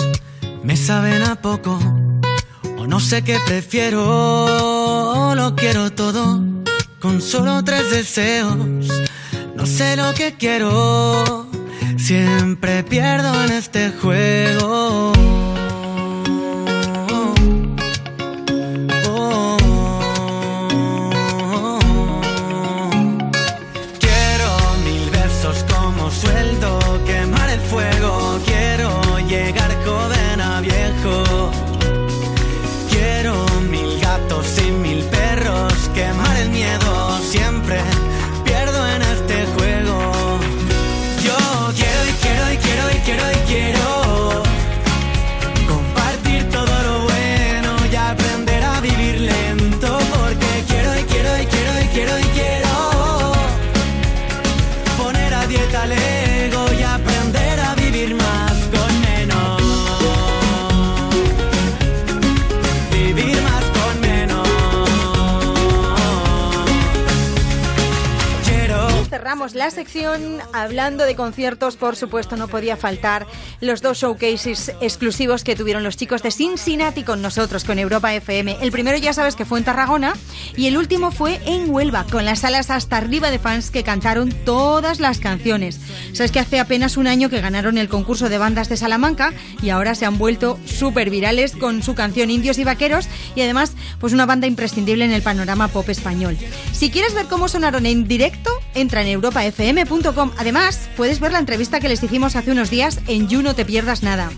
me 0.63 0.77
saben 0.77 1.21
a 1.23 1.35
poco. 1.35 1.77
O 2.77 2.87
no 2.87 2.99
sé 2.99 3.23
qué 3.23 3.37
prefiero, 3.45 4.03
o 4.03 5.35
lo 5.35 5.55
quiero 5.55 5.91
todo. 5.91 6.41
Con 6.99 7.21
solo 7.21 7.63
tres 7.63 7.91
deseos, 7.91 8.55
no 9.55 9.65
sé 9.65 9.97
lo 9.97 10.13
que 10.13 10.33
quiero. 10.33 11.52
Siempre 12.03 12.83
pierdo 12.83 13.45
en 13.45 13.51
este 13.53 13.89
juego. 13.91 15.13
La 69.51 69.69
sección 69.71 70.39
hablando 70.53 71.03
de 71.03 71.17
conciertos, 71.17 71.75
por 71.75 71.97
supuesto 71.97 72.37
no 72.37 72.47
podía 72.47 72.77
faltar 72.77 73.27
los 73.59 73.81
dos 73.81 73.97
showcases 73.97 74.71
exclusivos 74.79 75.43
que 75.43 75.57
tuvieron 75.57 75.83
los 75.83 75.97
chicos 75.97 76.23
de 76.23 76.31
Cincinnati 76.31 77.03
con 77.03 77.21
nosotros, 77.21 77.65
con 77.65 77.77
Europa 77.77 78.13
FM. 78.15 78.59
El 78.61 78.71
primero 78.71 78.97
ya 78.97 79.11
sabes 79.11 79.35
que 79.35 79.43
fue 79.43 79.59
en 79.59 79.65
Tarragona 79.65 80.13
y 80.55 80.67
el 80.67 80.77
último 80.77 81.11
fue 81.11 81.41
en 81.45 81.69
Huelva, 81.69 82.05
con 82.09 82.23
las 82.23 82.39
salas 82.39 82.69
hasta 82.69 82.95
arriba 82.95 83.31
de 83.31 83.39
fans 83.39 83.69
que 83.69 83.83
cantaron 83.83 84.31
todas 84.45 85.01
las 85.01 85.19
canciones. 85.19 85.77
Sabes 86.13 86.31
que 86.31 86.39
hace 86.39 86.61
apenas 86.61 86.95
un 86.95 87.07
año 87.07 87.29
que 87.29 87.41
ganaron 87.41 87.77
el 87.77 87.89
concurso 87.89 88.29
de 88.29 88.37
bandas 88.37 88.69
de 88.69 88.77
Salamanca 88.77 89.33
y 89.61 89.71
ahora 89.71 89.93
se 89.93 90.05
han 90.05 90.17
vuelto 90.17 90.57
súper 90.65 91.09
virales 91.09 91.51
con 91.51 91.83
su 91.83 91.95
canción 91.95 92.31
Indios 92.31 92.59
y 92.59 92.63
Vaqueros 92.63 93.09
y 93.35 93.41
además 93.41 93.73
pues 93.99 94.13
una 94.13 94.25
banda 94.25 94.47
imprescindible 94.47 95.03
en 95.03 95.11
el 95.11 95.21
panorama 95.21 95.67
pop 95.67 95.89
español. 95.89 96.37
Si 96.71 96.89
quieres 96.89 97.13
ver 97.13 97.25
cómo 97.25 97.49
sonaron 97.49 97.85
en 97.85 98.07
directo, 98.07 98.51
entra 98.75 99.01
en 99.01 99.07
europafm.com. 99.07 100.31
Además, 100.37 100.89
puedes 100.95 101.19
ver 101.19 101.31
la 101.31 101.39
entrevista 101.39 101.79
que 101.79 101.89
les 101.89 102.03
hicimos 102.03 102.35
hace 102.35 102.51
unos 102.51 102.69
días 102.69 102.99
en 103.07 103.27
You 103.27 103.41
No 103.41 103.55
Te 103.55 103.65
Pierdas 103.65 104.03
Nada. 104.03 104.31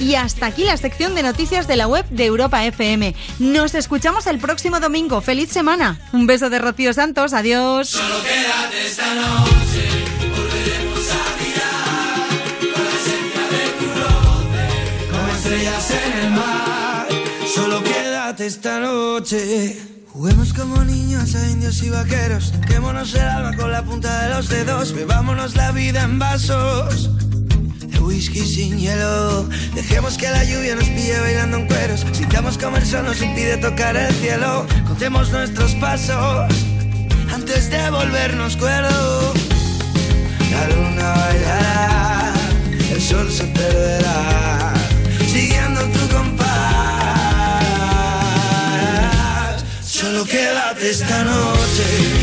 Y 0.00 0.16
hasta 0.16 0.46
aquí 0.46 0.64
la 0.64 0.76
sección 0.76 1.14
de 1.14 1.22
noticias 1.22 1.68
de 1.68 1.76
la 1.76 1.86
web 1.86 2.04
de 2.10 2.24
Europa 2.24 2.64
FM. 2.64 3.14
Nos 3.38 3.74
escuchamos 3.74 4.26
el 4.26 4.38
próximo 4.38 4.80
domingo. 4.80 5.20
¡Feliz 5.20 5.50
semana! 5.50 6.00
Un 6.12 6.26
beso 6.26 6.50
de 6.50 6.58
Rocío 6.58 6.92
Santos. 6.92 7.32
Adiós. 7.32 7.90
Solo 7.90 8.16
quédate 8.22 8.86
esta 8.86 9.14
noche, 9.14 10.02
esta 18.46 18.80
noche. 18.80 20.01
Juguemos 20.12 20.52
como 20.52 20.84
niños 20.84 21.34
a 21.34 21.50
indios 21.50 21.82
y 21.82 21.88
vaqueros. 21.88 22.52
Quémonos 22.66 23.14
el 23.14 23.22
alma 23.22 23.56
con 23.56 23.72
la 23.72 23.82
punta 23.82 24.24
de 24.24 24.34
los 24.34 24.48
dedos. 24.48 24.92
Bebámonos 24.92 25.56
la 25.56 25.72
vida 25.72 26.02
en 26.02 26.18
vasos. 26.18 27.10
De 27.80 27.98
whisky 27.98 28.40
sin 28.40 28.78
hielo. 28.78 29.48
Dejemos 29.74 30.18
que 30.18 30.28
la 30.28 30.44
lluvia 30.44 30.74
nos 30.74 30.84
pille 30.84 31.18
bailando 31.18 31.56
en 31.56 31.66
cueros. 31.66 32.04
Sintamos 32.12 32.58
como 32.58 32.76
el 32.76 32.84
sol 32.84 33.06
nos 33.06 33.22
impide 33.22 33.56
tocar 33.56 33.96
el 33.96 34.14
cielo. 34.16 34.66
Contemos 34.86 35.30
nuestros 35.30 35.74
pasos 35.76 36.52
antes 37.32 37.70
de 37.70 37.90
volvernos 37.90 38.58
cuerdos. 38.58 39.34
La 40.50 40.68
luna 40.68 41.10
bailará, 41.14 42.34
el 42.92 43.00
sol 43.00 43.32
se 43.32 43.44
perderá, 43.44 44.74
siguiendo 45.26 45.80
tu 45.80 46.01
compás. 50.12 50.22
Solo 50.22 50.24
quédate 50.26 50.90
esta 50.90 51.24
noche, 51.24 52.21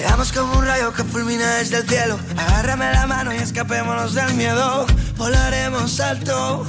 Seamos 0.00 0.32
como 0.32 0.58
un 0.58 0.64
rayo 0.64 0.92
que 0.92 1.04
fulmina 1.04 1.56
desde 1.56 1.78
el 1.78 1.88
cielo. 1.88 2.18
Agárrame 2.36 2.90
la 2.92 3.06
mano 3.06 3.34
y 3.34 3.36
escapémonos 3.36 4.14
del 4.14 4.32
miedo. 4.34 4.86
Volaremos 5.16 6.00
alto 6.00 6.66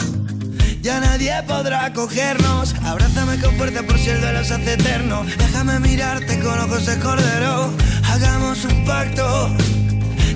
ya 0.81 0.99
nadie 0.99 1.33
podrá 1.47 1.93
cogernos. 1.93 2.75
Abrázame 2.83 3.39
con 3.39 3.55
fuerza 3.55 3.83
por 3.83 3.97
si 3.97 4.09
el 4.09 4.19
duelo 4.19 4.43
se 4.43 4.55
hace 4.55 4.73
eterno. 4.73 5.23
Déjame 5.37 5.79
mirarte 5.79 6.39
con 6.39 6.59
ojos 6.59 6.85
de 6.85 6.99
cordero. 6.99 7.71
Hagamos 8.11 8.65
un 8.65 8.85
pacto, 8.85 9.55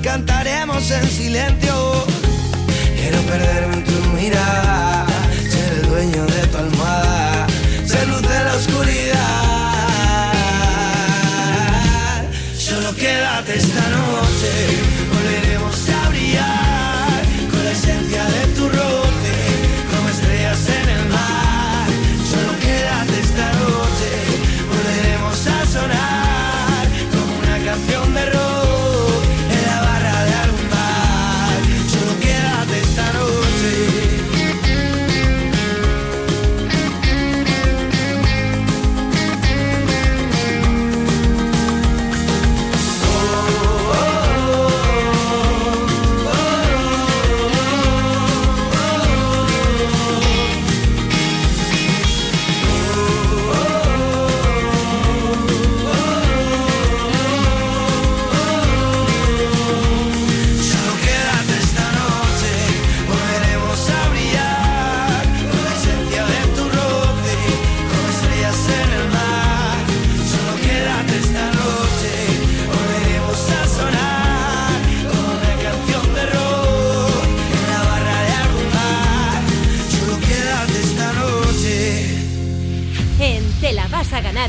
cantaremos 0.01 0.89
en 0.91 1.07
silencio. 1.09 2.05
Quiero 2.95 3.21
perderme 3.23 3.75
en 3.75 3.83
tu 3.83 4.09
mirada, 4.15 5.05
ser 5.49 5.73
el 5.73 5.89
dueño 5.89 6.25
de 6.25 6.47
tu 6.47 6.57
almohada, 6.57 7.47
ser 7.85 8.07
luz 8.07 8.21
de 8.21 8.43
la 8.43 8.55
oscuridad. 8.55 9.54
Quédate 12.97 13.55
esta 13.57 13.81
noche, 13.89 15.04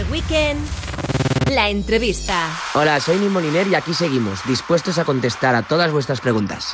Weekend, 0.04 0.60
la 1.50 1.70
entrevista. 1.70 2.50
Hola, 2.74 3.00
soy 3.00 3.18
Nil 3.18 3.30
Moliner 3.30 3.66
y 3.66 3.74
aquí 3.74 3.94
seguimos, 3.94 4.40
dispuestos 4.46 4.98
a 4.98 5.04
contestar 5.04 5.54
a 5.54 5.62
todas 5.62 5.90
vuestras 5.90 6.20
preguntas. 6.20 6.72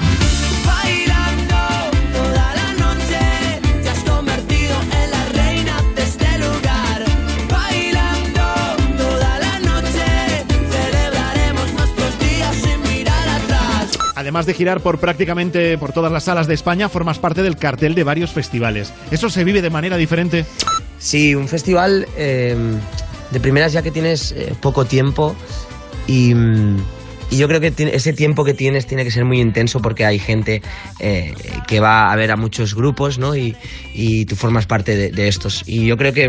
Bailando 0.67 1.55
toda 2.13 2.55
la 2.55 2.73
noche, 2.73 3.61
te 3.83 3.89
has 3.89 4.03
convertido 4.03 4.75
en 4.83 5.11
la 5.11 5.25
reina 5.27 5.83
de 5.95 6.03
este 6.03 6.39
lugar. 6.39 7.05
Bailando 7.49 8.43
toda 8.97 9.39
la 9.39 9.59
noche, 9.61 10.45
celebraremos 10.71 11.73
nuestros 11.75 12.19
días 12.19 12.57
sin 12.57 12.83
mirar 12.83 13.29
atrás. 13.29 13.99
Además 14.17 14.47
de 14.47 14.55
girar 14.55 14.81
por 14.81 14.99
prácticamente 14.99 15.79
por 15.79 15.93
todas 15.93 16.11
las 16.11 16.25
salas 16.25 16.49
de 16.49 16.55
España, 16.55 16.89
formas 16.89 17.21
parte 17.21 17.43
del 17.43 17.57
cartel 17.57 17.95
de 17.95 18.03
varios 18.03 18.33
festivales. 18.33 18.93
¿Eso 19.13 19.31
se 19.31 19.45
vive 19.45 19.63
de 19.63 19.71
manera 19.71 19.97
diferente? 19.97 20.45
Sí, 20.99 21.35
un 21.35 21.49
festival 21.49 22.07
eh, 22.17 22.57
de 23.33 23.41
primeras 23.41 23.73
ya 23.73 23.83
que 23.83 23.91
tienes 23.91 24.33
eh, 24.33 24.55
poco 24.61 24.85
tiempo 24.85 25.35
y, 26.07 26.35
yo 27.31 27.49
creo 27.49 27.61
que 27.61 27.73
ese 27.95 28.13
tiempo 28.13 28.45
que 28.45 28.53
tienes 28.53 28.87
tiene 28.87 29.05
que 29.05 29.11
ser 29.11 29.25
muy 29.25 29.41
intenso 29.41 29.81
porque 29.81 30.05
hay 30.05 30.19
gente 30.19 30.61
eh, 30.99 31.35
que 31.67 31.81
va 31.81 32.13
a 32.13 32.17
ver 32.17 32.31
a 32.31 32.37
muchos 32.37 32.75
grupos, 32.75 33.19
¿no? 33.19 33.35
Y, 33.35 33.57
tú 34.27 34.37
formas 34.37 34.67
parte 34.67 34.95
de, 34.95 35.11
de 35.11 35.29
estos. 35.29 35.63
Y 35.67 35.87
yo 35.87 35.97
creo 35.97 36.13
que 36.13 36.29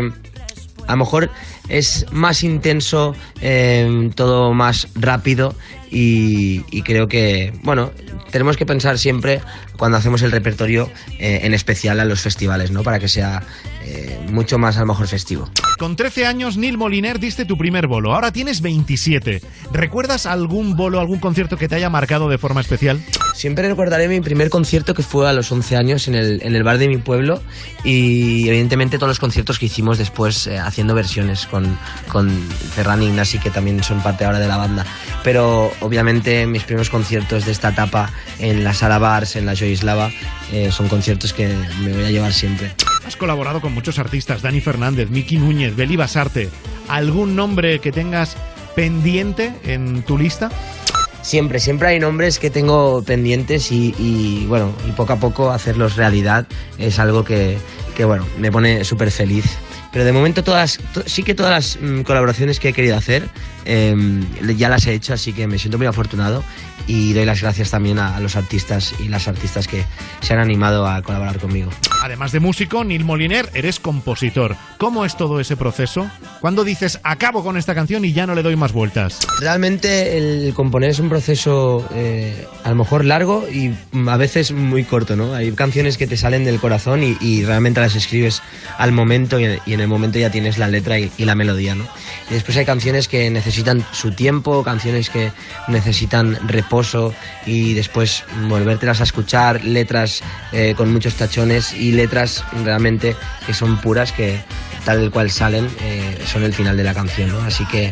a 0.86 0.92
lo 0.92 0.98
mejor 0.98 1.30
es 1.68 2.06
más 2.12 2.42
intenso, 2.42 3.14
eh, 3.40 4.10
todo 4.14 4.52
más 4.52 4.88
rápido 4.94 5.54
y, 5.94 6.64
y 6.70 6.82
creo 6.82 7.06
que, 7.06 7.52
bueno, 7.62 7.92
tenemos 8.32 8.56
que 8.56 8.66
pensar 8.66 8.98
siempre 8.98 9.40
cuando 9.76 9.96
hacemos 9.96 10.22
el 10.22 10.32
repertorio 10.32 10.90
eh, 11.20 11.40
en 11.44 11.54
especial 11.54 12.00
a 12.00 12.04
los 12.04 12.20
festivales, 12.20 12.72
¿no? 12.72 12.82
Para 12.82 12.98
que 12.98 13.06
sea 13.06 13.44
eh, 13.84 14.18
mucho 14.30 14.58
más 14.58 14.76
a 14.76 14.80
lo 14.80 14.86
mejor 14.86 15.06
festivo. 15.06 15.48
Con 15.78 15.94
13 15.94 16.26
años, 16.26 16.56
Neil 16.56 16.78
Moliner 16.78 17.20
diste 17.20 17.44
tu 17.44 17.56
primer 17.56 17.86
bolo. 17.86 18.14
Ahora 18.14 18.32
tienes 18.32 18.60
27. 18.60 19.40
¿Recuerdas 19.72 20.26
algún 20.26 20.76
bolo, 20.76 20.98
algún 21.00 21.20
concierto 21.20 21.56
que 21.56 21.68
te 21.68 21.76
haya 21.76 21.90
marcado 21.90 22.28
de 22.28 22.38
forma 22.38 22.60
especial? 22.60 23.00
Siempre 23.34 23.68
recordaré 23.68 24.08
mi 24.08 24.20
primer 24.20 24.48
concierto 24.48 24.94
que 24.94 25.02
fue 25.02 25.28
a 25.28 25.32
los 25.32 25.50
11 25.50 25.76
años 25.76 26.08
en 26.08 26.14
el, 26.14 26.40
en 26.42 26.54
el 26.54 26.62
bar 26.62 26.78
de 26.78 26.88
mi 26.88 26.98
pueblo 26.98 27.42
y 27.82 28.48
evidentemente 28.48 28.96
todos 28.96 29.08
los 29.08 29.18
conciertos 29.18 29.58
que 29.58 29.66
hicimos 29.66 29.98
después 29.98 30.46
eh, 30.46 30.58
haciendo 30.58 30.94
versiones 30.94 31.46
con, 31.46 31.76
con 32.08 32.30
Ferran 32.30 33.02
y 33.02 33.06
Ignasi 33.06 33.38
que 33.38 33.50
también 33.50 33.82
son 33.82 34.00
parte 34.02 34.24
ahora 34.24 34.38
de 34.38 34.46
la 34.46 34.56
banda. 34.56 34.86
Pero 35.24 35.72
obviamente 35.84 36.46
mis 36.46 36.64
primeros 36.64 36.90
conciertos 36.90 37.44
de 37.44 37.52
esta 37.52 37.70
etapa 37.70 38.10
en 38.38 38.64
la 38.64 38.72
sala 38.74 38.98
Bars, 38.98 39.36
en 39.36 39.46
la 39.46 39.54
Joyislava, 39.54 40.10
eh, 40.52 40.70
son 40.72 40.88
conciertos 40.88 41.32
que 41.32 41.48
me 41.82 41.92
voy 41.92 42.04
a 42.04 42.10
llevar 42.10 42.32
siempre. 42.32 42.72
Has 43.06 43.16
colaborado 43.16 43.60
con 43.60 43.72
muchos 43.74 43.98
artistas, 43.98 44.42
Dani 44.42 44.60
Fernández, 44.60 45.10
Miki 45.10 45.36
Núñez, 45.36 45.76
Beli 45.76 45.96
Basarte. 45.96 46.48
¿Algún 46.88 47.36
nombre 47.36 47.78
que 47.78 47.92
tengas 47.92 48.36
pendiente 48.74 49.52
en 49.64 50.02
tu 50.02 50.16
lista? 50.16 50.50
Siempre, 51.22 51.58
siempre 51.58 51.88
hay 51.88 52.00
nombres 52.00 52.38
que 52.38 52.50
tengo 52.50 53.02
pendientes 53.02 53.72
y, 53.72 53.94
y, 53.98 54.46
bueno, 54.46 54.74
y 54.86 54.92
poco 54.92 55.14
a 55.14 55.16
poco 55.16 55.50
hacerlos 55.50 55.96
realidad 55.96 56.46
es 56.78 56.98
algo 56.98 57.24
que, 57.24 57.56
que, 57.96 58.04
bueno, 58.04 58.26
me 58.38 58.52
pone 58.52 58.84
súper 58.84 59.10
feliz. 59.10 59.56
Pero 59.94 60.04
de 60.04 60.12
momento 60.12 60.44
todas, 60.44 60.78
to- 60.92 61.04
sí 61.06 61.22
que 61.22 61.34
todas 61.34 61.50
las 61.52 61.78
mm, 61.80 62.02
colaboraciones 62.02 62.60
que 62.60 62.68
he 62.68 62.72
querido 62.74 62.96
hacer 62.98 63.26
eh, 63.64 63.94
ya 64.58 64.68
las 64.68 64.86
he 64.86 64.92
hecho, 64.92 65.14
así 65.14 65.32
que 65.32 65.46
me 65.46 65.58
siento 65.58 65.78
muy 65.78 65.86
afortunado 65.86 66.44
y 66.86 67.14
doy 67.14 67.24
las 67.24 67.40
gracias 67.40 67.70
también 67.70 67.98
a, 67.98 68.14
a 68.16 68.20
los 68.20 68.36
artistas 68.36 68.92
y 68.98 69.08
las 69.08 69.26
artistas 69.26 69.66
que 69.68 69.84
se 70.20 70.34
han 70.34 70.38
animado 70.40 70.86
a 70.86 71.00
colaborar 71.00 71.38
conmigo. 71.38 71.70
Además 72.02 72.32
de 72.32 72.40
músico, 72.40 72.84
Neil 72.84 73.04
Moliner, 73.04 73.48
eres 73.54 73.80
compositor. 73.80 74.54
¿Cómo 74.76 75.06
es 75.06 75.16
todo 75.16 75.40
ese 75.40 75.56
proceso? 75.56 76.10
¿Cuándo 76.42 76.62
dices 76.64 77.00
acabo 77.02 77.42
con 77.42 77.56
esta 77.56 77.74
canción 77.74 78.04
y 78.04 78.12
ya 78.12 78.26
no 78.26 78.34
le 78.34 78.42
doy 78.42 78.56
más 78.56 78.72
vueltas? 78.72 79.20
Realmente 79.40 80.18
el 80.18 80.52
componer 80.52 80.90
es 80.90 80.98
un 80.98 81.08
proceso 81.08 81.88
eh, 81.94 82.46
a 82.64 82.68
lo 82.68 82.74
mejor 82.74 83.06
largo 83.06 83.46
y 83.50 83.72
a 84.08 84.16
veces 84.18 84.52
muy 84.52 84.84
corto, 84.84 85.16
¿no? 85.16 85.32
Hay 85.34 85.52
canciones 85.52 85.96
que 85.96 86.06
te 86.06 86.18
salen 86.18 86.44
del 86.44 86.58
corazón 86.60 87.02
y, 87.02 87.16
y 87.22 87.44
realmente 87.46 87.80
las 87.80 87.94
escribes 87.94 88.42
al 88.76 88.92
momento 88.92 89.40
y, 89.40 89.44
y 89.64 89.72
en 89.72 89.80
el 89.80 89.83
momento 89.86 90.18
ya 90.18 90.30
tienes 90.30 90.58
la 90.58 90.68
letra 90.68 90.98
y, 90.98 91.10
la 91.18 91.34
melodía, 91.34 91.74
¿no? 91.74 91.84
Y 92.30 92.34
después 92.34 92.56
hay 92.56 92.64
canciones 92.64 93.08
que 93.08 93.30
necesitan 93.30 93.84
su 93.92 94.12
tiempo, 94.12 94.62
canciones 94.62 95.10
que 95.10 95.32
necesitan 95.68 96.48
reposo 96.48 97.14
y 97.46 97.74
después 97.74 98.24
volvértelas 98.48 99.00
a 99.00 99.04
escuchar, 99.04 99.64
letras 99.64 100.22
eh, 100.52 100.74
con 100.76 100.92
muchos 100.92 101.14
tachones 101.14 101.72
y 101.72 101.92
letras 101.92 102.44
realmente 102.64 103.16
que 103.46 103.54
son 103.54 103.80
puras, 103.80 104.12
que 104.12 104.40
tal 104.84 105.10
cual 105.10 105.30
salen, 105.30 105.68
eh, 105.82 106.18
son 106.26 106.44
el 106.44 106.52
final 106.52 106.76
de 106.76 106.84
la 106.84 106.94
canción, 106.94 107.30
¿no? 107.30 107.40
Así 107.40 107.64
que 107.66 107.90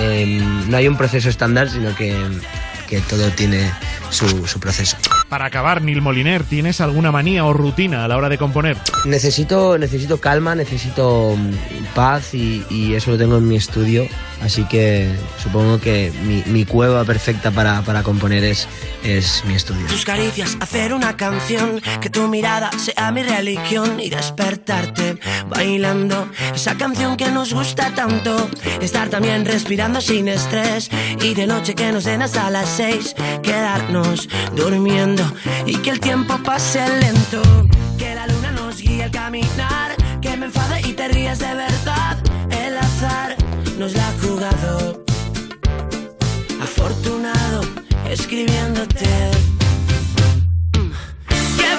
eh, 0.00 0.42
no 0.68 0.76
hay 0.76 0.88
un 0.88 0.96
proceso 0.96 1.28
estándar, 1.28 1.70
sino 1.70 1.94
que, 1.94 2.16
que 2.88 3.00
todo 3.00 3.28
tiene 3.30 3.70
su, 4.10 4.46
su 4.46 4.60
proceso. 4.60 4.96
Para 5.28 5.46
acabar, 5.46 5.82
Neil 5.82 6.02
Moliner, 6.02 6.44
¿tienes 6.44 6.80
alguna 6.80 7.10
manía 7.10 7.44
o 7.44 7.52
rutina 7.52 8.04
a 8.04 8.08
la 8.08 8.16
hora 8.16 8.28
de 8.28 8.38
componer? 8.38 8.76
Necesito, 9.04 9.78
necesito 9.78 10.20
calma, 10.20 10.54
necesito 10.54 11.34
mm, 11.36 11.94
paz 11.94 12.34
y, 12.34 12.64
y 12.70 12.94
eso 12.94 13.10
lo 13.10 13.18
tengo 13.18 13.38
en 13.38 13.48
mi 13.48 13.56
estudio, 13.56 14.06
así 14.44 14.64
que 14.64 15.10
supongo 15.42 15.80
que 15.80 16.12
mi, 16.24 16.42
mi 16.46 16.64
cueva 16.64 17.04
perfecta 17.04 17.50
para, 17.50 17.82
para 17.82 18.02
componer 18.02 18.44
es, 18.44 18.68
es 19.02 19.42
mi 19.46 19.54
estudio. 19.54 19.86
Tus 19.86 20.04
caricias, 20.04 20.56
hacer 20.60 20.92
una 20.92 21.16
canción, 21.16 21.80
que 22.00 22.10
tu 22.10 22.28
mirada 22.28 22.70
sea 22.78 23.10
mi 23.10 23.22
religión 23.22 23.98
y 24.00 24.10
despertarte 24.10 25.18
bailando 25.48 26.28
esa 26.54 26.76
canción 26.76 27.16
que 27.16 27.30
nos 27.30 27.52
gusta 27.54 27.94
tanto. 27.94 28.48
Estar 28.80 29.08
también 29.08 29.44
respirando 29.44 30.00
sin 30.00 30.28
estrés 30.28 30.90
y 31.20 31.34
de 31.34 31.46
noche 31.46 31.74
que 31.74 31.90
nos 31.90 32.04
den 32.04 32.22
hasta 32.22 32.50
las 32.50 32.68
seis, 32.68 33.14
quedarnos 33.42 34.28
durmiendo 34.54 35.24
y 35.66 35.76
que 35.78 35.90
el 35.90 36.00
tiempo 36.00 36.38
pase 36.44 36.86
lento. 37.00 37.42
Que 37.98 38.14
la 38.14 38.26
luna 38.26 38.52
nos 38.52 38.80
guíe 38.80 39.04
al 39.04 39.10
caminar, 39.10 39.96
que 40.20 40.36
me 40.36 40.46
enfade 40.46 40.82
y 40.86 40.92
te 40.92 41.08
rías 41.08 41.38
de 41.38 41.54
verdad. 41.54 42.18
El 42.50 42.76
azar 42.76 43.43
nos 43.78 43.92
la 43.94 44.08
ha 44.08 44.12
jugado. 44.20 45.04
Afortunado 46.62 47.60
escribiéndote. 48.10 49.04
El 51.58 51.78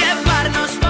Llevarnos 0.00 0.70
por 0.80 0.89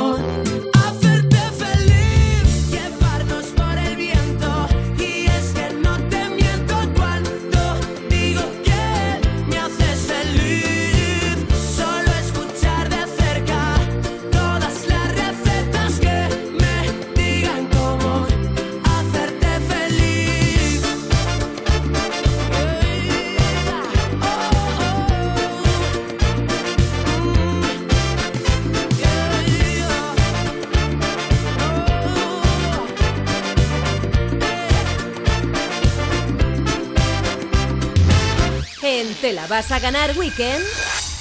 Te 39.21 39.33
la 39.33 39.45
vas 39.45 39.71
a 39.71 39.77
ganar 39.77 40.17
Weekend, 40.17 40.63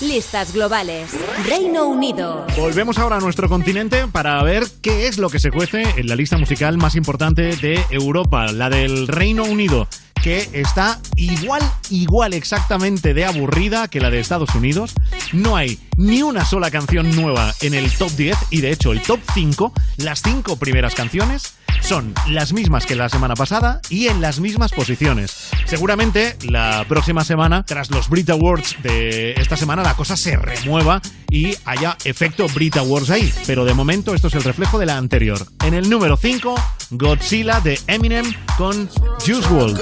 listas 0.01 0.55
globales. 0.55 1.11
Reino 1.47 1.85
Unido. 1.85 2.47
Volvemos 2.57 2.99
ahora 2.99 3.17
a 3.17 3.21
nuestro 3.21 3.47
continente 3.47 4.07
para 4.09 4.43
ver 4.43 4.65
qué 4.81 5.07
es 5.07 5.19
lo 5.19 5.29
que 5.29 5.39
se 5.39 5.51
cuece 5.51 5.83
en 5.83 6.07
la 6.07 6.17
lista 6.17 6.39
musical 6.39 6.79
más 6.79 6.97
importante 6.97 7.55
de 7.57 7.79
Europa, 7.91 8.53
la 8.53 8.71
del 8.71 9.07
Reino 9.07 9.45
Unido, 9.45 9.87
que 10.23 10.49
está 10.55 10.99
igual, 11.17 11.63
igual 11.91 12.33
exactamente 12.33 13.13
de 13.13 13.27
aburrida 13.27 13.89
que 13.89 14.01
la 14.01 14.09
de 14.09 14.21
Estados 14.21 14.55
Unidos. 14.55 14.95
No 15.35 15.57
hay 15.57 15.79
ni 15.99 16.23
una 16.23 16.47
sola 16.47 16.71
canción 16.71 17.15
nueva 17.15 17.55
en 17.61 17.75
el 17.75 17.91
top 17.93 18.13
10 18.13 18.37
y 18.49 18.63
de 18.63 18.71
hecho 18.71 18.93
el 18.93 19.03
top 19.03 19.21
5, 19.35 19.75
las 19.99 20.23
cinco 20.23 20.57
primeras 20.57 20.95
canciones, 20.95 21.55
son 21.83 22.15
las 22.29 22.53
mismas 22.53 22.87
que 22.87 22.95
la 22.95 23.09
semana 23.09 23.35
pasada 23.35 23.81
y 23.89 24.09
en 24.09 24.21
las 24.21 24.41
mismas 24.41 24.73
posiciones. 24.73 25.51
Seguramente 25.67 26.37
la 26.43 26.85
próxima 26.89 27.25
semana, 27.25 27.65
tras 27.65 27.91
los 27.91 28.09
Brit 28.09 28.31
Awards 28.31 28.77
de 28.83 29.33
esta 29.33 29.57
semana, 29.57 29.83
la 29.83 29.95
cosa 29.95 30.17
se 30.17 30.37
remueva 30.37 31.01
y 31.31 31.57
haya 31.65 31.97
efecto 32.05 32.47
Brit 32.49 32.77
Awards 32.77 33.11
ahí. 33.11 33.33
Pero 33.47 33.65
de 33.65 33.75
momento 33.75 34.15
esto 34.15 34.29
es 34.29 34.35
el 34.35 34.45
reflejo 34.45 34.79
de 34.79 34.87
la 34.87 34.97
anterior. 34.97 35.47
En 35.65 35.75
el 35.75 35.89
número 35.89 36.17
5, 36.17 36.55
Godzilla 36.91 37.61
de 37.61 37.81
Eminem 37.87 38.33
con 38.57 38.89
Juice 39.21 39.49
WRLD. 39.49 39.81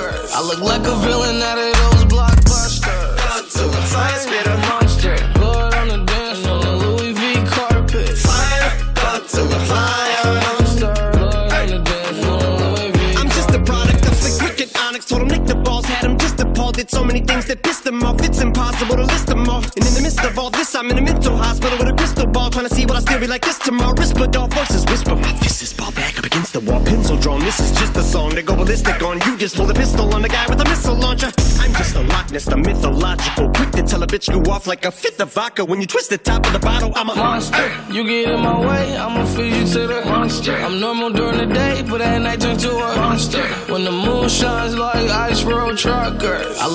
Told 15.09 15.23
him 15.23 15.29
Nick 15.29 15.47
the 15.47 15.68
Did 16.89 16.97
so 16.97 17.05
many 17.05 17.21
things 17.21 17.45
that 17.47 17.63
pissed 17.63 17.85
them 17.85 18.03
off. 18.03 18.21
It's 18.23 18.41
impossible 18.41 18.97
to 18.97 19.05
list 19.05 19.27
them 19.27 19.47
all. 19.49 19.63
And 19.63 19.85
in 19.85 19.93
the 19.93 20.01
midst 20.03 20.25
of 20.25 20.39
all 20.39 20.49
this, 20.49 20.75
I'm 20.75 20.91
in 20.91 20.97
a 20.97 21.03
mental 21.03 21.37
hospital 21.37 21.77
with 21.79 21.89
a 21.89 21.93
crystal 21.93 22.27
ball. 22.27 22.51
Trying 22.51 22.69
to 22.69 22.75
see 22.75 22.87
what 22.87 22.97
I 22.97 23.01
still 23.01 23.21
be 23.21 23.27
like 23.27 23.43
this 23.43 23.59
tomorrow. 23.59 23.95
Risperdal 23.95 24.49
voices 24.51 24.87
whisper. 24.87 25.15
My 25.15 25.33
fist 25.35 25.63
is 25.63 25.73
ball 25.75 25.93
back 25.93 26.19
up 26.19 26.25
against 26.25 26.55
the 26.55 26.61
wall. 26.61 26.83
Pencil 26.85 27.19
drawn. 27.19 27.41
This 27.41 27.61
is 27.61 27.73
just 27.73 27.95
a 27.97 28.03
song 28.03 28.31
to 28.31 28.43
go 28.43 28.57
ballistic 28.57 29.03
on. 29.03 29.21
You 29.27 29.37
just 29.37 29.57
pull 29.57 29.71
a 29.71 29.75
pistol 29.75 30.15
on 30.15 30.23
the 30.23 30.29
guy 30.29 30.47
with 30.49 30.61
a 30.61 30.65
missile 30.65 30.95
launcher. 30.95 31.31
I'm 31.61 31.75
just 31.75 31.95
a 31.95 32.01
Loch 32.01 32.31
Ness, 32.33 32.45
the 32.47 32.57
mythological. 32.57 33.51
Quick 33.51 33.71
to 33.73 33.83
tell 33.83 34.03
a 34.03 34.07
bitch 34.07 34.33
go 34.33 34.51
off 34.51 34.67
like 34.67 34.87
a 34.87 34.91
fifth 34.91 35.21
of 35.21 35.33
vodka. 35.35 35.65
When 35.65 35.81
you 35.83 35.87
twist 35.87 36.09
the 36.09 36.19
top 36.19 36.47
of 36.47 36.53
the 36.55 36.59
bottle, 36.59 36.93
I'm 36.97 37.11
a 37.11 37.15
Monster, 37.15 37.71
you 37.91 38.05
get 38.05 38.31
in 38.31 38.41
my 38.41 38.59
way, 38.61 38.97
I'ma 38.97 39.27
feed 39.27 39.53
you 39.53 39.67
to 39.67 39.87
the 39.89 40.05
monster. 40.07 40.55
I'm 40.55 40.81
normal 40.81 41.11
during 41.11 41.37
the 41.37 41.53
day, 41.53 41.83
but 41.83 42.01
at 42.01 42.23
night 42.23 42.41
turn 42.41 42.57
to 42.59 42.71
a 42.71 42.97
monster. 42.97 43.43
When 43.73 43.85
the 43.85 43.93
moon 43.93 44.29
shines 44.29 44.77
like 44.77 45.11
ice 45.11 45.43
road 45.43 45.77
truckers, 45.77 46.59
I 46.59 46.67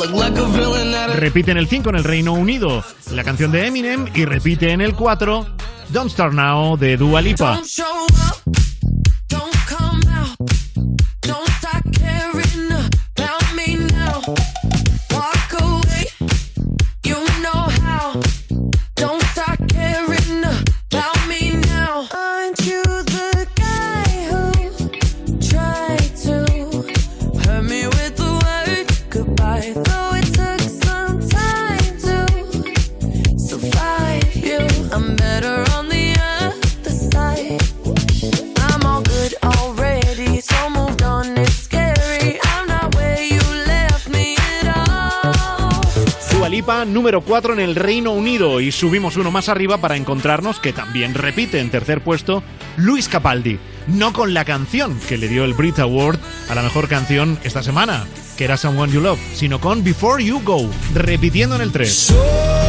Repite 1.15 1.51
en 1.51 1.57
el 1.57 1.67
5 1.67 1.89
en 1.89 1.95
el 1.95 2.03
Reino 2.03 2.33
Unido 2.33 2.83
la 3.11 3.23
canción 3.23 3.51
de 3.51 3.67
Eminem 3.67 4.07
y 4.13 4.25
repite 4.25 4.71
en 4.71 4.81
el 4.81 4.93
4 4.95 5.45
Don't 5.89 6.11
Start 6.11 6.33
Now 6.33 6.77
de 6.77 6.97
Dua 6.97 7.21
Lipa. 7.21 7.55
Don't 7.55 7.65
show 7.65 7.85
up, 8.29 8.41
don't 9.29 9.62
número 46.85 47.21
4 47.21 47.53
en 47.53 47.59
el 47.59 47.75
Reino 47.75 48.11
Unido. 48.11 48.61
Y 48.61 48.71
subimos 48.71 49.17
uno 49.17 49.31
más 49.31 49.49
arriba 49.49 49.77
para 49.77 49.95
encontrarnos 49.95 50.59
que 50.59 50.73
también 50.73 51.13
repite 51.13 51.59
en 51.59 51.69
tercer 51.69 52.01
puesto 52.01 52.43
Luis 52.77 53.07
Capaldi. 53.07 53.59
No 53.87 54.13
con 54.13 54.33
la 54.33 54.45
canción 54.45 54.97
que 55.09 55.17
le 55.17 55.27
dio 55.27 55.43
el 55.43 55.53
Brit 55.53 55.79
Award 55.79 56.19
a 56.49 56.55
la 56.55 56.61
mejor 56.61 56.87
canción 56.87 57.37
esta 57.43 57.61
semana, 57.61 58.05
que 58.37 58.43
era 58.43 58.57
Someone 58.57 58.91
You 58.91 59.01
Love, 59.01 59.19
sino 59.33 59.59
con 59.59 59.83
Before 59.83 60.23
You 60.23 60.41
Go, 60.43 60.69
repitiendo 60.93 61.55
en 61.55 61.61
el 61.61 61.71
3. 61.71 62.62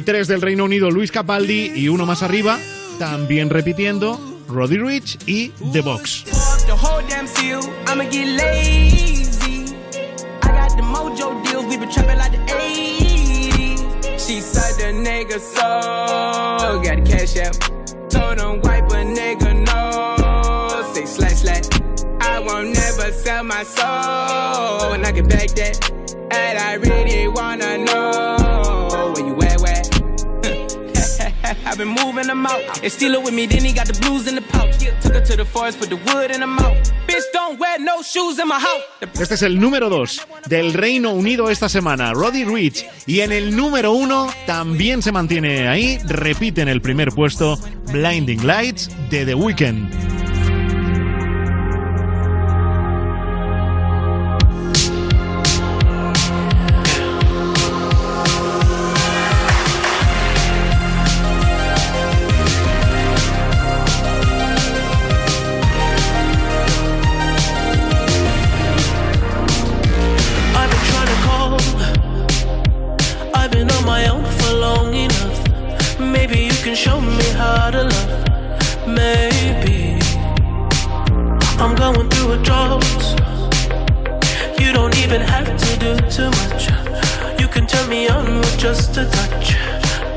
El 0.00 0.04
3 0.06 0.28
del 0.28 0.40
Reino 0.40 0.64
Unido, 0.64 0.90
Luis 0.90 1.12
Capaldi. 1.12 1.72
Y 1.74 1.88
uno 1.88 2.06
más 2.06 2.22
arriba, 2.22 2.58
también 2.98 3.50
repitiendo, 3.50 4.18
Roddy 4.48 4.78
Rich 4.78 5.18
y 5.26 5.48
The 5.72 5.82
Box. 5.82 6.24
the 6.66 6.72
whole 6.72 7.02
damn 7.06 7.26
seal. 7.26 7.60
I'ma 7.86 8.04
get 8.04 8.26
lazy. 8.28 9.74
I 10.42 10.48
got 10.48 10.74
the 10.76 10.82
mojo 10.82 11.42
deals, 11.44 11.66
we 11.66 11.76
been 11.76 11.90
trapping 11.90 12.16
like 12.16 12.32
the 12.32 12.38
80s. 12.50 14.26
She 14.26 14.40
said 14.40 14.78
the 14.78 14.92
nigga 15.06 15.38
so 15.38 16.80
got 16.80 17.04
cash 17.04 17.36
out. 17.36 17.58
Told 18.08 18.38
him 18.40 18.60
wipe 18.62 18.90
a 18.90 19.04
nigga 19.04 19.52
no. 19.66 20.92
Say 20.94 21.04
slash 21.04 21.42
slash. 21.42 21.64
I 22.22 22.38
won't 22.38 22.72
never 22.72 23.12
sell 23.12 23.44
my 23.44 23.64
soul. 23.64 24.94
And 24.94 25.04
I 25.04 25.12
can 25.12 25.28
back 25.28 25.48
that. 25.60 25.90
And 26.32 26.58
I 26.58 26.74
really 26.74 27.28
wanna 27.28 27.76
know 27.78 29.12
where 29.14 29.26
you 29.26 29.34
at, 29.42 29.60
where? 29.60 29.79
I've 31.66 31.76
been 31.76 31.88
moving 31.88 32.26
them 32.26 32.46
out. 32.46 32.60
With 32.82 33.32
me, 33.32 33.46
then 33.46 33.64
he 33.64 33.72
got 33.72 33.86
the 33.86 33.98
blues 34.00 34.26
in 34.26 34.34
the 34.34 34.42
pouch. 34.42 34.78
Took 35.00 35.24
to 35.24 35.36
the 35.36 35.44
forest, 35.44 35.80
the 35.80 35.96
wood 35.96 36.30
in 36.30 36.40
her 36.40 36.46
mouth. 36.46 36.76
Bitch, 37.06 37.24
don't 37.32 37.58
wear 37.58 37.78
no 37.78 38.02
shoes 38.02 38.38
in 38.38 38.48
my 38.48 38.58
house. 38.58 38.82
Este 39.20 39.34
es 39.34 39.42
el 39.42 39.58
número 39.58 39.88
2 39.88 40.26
del 40.46 40.72
Reino 40.72 41.10
Unido 41.10 41.50
esta 41.50 41.68
semana, 41.68 42.12
Roddy 42.12 42.44
Rich. 42.44 42.86
Y 43.06 43.20
en 43.20 43.32
el 43.32 43.56
número 43.56 43.92
1 43.92 44.32
también 44.46 45.02
se 45.02 45.12
mantiene 45.12 45.68
ahí, 45.68 45.98
repite 46.04 46.62
en 46.62 46.68
el 46.68 46.80
primer 46.80 47.10
puesto, 47.12 47.58
Blinding 47.92 48.46
Lights 48.46 48.90
de 49.10 49.26
The 49.26 49.34
Weeknd. 49.34 50.19
Drought. 82.50 82.84
You 84.60 84.72
don't 84.72 84.96
even 85.04 85.20
have 85.20 85.48
to 85.64 85.70
do 85.84 85.90
too 86.16 86.30
much. 86.40 86.62
You 87.40 87.48
can 87.54 87.64
turn 87.66 87.88
me 87.88 88.08
on 88.08 88.26
with 88.40 88.58
just 88.58 88.96
a 88.96 89.04
touch, 89.18 89.46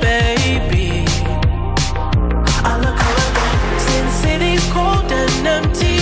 baby. 0.01 1.05
I 2.69 2.73
look 2.85 2.99
around 3.09 3.35
since 3.87 4.13
city's 4.23 4.65
cold 4.73 5.11
and 5.21 5.47
empty. 5.47 5.92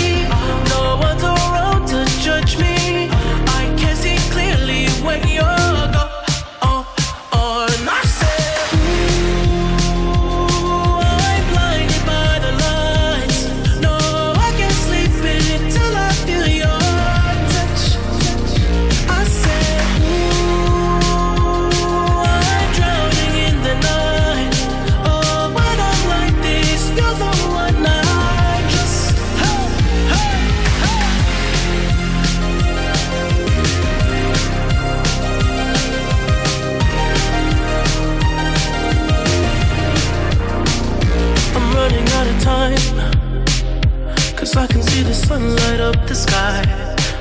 Cause 44.51 44.63
I 44.63 44.67
can 44.67 44.83
see 44.83 45.01
the 45.01 45.13
sun 45.13 45.55
light 45.55 45.79
up 45.79 46.05
the 46.07 46.13
sky. 46.13 46.61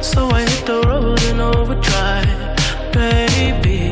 So 0.03 0.31
I 0.31 0.41
hit 0.41 0.67
the 0.67 0.83
road 0.83 1.23
in 1.31 1.39
overdrive, 1.39 2.93
baby. 2.93 3.90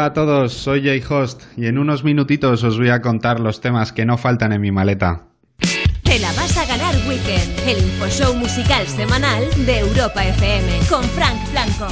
Hola 0.00 0.06
a 0.06 0.12
todos, 0.14 0.54
soy 0.54 0.82
Jay 0.82 1.02
Host 1.06 1.42
y 1.58 1.66
en 1.66 1.76
unos 1.76 2.04
minutitos 2.04 2.64
os 2.64 2.78
voy 2.78 2.88
a 2.88 3.02
contar 3.02 3.38
los 3.38 3.60
temas 3.60 3.92
que 3.92 4.06
no 4.06 4.16
faltan 4.16 4.50
en 4.54 4.62
mi 4.62 4.72
maleta. 4.72 5.26
te 6.02 6.18
la 6.18 6.32
vas 6.32 6.56
a 6.56 6.64
ganar 6.64 6.94
Weekend, 7.06 7.68
el 7.68 7.84
infoshow 7.84 8.34
musical 8.34 8.86
semanal 8.86 9.44
de 9.66 9.80
Europa 9.80 10.24
FM, 10.24 10.88
con 10.88 11.04
Frank 11.04 11.38
Blanco. 11.52 11.86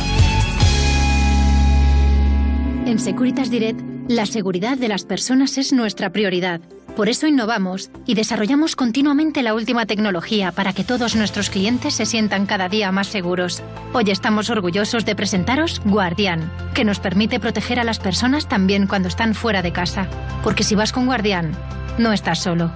En 2.87 2.99
Securitas 2.99 3.51
Direct, 3.51 3.79
la 4.09 4.25
seguridad 4.25 4.79
de 4.79 4.89
las 4.89 5.05
personas 5.05 5.59
es 5.59 5.75
nuestra 5.75 6.11
prioridad. 6.11 6.63
Por 6.99 7.09
eso 7.09 7.27
innovamos 7.29 7.91
y 8.07 8.15
desarrollamos 8.15 8.75
continuamente 8.75 9.45
la 9.45 9.55
última 9.55 9.87
tecnología 9.87 10.51
para 10.51 10.73
que 10.73 10.83
todos 10.83 11.15
nuestros 11.15 11.49
clientes 11.49 11.95
se 11.95 12.07
sientan 12.07 12.45
cada 12.45 12.69
día 12.69 12.91
más 12.91 13.07
seguros. 13.07 13.63
Hoy 13.93 14.11
estamos 14.11 14.51
orgullosos 14.51 15.05
de 15.05 15.15
presentaros 15.15 15.81
Guardián, 15.85 16.51
que 16.75 16.85
nos 16.85 16.99
permite 16.99 17.39
proteger 17.39 17.79
a 17.79 17.85
las 17.85 18.01
personas 18.01 18.49
también 18.49 18.89
cuando 18.89 19.07
están 19.07 19.37
fuera 19.37 19.63
de 19.63 19.71
casa. 19.71 20.09
Porque 20.43 20.65
si 20.65 20.75
vas 20.75 20.91
con 20.91 21.07
Guardián, 21.07 21.53
no 21.99 22.13
estás 22.13 22.41
solo. 22.41 22.73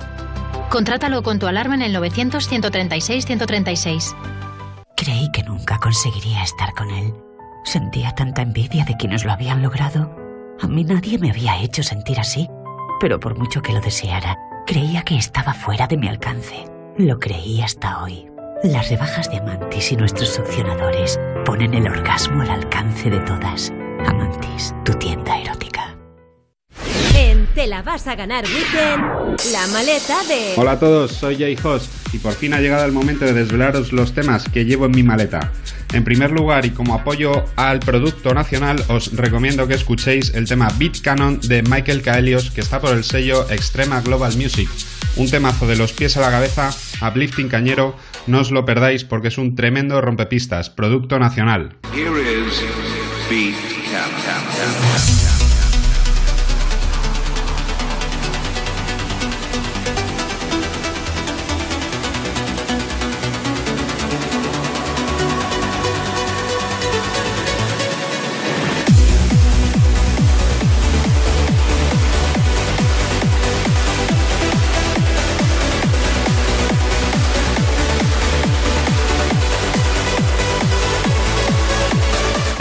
Contrátalo 0.71 1.25
con 1.25 1.41
tu 1.41 1.49
alarma 1.49 1.75
en 1.75 1.83
el 1.83 1.93
900-136-136. 1.97 4.15
Creí 4.97 5.33
que 5.33 5.43
nunca 5.43 5.79
conseguiría 5.79 6.45
estar 6.45 6.75
con 6.75 6.93
él. 6.93 7.13
Sentía 7.65 8.13
tanta 8.13 8.43
envidia 8.43 8.85
de 8.85 8.97
quienes 8.97 9.25
lo 9.25 9.33
habían 9.33 9.63
logrado. 9.63 10.15
A 10.61 10.69
mí 10.69 10.85
nadie 10.85 11.19
me 11.19 11.31
había 11.31 11.61
hecho 11.61 11.83
sentir 11.83 12.21
así, 12.21 12.49
pero 13.03 13.19
por 13.19 13.37
mucho 13.37 13.63
que 13.63 13.73
lo 13.73 13.81
deseara, 13.81 14.39
creía 14.65 15.03
que 15.03 15.17
estaba 15.17 15.55
fuera 15.55 15.89
de 15.89 15.97
mi 15.97 16.07
alcance. 16.07 16.67
Lo 16.97 17.19
creí 17.19 17.61
hasta 17.61 18.01
hoy. 18.01 18.31
Las 18.63 18.91
rebajas 18.91 19.29
de 19.29 19.39
Amantis 19.39 19.91
y 19.91 19.97
nuestros 19.97 20.29
succionadores 20.29 21.19
ponen 21.45 21.75
el 21.75 21.89
orgasmo 21.89 22.43
al 22.43 22.51
alcance 22.51 23.11
de 23.11 23.19
todas. 23.19 23.73
Amantis, 24.07 24.73
tu 24.85 24.95
tienda 24.95 25.37
erótica. 25.37 25.82
Te 27.55 27.67
la 27.67 27.83
vas 27.83 28.07
a 28.07 28.15
ganar 28.15 28.45
Weekend, 28.47 29.53
la 29.53 29.67
maleta 29.67 30.25
de... 30.25 30.55
Hola 30.57 30.73
a 30.73 30.81
todos, 30.81 31.13
soy 31.13 31.37
Jay 31.37 31.55
Host 31.63 31.93
y 32.15 32.19
por 32.19 32.33
fin 32.33 32.55
ha 32.55 32.61
llegado 32.61 32.87
el 32.87 32.93
momento 32.93 33.27
de 33.27 33.35
desvelaros 33.35 33.93
los 33.93 34.15
temas 34.15 34.49
que 34.49 34.65
llevo 34.65 34.87
en 34.87 34.93
mi 34.93 35.03
maleta. 35.03 35.53
En 35.93 36.03
primer 36.03 36.31
lugar 36.31 36.65
y 36.65 36.71
como 36.71 36.95
apoyo 36.95 37.45
al 37.57 37.81
producto 37.81 38.33
nacional 38.33 38.83
os 38.89 39.15
recomiendo 39.15 39.69
que 39.69 39.75
escuchéis 39.75 40.33
el 40.35 40.49
tema 40.49 40.73
Beat 40.79 41.03
Canon 41.03 41.41
de 41.41 41.63
Michael 41.63 42.01
Caelios 42.01 42.51
que 42.51 42.63
está 42.63 42.81
por 42.81 42.97
el 42.97 43.05
sello 43.05 43.47
Extrema 43.51 44.01
Global 44.01 44.35
Music. 44.39 44.71
Un 45.17 45.31
temazo 45.31 45.67
de 45.67 45.77
los 45.77 45.93
pies 45.93 46.17
a 46.17 46.23
la 46.23 46.31
cabeza, 46.31 46.71
uplifting 47.07 47.51
cañero, 47.51 47.95
no 48.27 48.41
os 48.41 48.51
lo 48.51 48.65
perdáis 48.65 49.05
porque 49.05 49.29
es 49.29 49.37
un 49.37 49.57
tremendo 49.57 50.01
rompepistas, 50.01 50.71
producto 50.71 51.19
nacional. 51.19 51.77
Here 51.93 52.19
is 52.19 52.63
Beat 53.29 53.55
Canon. 53.93 55.12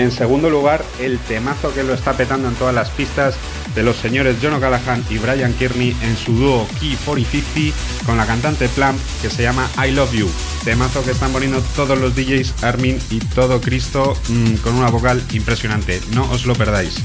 En 0.01 0.11
segundo 0.11 0.49
lugar, 0.49 0.83
el 0.99 1.19
temazo 1.19 1.71
que 1.75 1.83
lo 1.83 1.93
está 1.93 2.13
petando 2.13 2.47
en 2.47 2.55
todas 2.55 2.73
las 2.73 2.89
pistas 2.89 3.35
de 3.75 3.83
los 3.83 3.97
señores 3.97 4.37
John 4.41 4.55
O'Callaghan 4.55 5.05
y 5.11 5.19
Brian 5.19 5.53
Kearney 5.53 5.95
en 6.01 6.17
su 6.17 6.33
dúo 6.33 6.67
Key 6.79 6.97
4050 7.05 7.77
con 8.07 8.17
la 8.17 8.25
cantante 8.25 8.67
Plum 8.69 8.95
que 9.21 9.29
se 9.29 9.43
llama 9.43 9.69
I 9.77 9.91
Love 9.91 10.13
You. 10.13 10.29
Temazo 10.63 11.05
que 11.05 11.11
están 11.11 11.31
poniendo 11.31 11.61
todos 11.75 11.99
los 11.99 12.15
DJs 12.15 12.63
Armin 12.63 12.97
y 13.11 13.19
todo 13.19 13.61
Cristo 13.61 14.17
mm, 14.27 14.55
con 14.55 14.73
una 14.73 14.89
vocal 14.89 15.21
impresionante. 15.33 16.01
No 16.15 16.27
os 16.31 16.47
lo 16.47 16.55
perdáis. 16.55 16.95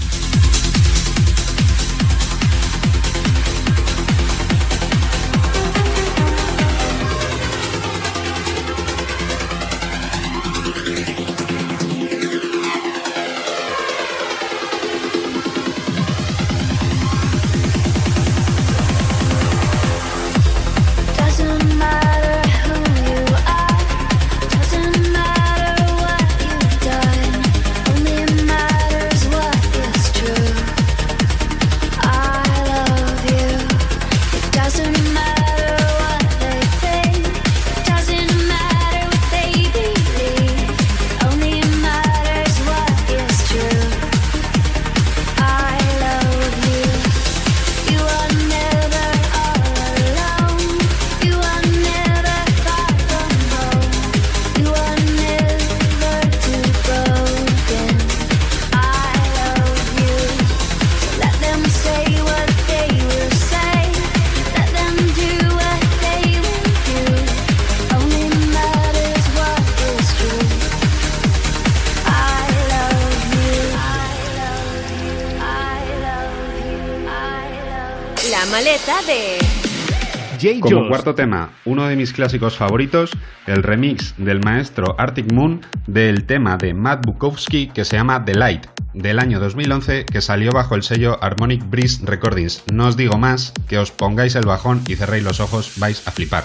Como 80.75 80.89
cuarto 80.89 81.15
tema, 81.15 81.51
uno 81.65 81.87
de 81.87 81.97
mis 81.97 82.13
clásicos 82.13 82.57
favoritos, 82.57 83.13
el 83.47 83.63
remix 83.63 84.15
del 84.17 84.41
maestro 84.41 84.97
Arctic 84.99 85.33
Moon 85.33 85.61
del 85.87 86.25
tema 86.25 86.57
de 86.57 86.75
Matt 86.75 87.07
Bukowski 87.07 87.69
que 87.69 87.85
se 87.85 87.97
llama 87.97 88.25
The 88.25 88.35
Light, 88.35 88.67
del 88.93 89.19
año 89.19 89.39
2011 89.39 90.05
que 90.05 90.21
salió 90.21 90.53
bajo 90.53 90.75
el 90.75 90.83
sello 90.83 91.23
Harmonic 91.23 91.69
Breeze 91.69 92.05
Recordings. 92.05 92.65
No 92.73 92.89
os 92.89 92.97
digo 92.97 93.17
más, 93.19 93.53
que 93.69 93.79
os 93.79 93.93
pongáis 93.93 94.35
el 94.35 94.47
bajón 94.47 94.83
y 94.89 94.97
cerréis 94.97 95.25
los 95.25 95.41
ojos, 95.41 95.75
vais 95.79 96.07
a 96.09 96.11
flipar. 96.11 96.45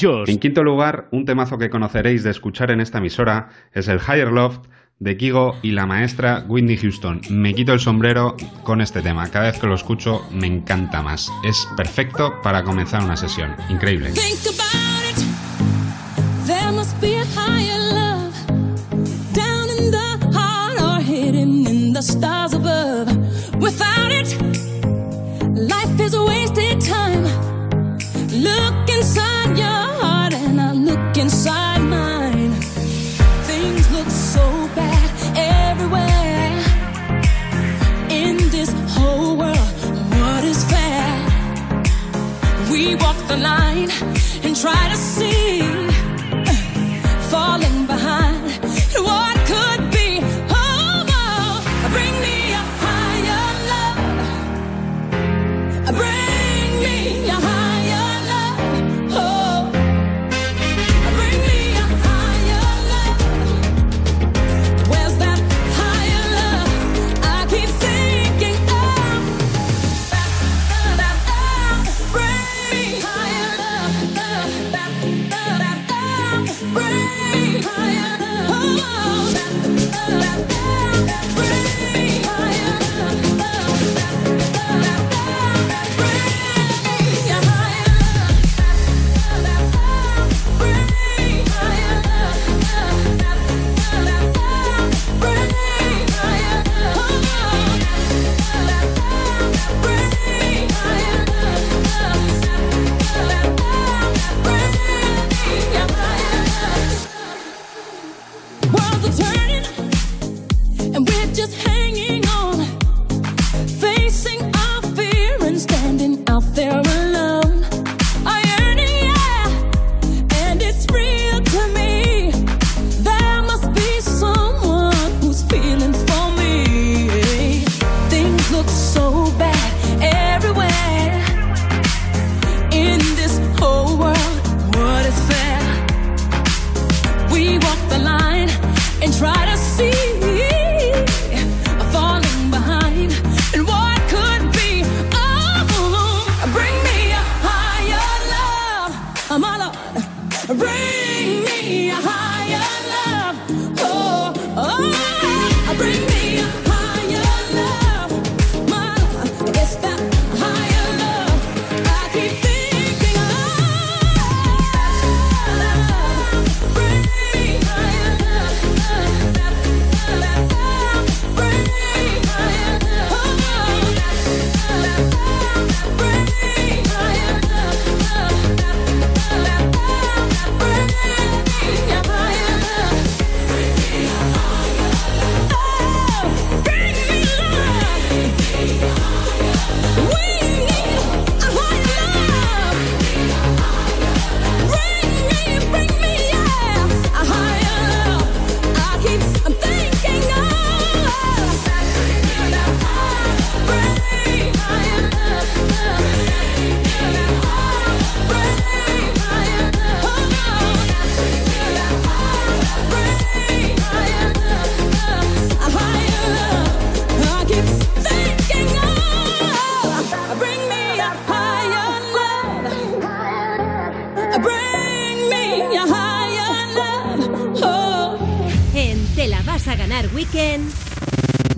En 0.00 0.38
quinto 0.38 0.62
lugar, 0.62 1.08
un 1.10 1.24
temazo 1.24 1.58
que 1.58 1.70
conoceréis 1.70 2.22
de 2.22 2.30
escuchar 2.30 2.70
en 2.70 2.80
esta 2.80 2.98
emisora 2.98 3.48
es 3.72 3.88
el 3.88 3.98
Higher 3.98 4.30
Loft 4.30 4.66
de 5.00 5.16
Kigo 5.16 5.56
y 5.62 5.72
la 5.72 5.86
maestra 5.86 6.44
Whitney 6.48 6.76
Houston. 6.76 7.20
Me 7.30 7.54
quito 7.54 7.72
el 7.72 7.80
sombrero 7.80 8.36
con 8.62 8.80
este 8.80 9.02
tema. 9.02 9.28
Cada 9.28 9.46
vez 9.46 9.58
que 9.58 9.66
lo 9.66 9.74
escucho 9.74 10.22
me 10.32 10.46
encanta 10.46 11.02
más. 11.02 11.30
Es 11.44 11.68
perfecto 11.76 12.34
para 12.42 12.62
comenzar 12.64 13.02
una 13.02 13.16
sesión. 13.16 13.54
Increíble. 13.68 14.12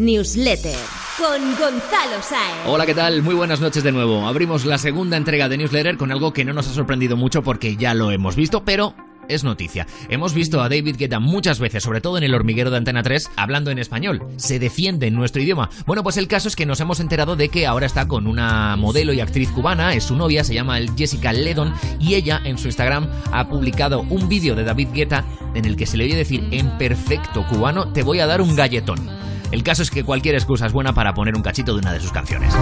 Newsletter 0.01 0.75
con 1.19 1.43
Gonzalo 1.59 2.23
Saez. 2.23 2.67
Hola, 2.67 2.87
¿qué 2.87 2.95
tal? 2.95 3.23
Muy 3.23 3.35
buenas 3.35 3.61
noches 3.61 3.83
de 3.85 3.93
nuevo. 3.93 4.27
Abrimos 4.27 4.65
la 4.65 4.79
segunda 4.79 5.19
entrega 5.19 5.51
de 5.51 5.59
Newsletter 5.59 5.99
con 5.99 6.11
algo 6.11 6.33
que 6.33 6.47
no 6.47 6.55
nos 6.55 6.69
ha 6.69 6.73
sorprendido 6.73 7.19
mucho 7.19 7.43
porque 7.43 7.77
ya 7.77 7.93
lo 7.93 8.11
hemos 8.11 8.35
visto, 8.35 8.65
pero 8.65 8.95
es 9.29 9.45
noticia. 9.45 9.87
Hemos 10.09 10.33
visto 10.33 10.63
a 10.63 10.71
David 10.71 10.97
Guetta 10.97 11.21
muchas 11.21 11.61
veces, 11.61 11.83
sobre 11.83 12.01
todo 12.01 12.17
en 12.17 12.25
el 12.25 12.35
hormiguero 12.35 12.71
de 12.71 12.79
Antena 12.79 13.03
3, 13.03 13.31
hablando 13.37 13.71
en 13.71 13.79
español. 13.79 14.23
Se 14.37 14.59
defiende 14.59 15.07
en 15.07 15.15
nuestro 15.15 15.43
idioma. 15.43 15.69
Bueno, 15.87 16.03
pues 16.03 16.17
el 16.17 16.29
caso 16.29 16.49
es 16.49 16.57
que 16.57 16.65
nos 16.65 16.81
hemos 16.81 16.99
enterado 16.99 17.37
de 17.37 17.51
que 17.51 17.67
ahora 17.67 17.85
está 17.85 18.09
con 18.09 18.27
una 18.27 18.77
modelo 18.77 19.13
y 19.13 19.21
actriz 19.21 19.51
cubana, 19.51 19.93
es 19.93 20.05
su 20.05 20.17
novia, 20.17 20.45
se 20.45 20.55
llama 20.55 20.79
Jessica 20.97 21.35
Ledon, 21.35 21.75
y 22.01 22.15
ella 22.15 22.41
en 22.43 22.57
su 22.57 22.69
Instagram 22.69 23.07
ha 23.33 23.51
publicado 23.51 24.01
un 24.09 24.31
vídeo 24.31 24.55
de 24.55 24.65
David 24.65 24.89
Guetta 24.95 25.27
en 25.55 25.67
el 25.67 25.77
que 25.77 25.85
se 25.85 25.99
le 25.99 26.05
oye 26.05 26.17
decir 26.17 26.43
en 26.53 26.79
perfecto 26.79 27.47
cubano, 27.47 27.93
te 27.93 28.03
voy 28.03 28.21
a 28.21 28.27
dar 28.27 28.41
un 28.41 28.57
galletón. 28.57 29.20
El 29.51 29.63
caso 29.65 29.83
es 29.83 29.91
que 29.91 30.05
cualquier 30.05 30.37
excusa 30.37 30.67
es 30.67 30.73
buena 30.73 30.93
para 30.93 31.13
poner 31.13 31.35
un 31.35 31.43
cachito 31.43 31.73
de 31.73 31.81
una 31.81 31.93
de 31.93 32.01
sus 32.01 32.13
canciones. 32.13 32.55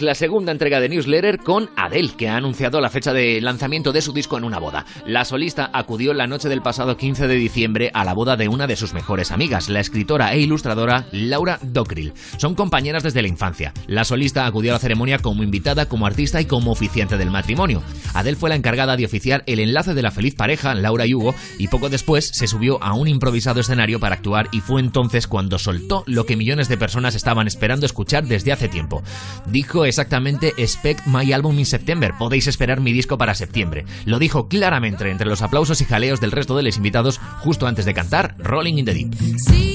La 0.00 0.14
segunda 0.14 0.50
entrega 0.50 0.80
de 0.80 0.88
Newsletter 0.88 1.38
con 1.38 1.70
Adele, 1.76 2.12
que 2.16 2.28
ha 2.28 2.36
anunciado 2.36 2.80
la 2.80 2.90
fecha 2.90 3.12
de 3.12 3.40
lanzamiento 3.40 3.92
de 3.92 4.02
su 4.02 4.12
disco 4.12 4.36
en 4.36 4.44
una 4.44 4.58
boda. 4.58 4.84
La 5.06 5.24
solista 5.24 5.70
acudió 5.72 6.12
la 6.14 6.26
noche 6.26 6.48
del 6.48 6.62
pasado 6.62 6.96
15 6.96 7.28
de 7.28 7.34
diciembre 7.34 7.90
a 7.94 8.04
la 8.04 8.12
boda 8.12 8.36
de 8.36 8.48
una 8.48 8.66
de 8.66 8.76
sus 8.76 8.94
mejores 8.94 9.30
amigas, 9.30 9.68
la 9.68 9.80
escritora 9.80 10.32
e 10.32 10.40
ilustradora 10.40 11.06
Laura 11.12 11.58
Dockrell. 11.62 12.12
Son 12.38 12.54
compañeras 12.54 13.02
desde 13.02 13.22
la 13.22 13.28
infancia. 13.28 13.72
La 13.86 14.04
solista 14.04 14.46
acudió 14.46 14.72
a 14.72 14.74
la 14.74 14.78
ceremonia 14.78 15.18
como 15.18 15.42
invitada, 15.42 15.86
como 15.86 16.06
artista 16.06 16.40
y 16.40 16.46
como 16.46 16.72
oficiante 16.72 17.16
del 17.16 17.30
matrimonio. 17.30 17.82
Adele 18.14 18.36
fue 18.36 18.50
la 18.50 18.56
encargada 18.56 18.96
de 18.96 19.04
oficiar 19.04 19.42
el 19.46 19.60
enlace 19.60 19.94
de 19.94 20.02
la 20.02 20.10
feliz 20.10 20.34
pareja, 20.34 20.74
Laura 20.74 21.06
y 21.06 21.14
Hugo, 21.14 21.34
y 21.58 21.68
poco 21.68 21.88
después 21.88 22.30
se 22.32 22.46
subió 22.46 22.82
a 22.82 22.94
un 22.94 23.08
improvisado 23.08 23.60
escenario 23.60 24.00
para 24.00 24.16
actuar 24.16 24.48
y 24.52 24.60
fue 24.60 24.80
entonces 24.80 25.26
cuando 25.26 25.58
soltó 25.58 26.04
lo 26.06 26.26
que 26.26 26.36
millones 26.36 26.68
de 26.68 26.78
personas 26.78 27.14
estaban 27.14 27.46
esperando 27.46 27.86
escuchar 27.86 28.24
desde 28.24 28.52
hace 28.52 28.68
tiempo. 28.68 29.02
Dijo 29.46 29.83
exactamente 29.86 30.52
Expect 30.56 31.06
my 31.06 31.32
album 31.32 31.58
in 31.58 31.66
September, 31.66 32.12
podéis 32.18 32.46
esperar 32.46 32.80
mi 32.80 32.92
disco 32.92 33.18
para 33.18 33.34
septiembre. 33.34 33.84
Lo 34.04 34.18
dijo 34.18 34.48
claramente 34.48 34.84
entre 35.10 35.26
los 35.26 35.42
aplausos 35.42 35.80
y 35.80 35.84
jaleos 35.84 36.20
del 36.20 36.32
resto 36.32 36.56
de 36.56 36.62
los 36.62 36.76
invitados 36.76 37.20
justo 37.40 37.66
antes 37.66 37.84
de 37.84 37.94
cantar 37.94 38.34
Rolling 38.38 38.78
in 38.78 38.84
the 38.84 38.94
Deep. 38.94 39.73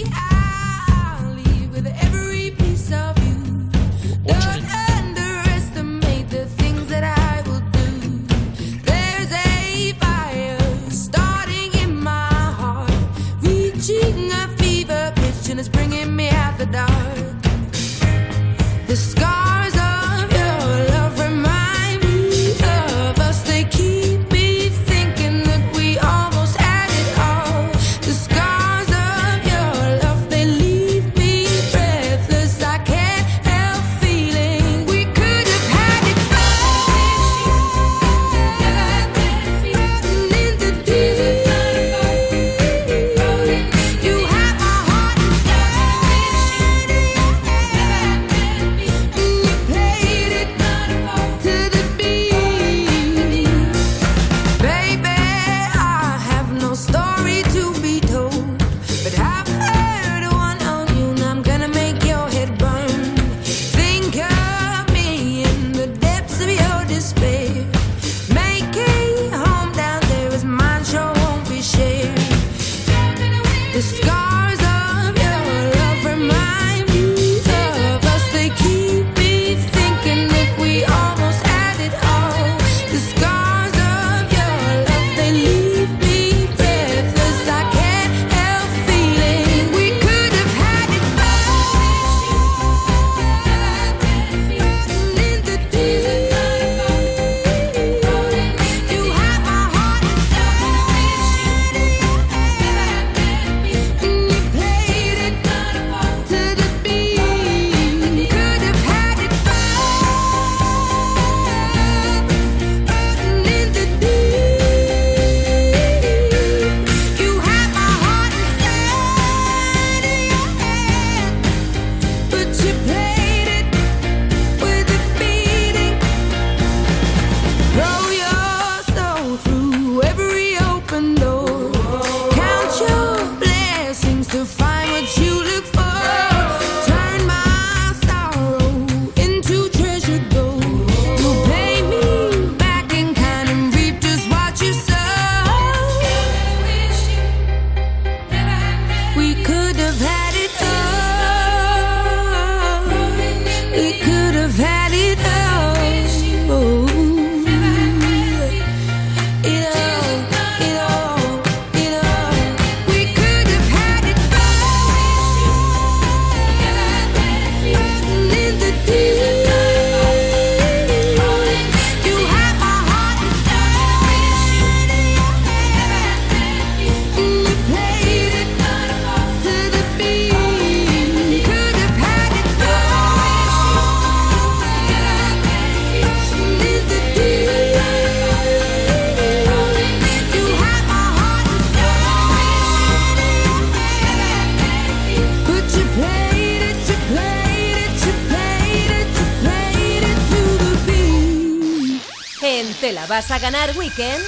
Weekend? 203.77 204.23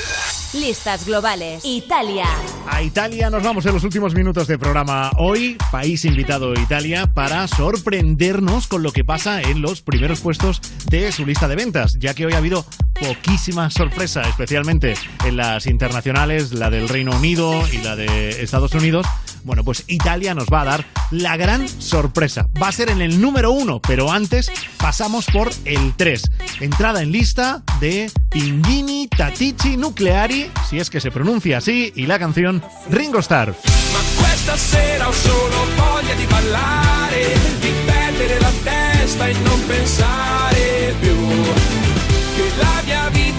Listas 0.54 1.06
globales. 1.06 1.64
Italia. 1.64 2.26
A 2.68 2.82
Italia 2.84 3.30
nos 3.30 3.42
vamos 3.42 3.66
en 3.66 3.74
los 3.74 3.84
últimos 3.84 4.14
minutos 4.14 4.48
de 4.48 4.58
programa. 4.58 5.12
Hoy, 5.18 5.58
país 5.72 6.04
invitado 6.06 6.54
Italia 6.54 7.08
para 7.08 7.48
sorprendernos 7.48 8.68
con 8.68 8.84
lo 8.84 8.92
que 8.92 9.06
pasa 9.06 9.42
en 9.42 9.62
los 9.62 9.82
primeros 9.82 10.20
puestos 10.20 10.62
de 10.90 11.12
su 11.12 11.26
lista 11.26 11.48
de 11.48 11.56
ventas, 11.56 11.96
ya 12.00 12.14
que 12.14 12.26
hoy 12.26 12.34
ha 12.34 12.38
habido 12.38 12.66
poquísima 13.00 13.70
sorpresa, 13.70 14.22
especialmente 14.24 14.96
en 15.26 15.38
las 15.38 15.68
internacionales, 15.68 16.52
la 16.52 16.70
del 16.70 16.90
Reino 16.90 17.16
Unido 17.16 17.64
y 17.72 17.78
la 17.78 17.96
de 17.96 18.42
Estados 18.42 18.74
Unidos. 18.74 19.08
Bueno, 19.44 19.64
pues 19.64 19.84
Italia 19.88 20.34
nos 20.34 20.48
va 20.48 20.62
a 20.62 20.66
dar 20.66 20.86
la 21.12 21.38
gran 21.38 21.68
sorpresa. 21.68 22.48
Va 22.62 22.68
a 22.68 22.72
ser 22.72 22.90
en 22.90 23.02
el 23.02 23.20
número 23.20 23.52
uno, 23.52 23.82
pero 23.82 24.12
antes 24.12 24.52
pasamos 24.78 25.26
por 25.26 25.52
el 25.66 25.94
3. 25.96 26.22
Entrada 26.60 27.02
en 27.02 27.12
lista 27.12 27.64
de 27.80 28.12
Pinguini 28.30 29.08
Tatici 29.08 29.78
Nucleari, 29.78 30.52
si 30.70 30.80
es 30.80 30.90
que 30.90 31.02
se 31.02 31.12
pronuncia 31.12 31.58
así, 31.58 31.92
y 31.96 32.06
la 32.06 32.20
canción 32.20 32.64
Ringo 32.90 33.20
Starr. 33.20 33.56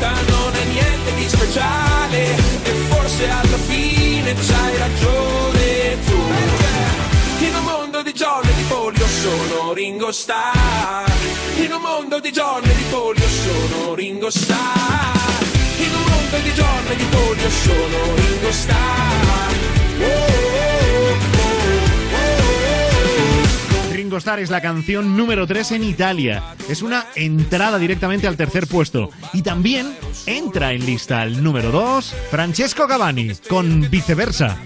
Non 0.03 0.53
è 0.55 0.65
niente 0.65 1.15
di 1.15 1.29
speciale 1.29 2.92
e 3.13 3.23
forse 3.23 3.29
alla 3.29 3.59
fine 3.59 4.35
c'hai 4.35 4.79
ragione 4.79 5.99
tu. 6.07 6.21
In 7.45 7.55
un 7.57 7.65
mondo 7.65 8.03
di 8.03 8.15
giorni 8.15 8.53
di 8.55 8.63
polio 8.69 9.07
sono 9.07 9.73
Ringo 9.73 10.13
Starr, 10.13 11.11
in 11.57 11.73
un 11.73 11.81
mondo 11.81 12.21
di 12.21 12.33
giorni 12.33 12.73
di 12.75 12.85
polio 12.91 13.29
sono 13.29 13.95
Ringo 13.95 14.31
Starr, 14.31 15.45
in 15.79 15.95
un 15.95 16.05
mondo 16.09 16.39
di 16.39 16.55
giorni 16.55 16.97
di 16.97 17.05
polio 17.05 17.51
sono 17.51 18.15
Ringo 18.15 18.53
Starr. 18.53 19.53
Oh, 20.01 20.05
oh, 20.05 21.27
oh. 21.27 21.32
Ringo 24.13 24.35
es 24.43 24.51
la 24.51 24.61
canción 24.61 25.17
número 25.17 25.47
3 25.47 25.73
en 25.73 25.85
Italia. 25.85 26.43
Es 26.69 26.83
una 26.83 27.07
entrada 27.15 27.79
directamente 27.79 28.27
al 28.27 28.37
tercer 28.37 28.67
puesto. 28.67 29.09
Y 29.33 29.41
también 29.41 29.97
entra 30.27 30.75
en 30.75 30.85
lista 30.85 31.23
al 31.23 31.43
número 31.43 31.71
2 31.71 32.15
Francesco 32.31 32.87
Cavani 32.87 33.33
con 33.49 33.89
Viceversa. 33.91 34.59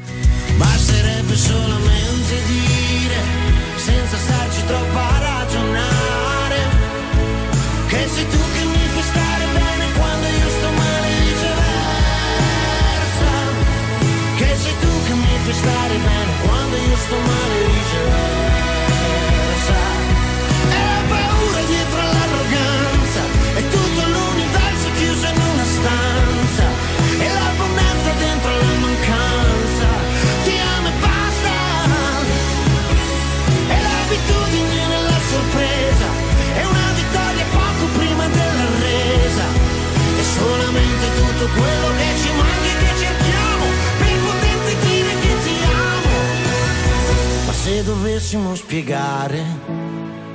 Spiegare 48.18 49.42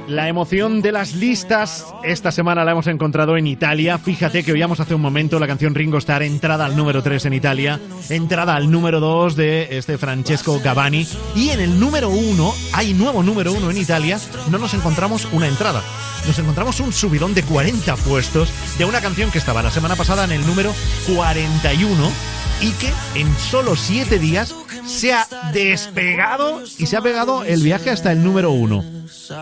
La 0.07 0.27
emoción 0.27 0.81
de 0.81 0.91
las 0.91 1.15
listas 1.15 1.85
esta 2.03 2.31
semana 2.31 2.63
la 2.63 2.71
hemos 2.71 2.85
encontrado 2.87 3.37
en 3.37 3.47
Italia. 3.47 3.97
Fíjate 3.97 4.43
que 4.43 4.51
oíamos 4.51 4.79
hace 4.79 4.93
un 4.93 5.01
momento 5.01 5.39
la 5.39 5.47
canción 5.47 5.73
Ringo 5.73 5.97
Starr, 5.97 6.23
entrada 6.23 6.65
al 6.65 6.75
número 6.75 7.01
3 7.01 7.25
en 7.25 7.33
Italia, 7.33 7.79
entrada 8.09 8.55
al 8.55 8.69
número 8.69 8.99
2 8.99 9.35
de 9.35 9.77
este 9.77 9.97
Francesco 9.97 10.59
Gavani. 10.63 11.07
Y 11.35 11.49
en 11.49 11.59
el 11.59 11.79
número 11.79 12.09
1, 12.09 12.53
hay 12.73 12.93
nuevo 12.93 13.23
número 13.23 13.51
1 13.53 13.71
en 13.71 13.77
Italia, 13.77 14.19
no 14.51 14.59
nos 14.59 14.73
encontramos 14.73 15.27
una 15.31 15.47
entrada. 15.47 15.81
Nos 16.27 16.37
encontramos 16.37 16.79
un 16.81 16.93
subidón 16.93 17.33
de 17.33 17.41
40 17.41 17.95
puestos 17.97 18.51
de 18.77 18.85
una 18.85 19.01
canción 19.01 19.31
que 19.31 19.39
estaba 19.39 19.63
la 19.63 19.71
semana 19.71 19.95
pasada 19.95 20.25
en 20.25 20.33
el 20.33 20.45
número 20.45 20.71
41 21.15 22.30
y 22.61 22.71
que 22.73 22.91
en 23.15 23.35
solo 23.37 23.75
7 23.75 24.19
días 24.19 24.55
se 24.85 25.13
ha 25.13 25.27
despegado 25.53 26.61
y 26.77 26.85
se 26.85 26.95
ha 26.95 27.01
pegado 27.01 27.43
el 27.43 27.61
viaje 27.63 27.89
hasta 27.89 28.11
el 28.11 28.23
número 28.23 28.51
1. 28.51 28.83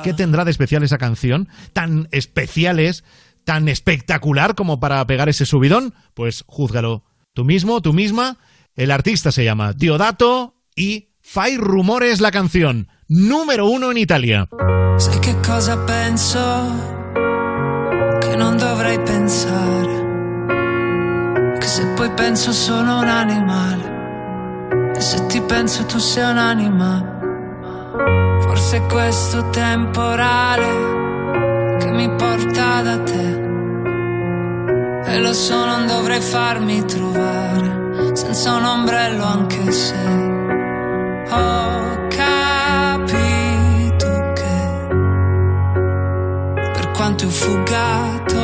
¿Qué 0.04 0.14
tendrá 0.14 0.46
de 0.46 0.52
especial 0.52 0.84
esa 0.84 0.98
canción? 0.98 1.50
Tan 1.74 2.08
especial 2.12 2.80
es, 2.80 3.04
tan 3.44 3.68
espectacular 3.68 4.56
como 4.56 4.80
para 4.80 5.06
pegar 5.06 5.28
ese 5.30 5.46
subidón? 5.46 5.94
Pues 6.14 6.44
júzgalo 6.48 7.04
tú 7.34 7.44
mismo, 7.46 7.82
tú 7.82 7.94
misma. 7.94 8.38
El 8.76 8.92
artista 8.92 9.32
se 9.32 9.44
llama 9.44 9.74
Diodato 9.74 10.56
y 10.76 11.10
Fai 11.22 11.58
Rumores 11.58 12.22
la 12.22 12.32
canción, 12.32 12.88
número 13.08 13.68
uno 13.68 13.92
en 13.92 13.98
Italia. 13.98 14.48
Cosa. 15.46 15.78
Se 21.70 21.86
poi 21.86 22.10
penso 22.10 22.52
sono 22.52 22.98
un 22.98 23.08
animale. 23.08 24.92
E 24.96 25.00
se 25.00 25.28
ti 25.28 25.40
penso 25.40 25.86
tu 25.86 26.00
sei 26.00 26.32
un'anima. 26.32 27.20
Forse 28.42 28.78
è 28.78 28.86
questo 28.88 29.52
temporale 29.52 31.78
che 31.78 31.92
mi 31.92 32.10
porta 32.16 32.82
da 32.82 32.98
te. 33.04 33.40
E 35.06 35.20
lo 35.20 35.32
so, 35.32 35.64
non 35.64 35.86
dovrei 35.86 36.22
farmi 36.22 36.84
trovare 36.86 38.14
senza 38.14 38.56
un 38.56 38.66
ombrello 38.66 39.24
anche 39.24 39.72
se 39.72 39.96
ho 41.30 42.08
capito 42.08 42.88
che 44.34 44.88
per 46.74 46.90
quanto 46.96 47.26
io 47.26 47.30
fugga 47.30 48.39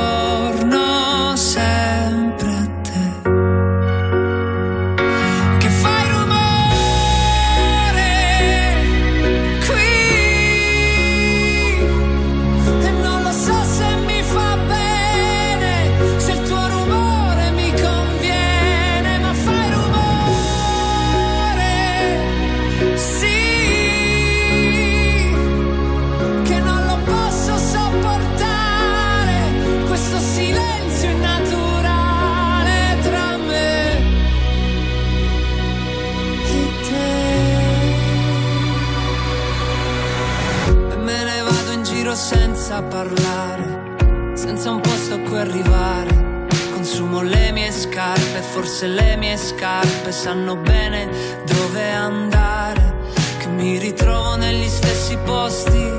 senza 42.75 42.81
parlare 42.83 44.33
senza 44.33 44.71
un 44.71 44.81
posto 44.81 45.13
a 45.15 45.19
cui 45.19 45.37
arrivare. 45.37 46.47
Consumo 46.73 47.21
le 47.21 47.51
mie 47.51 47.71
scarpe 47.71 48.41
forse 48.41 48.87
le 48.87 49.15
mie 49.15 49.37
scarpe 49.37 50.11
sanno 50.11 50.57
bene 50.57 51.07
dove 51.45 51.91
andare. 51.91 52.93
Che 53.37 53.47
mi 53.47 53.77
ritrovo 53.77 54.35
negli 54.35 54.67
stessi 54.67 55.17
posti 55.23 55.89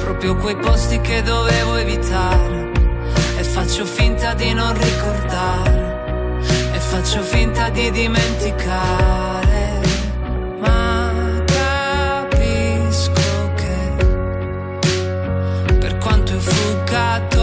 proprio 0.00 0.36
quei 0.36 0.56
posti 0.56 0.98
che 1.00 1.22
dovevo 1.22 1.76
evitare. 1.76 2.72
E 3.36 3.44
faccio 3.44 3.84
finta 3.84 4.32
di 4.32 4.52
non 4.54 4.72
ricordare 4.72 6.32
e 6.72 6.78
faccio 6.78 7.20
finta 7.20 7.68
di 7.68 7.90
dimenticare 7.90 9.47
io 16.90 17.37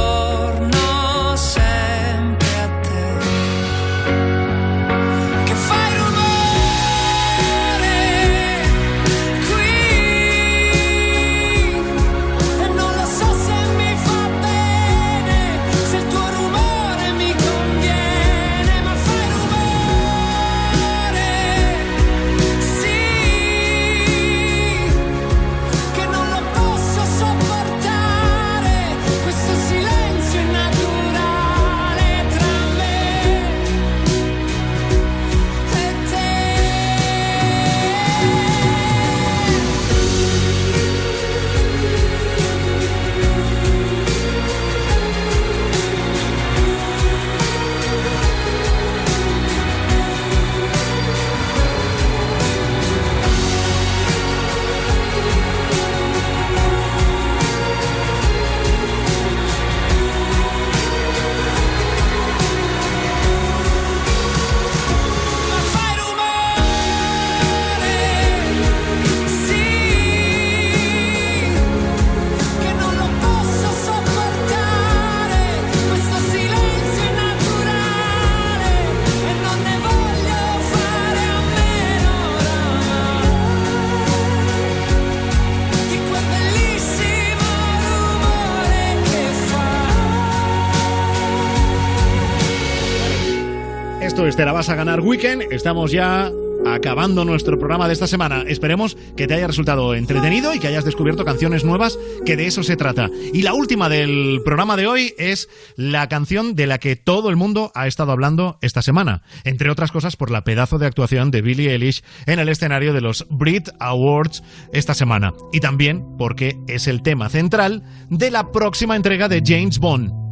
Esto 94.15 94.27
es 94.27 94.37
Te 94.37 94.45
la 94.45 94.53
vas 94.53 94.69
a 94.69 94.75
ganar 94.75 95.01
Weekend. 95.01 95.43
Estamos 95.51 95.91
ya 95.91 96.31
acabando 96.65 97.25
nuestro 97.25 97.59
programa 97.59 97.87
de 97.87 97.93
esta 97.93 98.07
semana. 98.07 98.45
Esperemos 98.47 98.95
que 99.17 99.27
te 99.27 99.33
haya 99.33 99.45
resultado 99.45 99.93
entretenido 99.93 100.53
y 100.53 100.59
que 100.59 100.69
hayas 100.69 100.85
descubierto 100.85 101.25
canciones 101.25 101.65
nuevas, 101.65 101.99
que 102.25 102.37
de 102.37 102.47
eso 102.47 102.63
se 102.63 102.77
trata. 102.77 103.09
Y 103.33 103.41
la 103.41 103.53
última 103.53 103.89
del 103.89 104.39
programa 104.45 104.77
de 104.77 104.87
hoy 104.87 105.13
es 105.17 105.49
la 105.75 106.07
canción 106.07 106.55
de 106.55 106.65
la 106.65 106.77
que 106.77 106.95
todo 106.95 107.29
el 107.29 107.35
mundo 107.35 107.73
ha 107.75 107.87
estado 107.87 108.13
hablando 108.13 108.57
esta 108.61 108.81
semana. 108.81 109.21
Entre 109.43 109.69
otras 109.69 109.91
cosas 109.91 110.15
por 110.15 110.31
la 110.31 110.45
pedazo 110.45 110.77
de 110.77 110.85
actuación 110.85 111.29
de 111.29 111.41
Billie 111.41 111.71
Eilish 111.73 112.01
en 112.25 112.39
el 112.39 112.47
escenario 112.47 112.93
de 112.93 113.01
los 113.01 113.27
Brit 113.29 113.67
Awards 113.81 114.43
esta 114.71 114.93
semana. 114.93 115.33
Y 115.51 115.59
también 115.59 116.05
porque 116.17 116.55
es 116.69 116.87
el 116.87 117.01
tema 117.01 117.27
central 117.27 117.83
de 118.09 118.31
la 118.31 118.53
próxima 118.53 118.95
entrega 118.95 119.27
de 119.27 119.43
James 119.45 119.77
Bond 119.77 120.24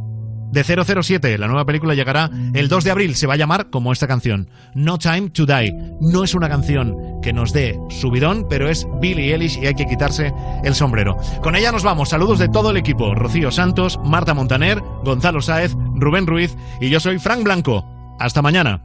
de 0.54 0.64
007. 1.02 1.36
La 1.36 1.48
nueva 1.48 1.66
película 1.66 1.94
llegará 1.94 2.30
el 2.54 2.68
2 2.68 2.84
de 2.84 2.90
abril. 2.90 3.16
Se 3.16 3.26
va 3.26 3.34
a 3.34 3.36
llamar 3.36 3.68
como 3.70 3.92
esta 3.92 4.06
canción, 4.06 4.48
No 4.74 4.98
Time 4.98 5.30
to 5.30 5.44
Die. 5.44 5.74
No 6.00 6.24
es 6.24 6.34
una 6.34 6.48
canción 6.48 6.96
que 7.20 7.32
nos 7.32 7.52
dé 7.52 7.78
subidón, 7.90 8.46
pero 8.48 8.68
es 8.68 8.86
Billie 9.00 9.32
Eilish 9.32 9.58
y 9.60 9.66
hay 9.66 9.74
que 9.74 9.86
quitarse 9.86 10.32
el 10.62 10.74
sombrero. 10.74 11.16
Con 11.42 11.56
ella 11.56 11.72
nos 11.72 11.82
vamos. 11.82 12.08
Saludos 12.08 12.38
de 12.38 12.48
todo 12.48 12.70
el 12.70 12.76
equipo. 12.76 13.14
Rocío 13.14 13.50
Santos, 13.50 13.98
Marta 14.04 14.32
Montaner, 14.32 14.80
Gonzalo 15.04 15.42
Sáez, 15.42 15.72
Rubén 15.96 16.26
Ruiz 16.26 16.56
y 16.80 16.88
yo 16.88 17.00
soy 17.00 17.18
Frank 17.18 17.42
Blanco. 17.42 17.84
Hasta 18.18 18.40
mañana. 18.40 18.82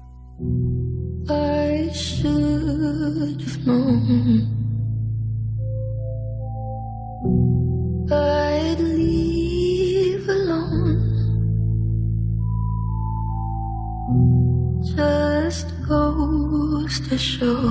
Just 14.96 15.68
goes 15.88 17.00
to 17.10 17.18
show 17.18 17.62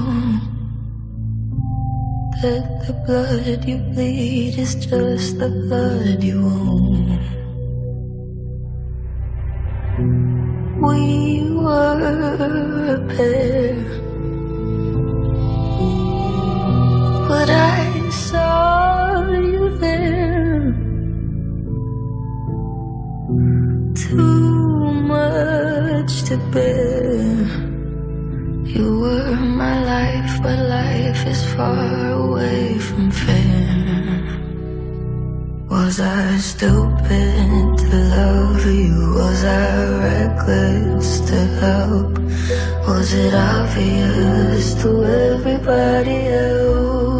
that 2.42 2.84
the 2.86 2.92
blood 3.06 3.64
you 3.64 3.78
bleed 3.92 4.58
is 4.58 4.74
just 4.74 5.38
the 5.38 5.48
blood 5.48 6.22
you 6.22 6.38
own. 6.38 7.18
We 10.80 11.50
were 11.50 12.94
a 12.94 13.00
pair, 13.14 13.74
but 17.28 17.50
I 17.50 18.10
saw 18.10 19.28
you 19.30 19.76
there. 19.78 20.74
Too 23.94 24.57
much 24.92 26.22
to 26.28 26.36
bear. 26.52 27.68
You 28.64 29.00
were 29.00 29.36
my 29.36 29.76
life, 29.94 30.42
but 30.42 30.58
life 30.58 31.26
is 31.26 31.42
far 31.54 32.10
away 32.24 32.78
from 32.78 33.10
fair. 33.10 33.68
Was 35.70 36.00
I 36.00 36.36
stupid 36.36 37.78
to 37.78 37.96
love 38.16 38.64
you? 38.66 39.14
Was 39.14 39.44
I 39.44 39.86
reckless 40.06 41.20
to 41.30 41.38
help? 41.62 42.18
Was 42.88 43.12
it 43.12 43.34
obvious 43.34 44.74
to 44.82 45.04
everybody 45.04 46.26
else 46.26 47.17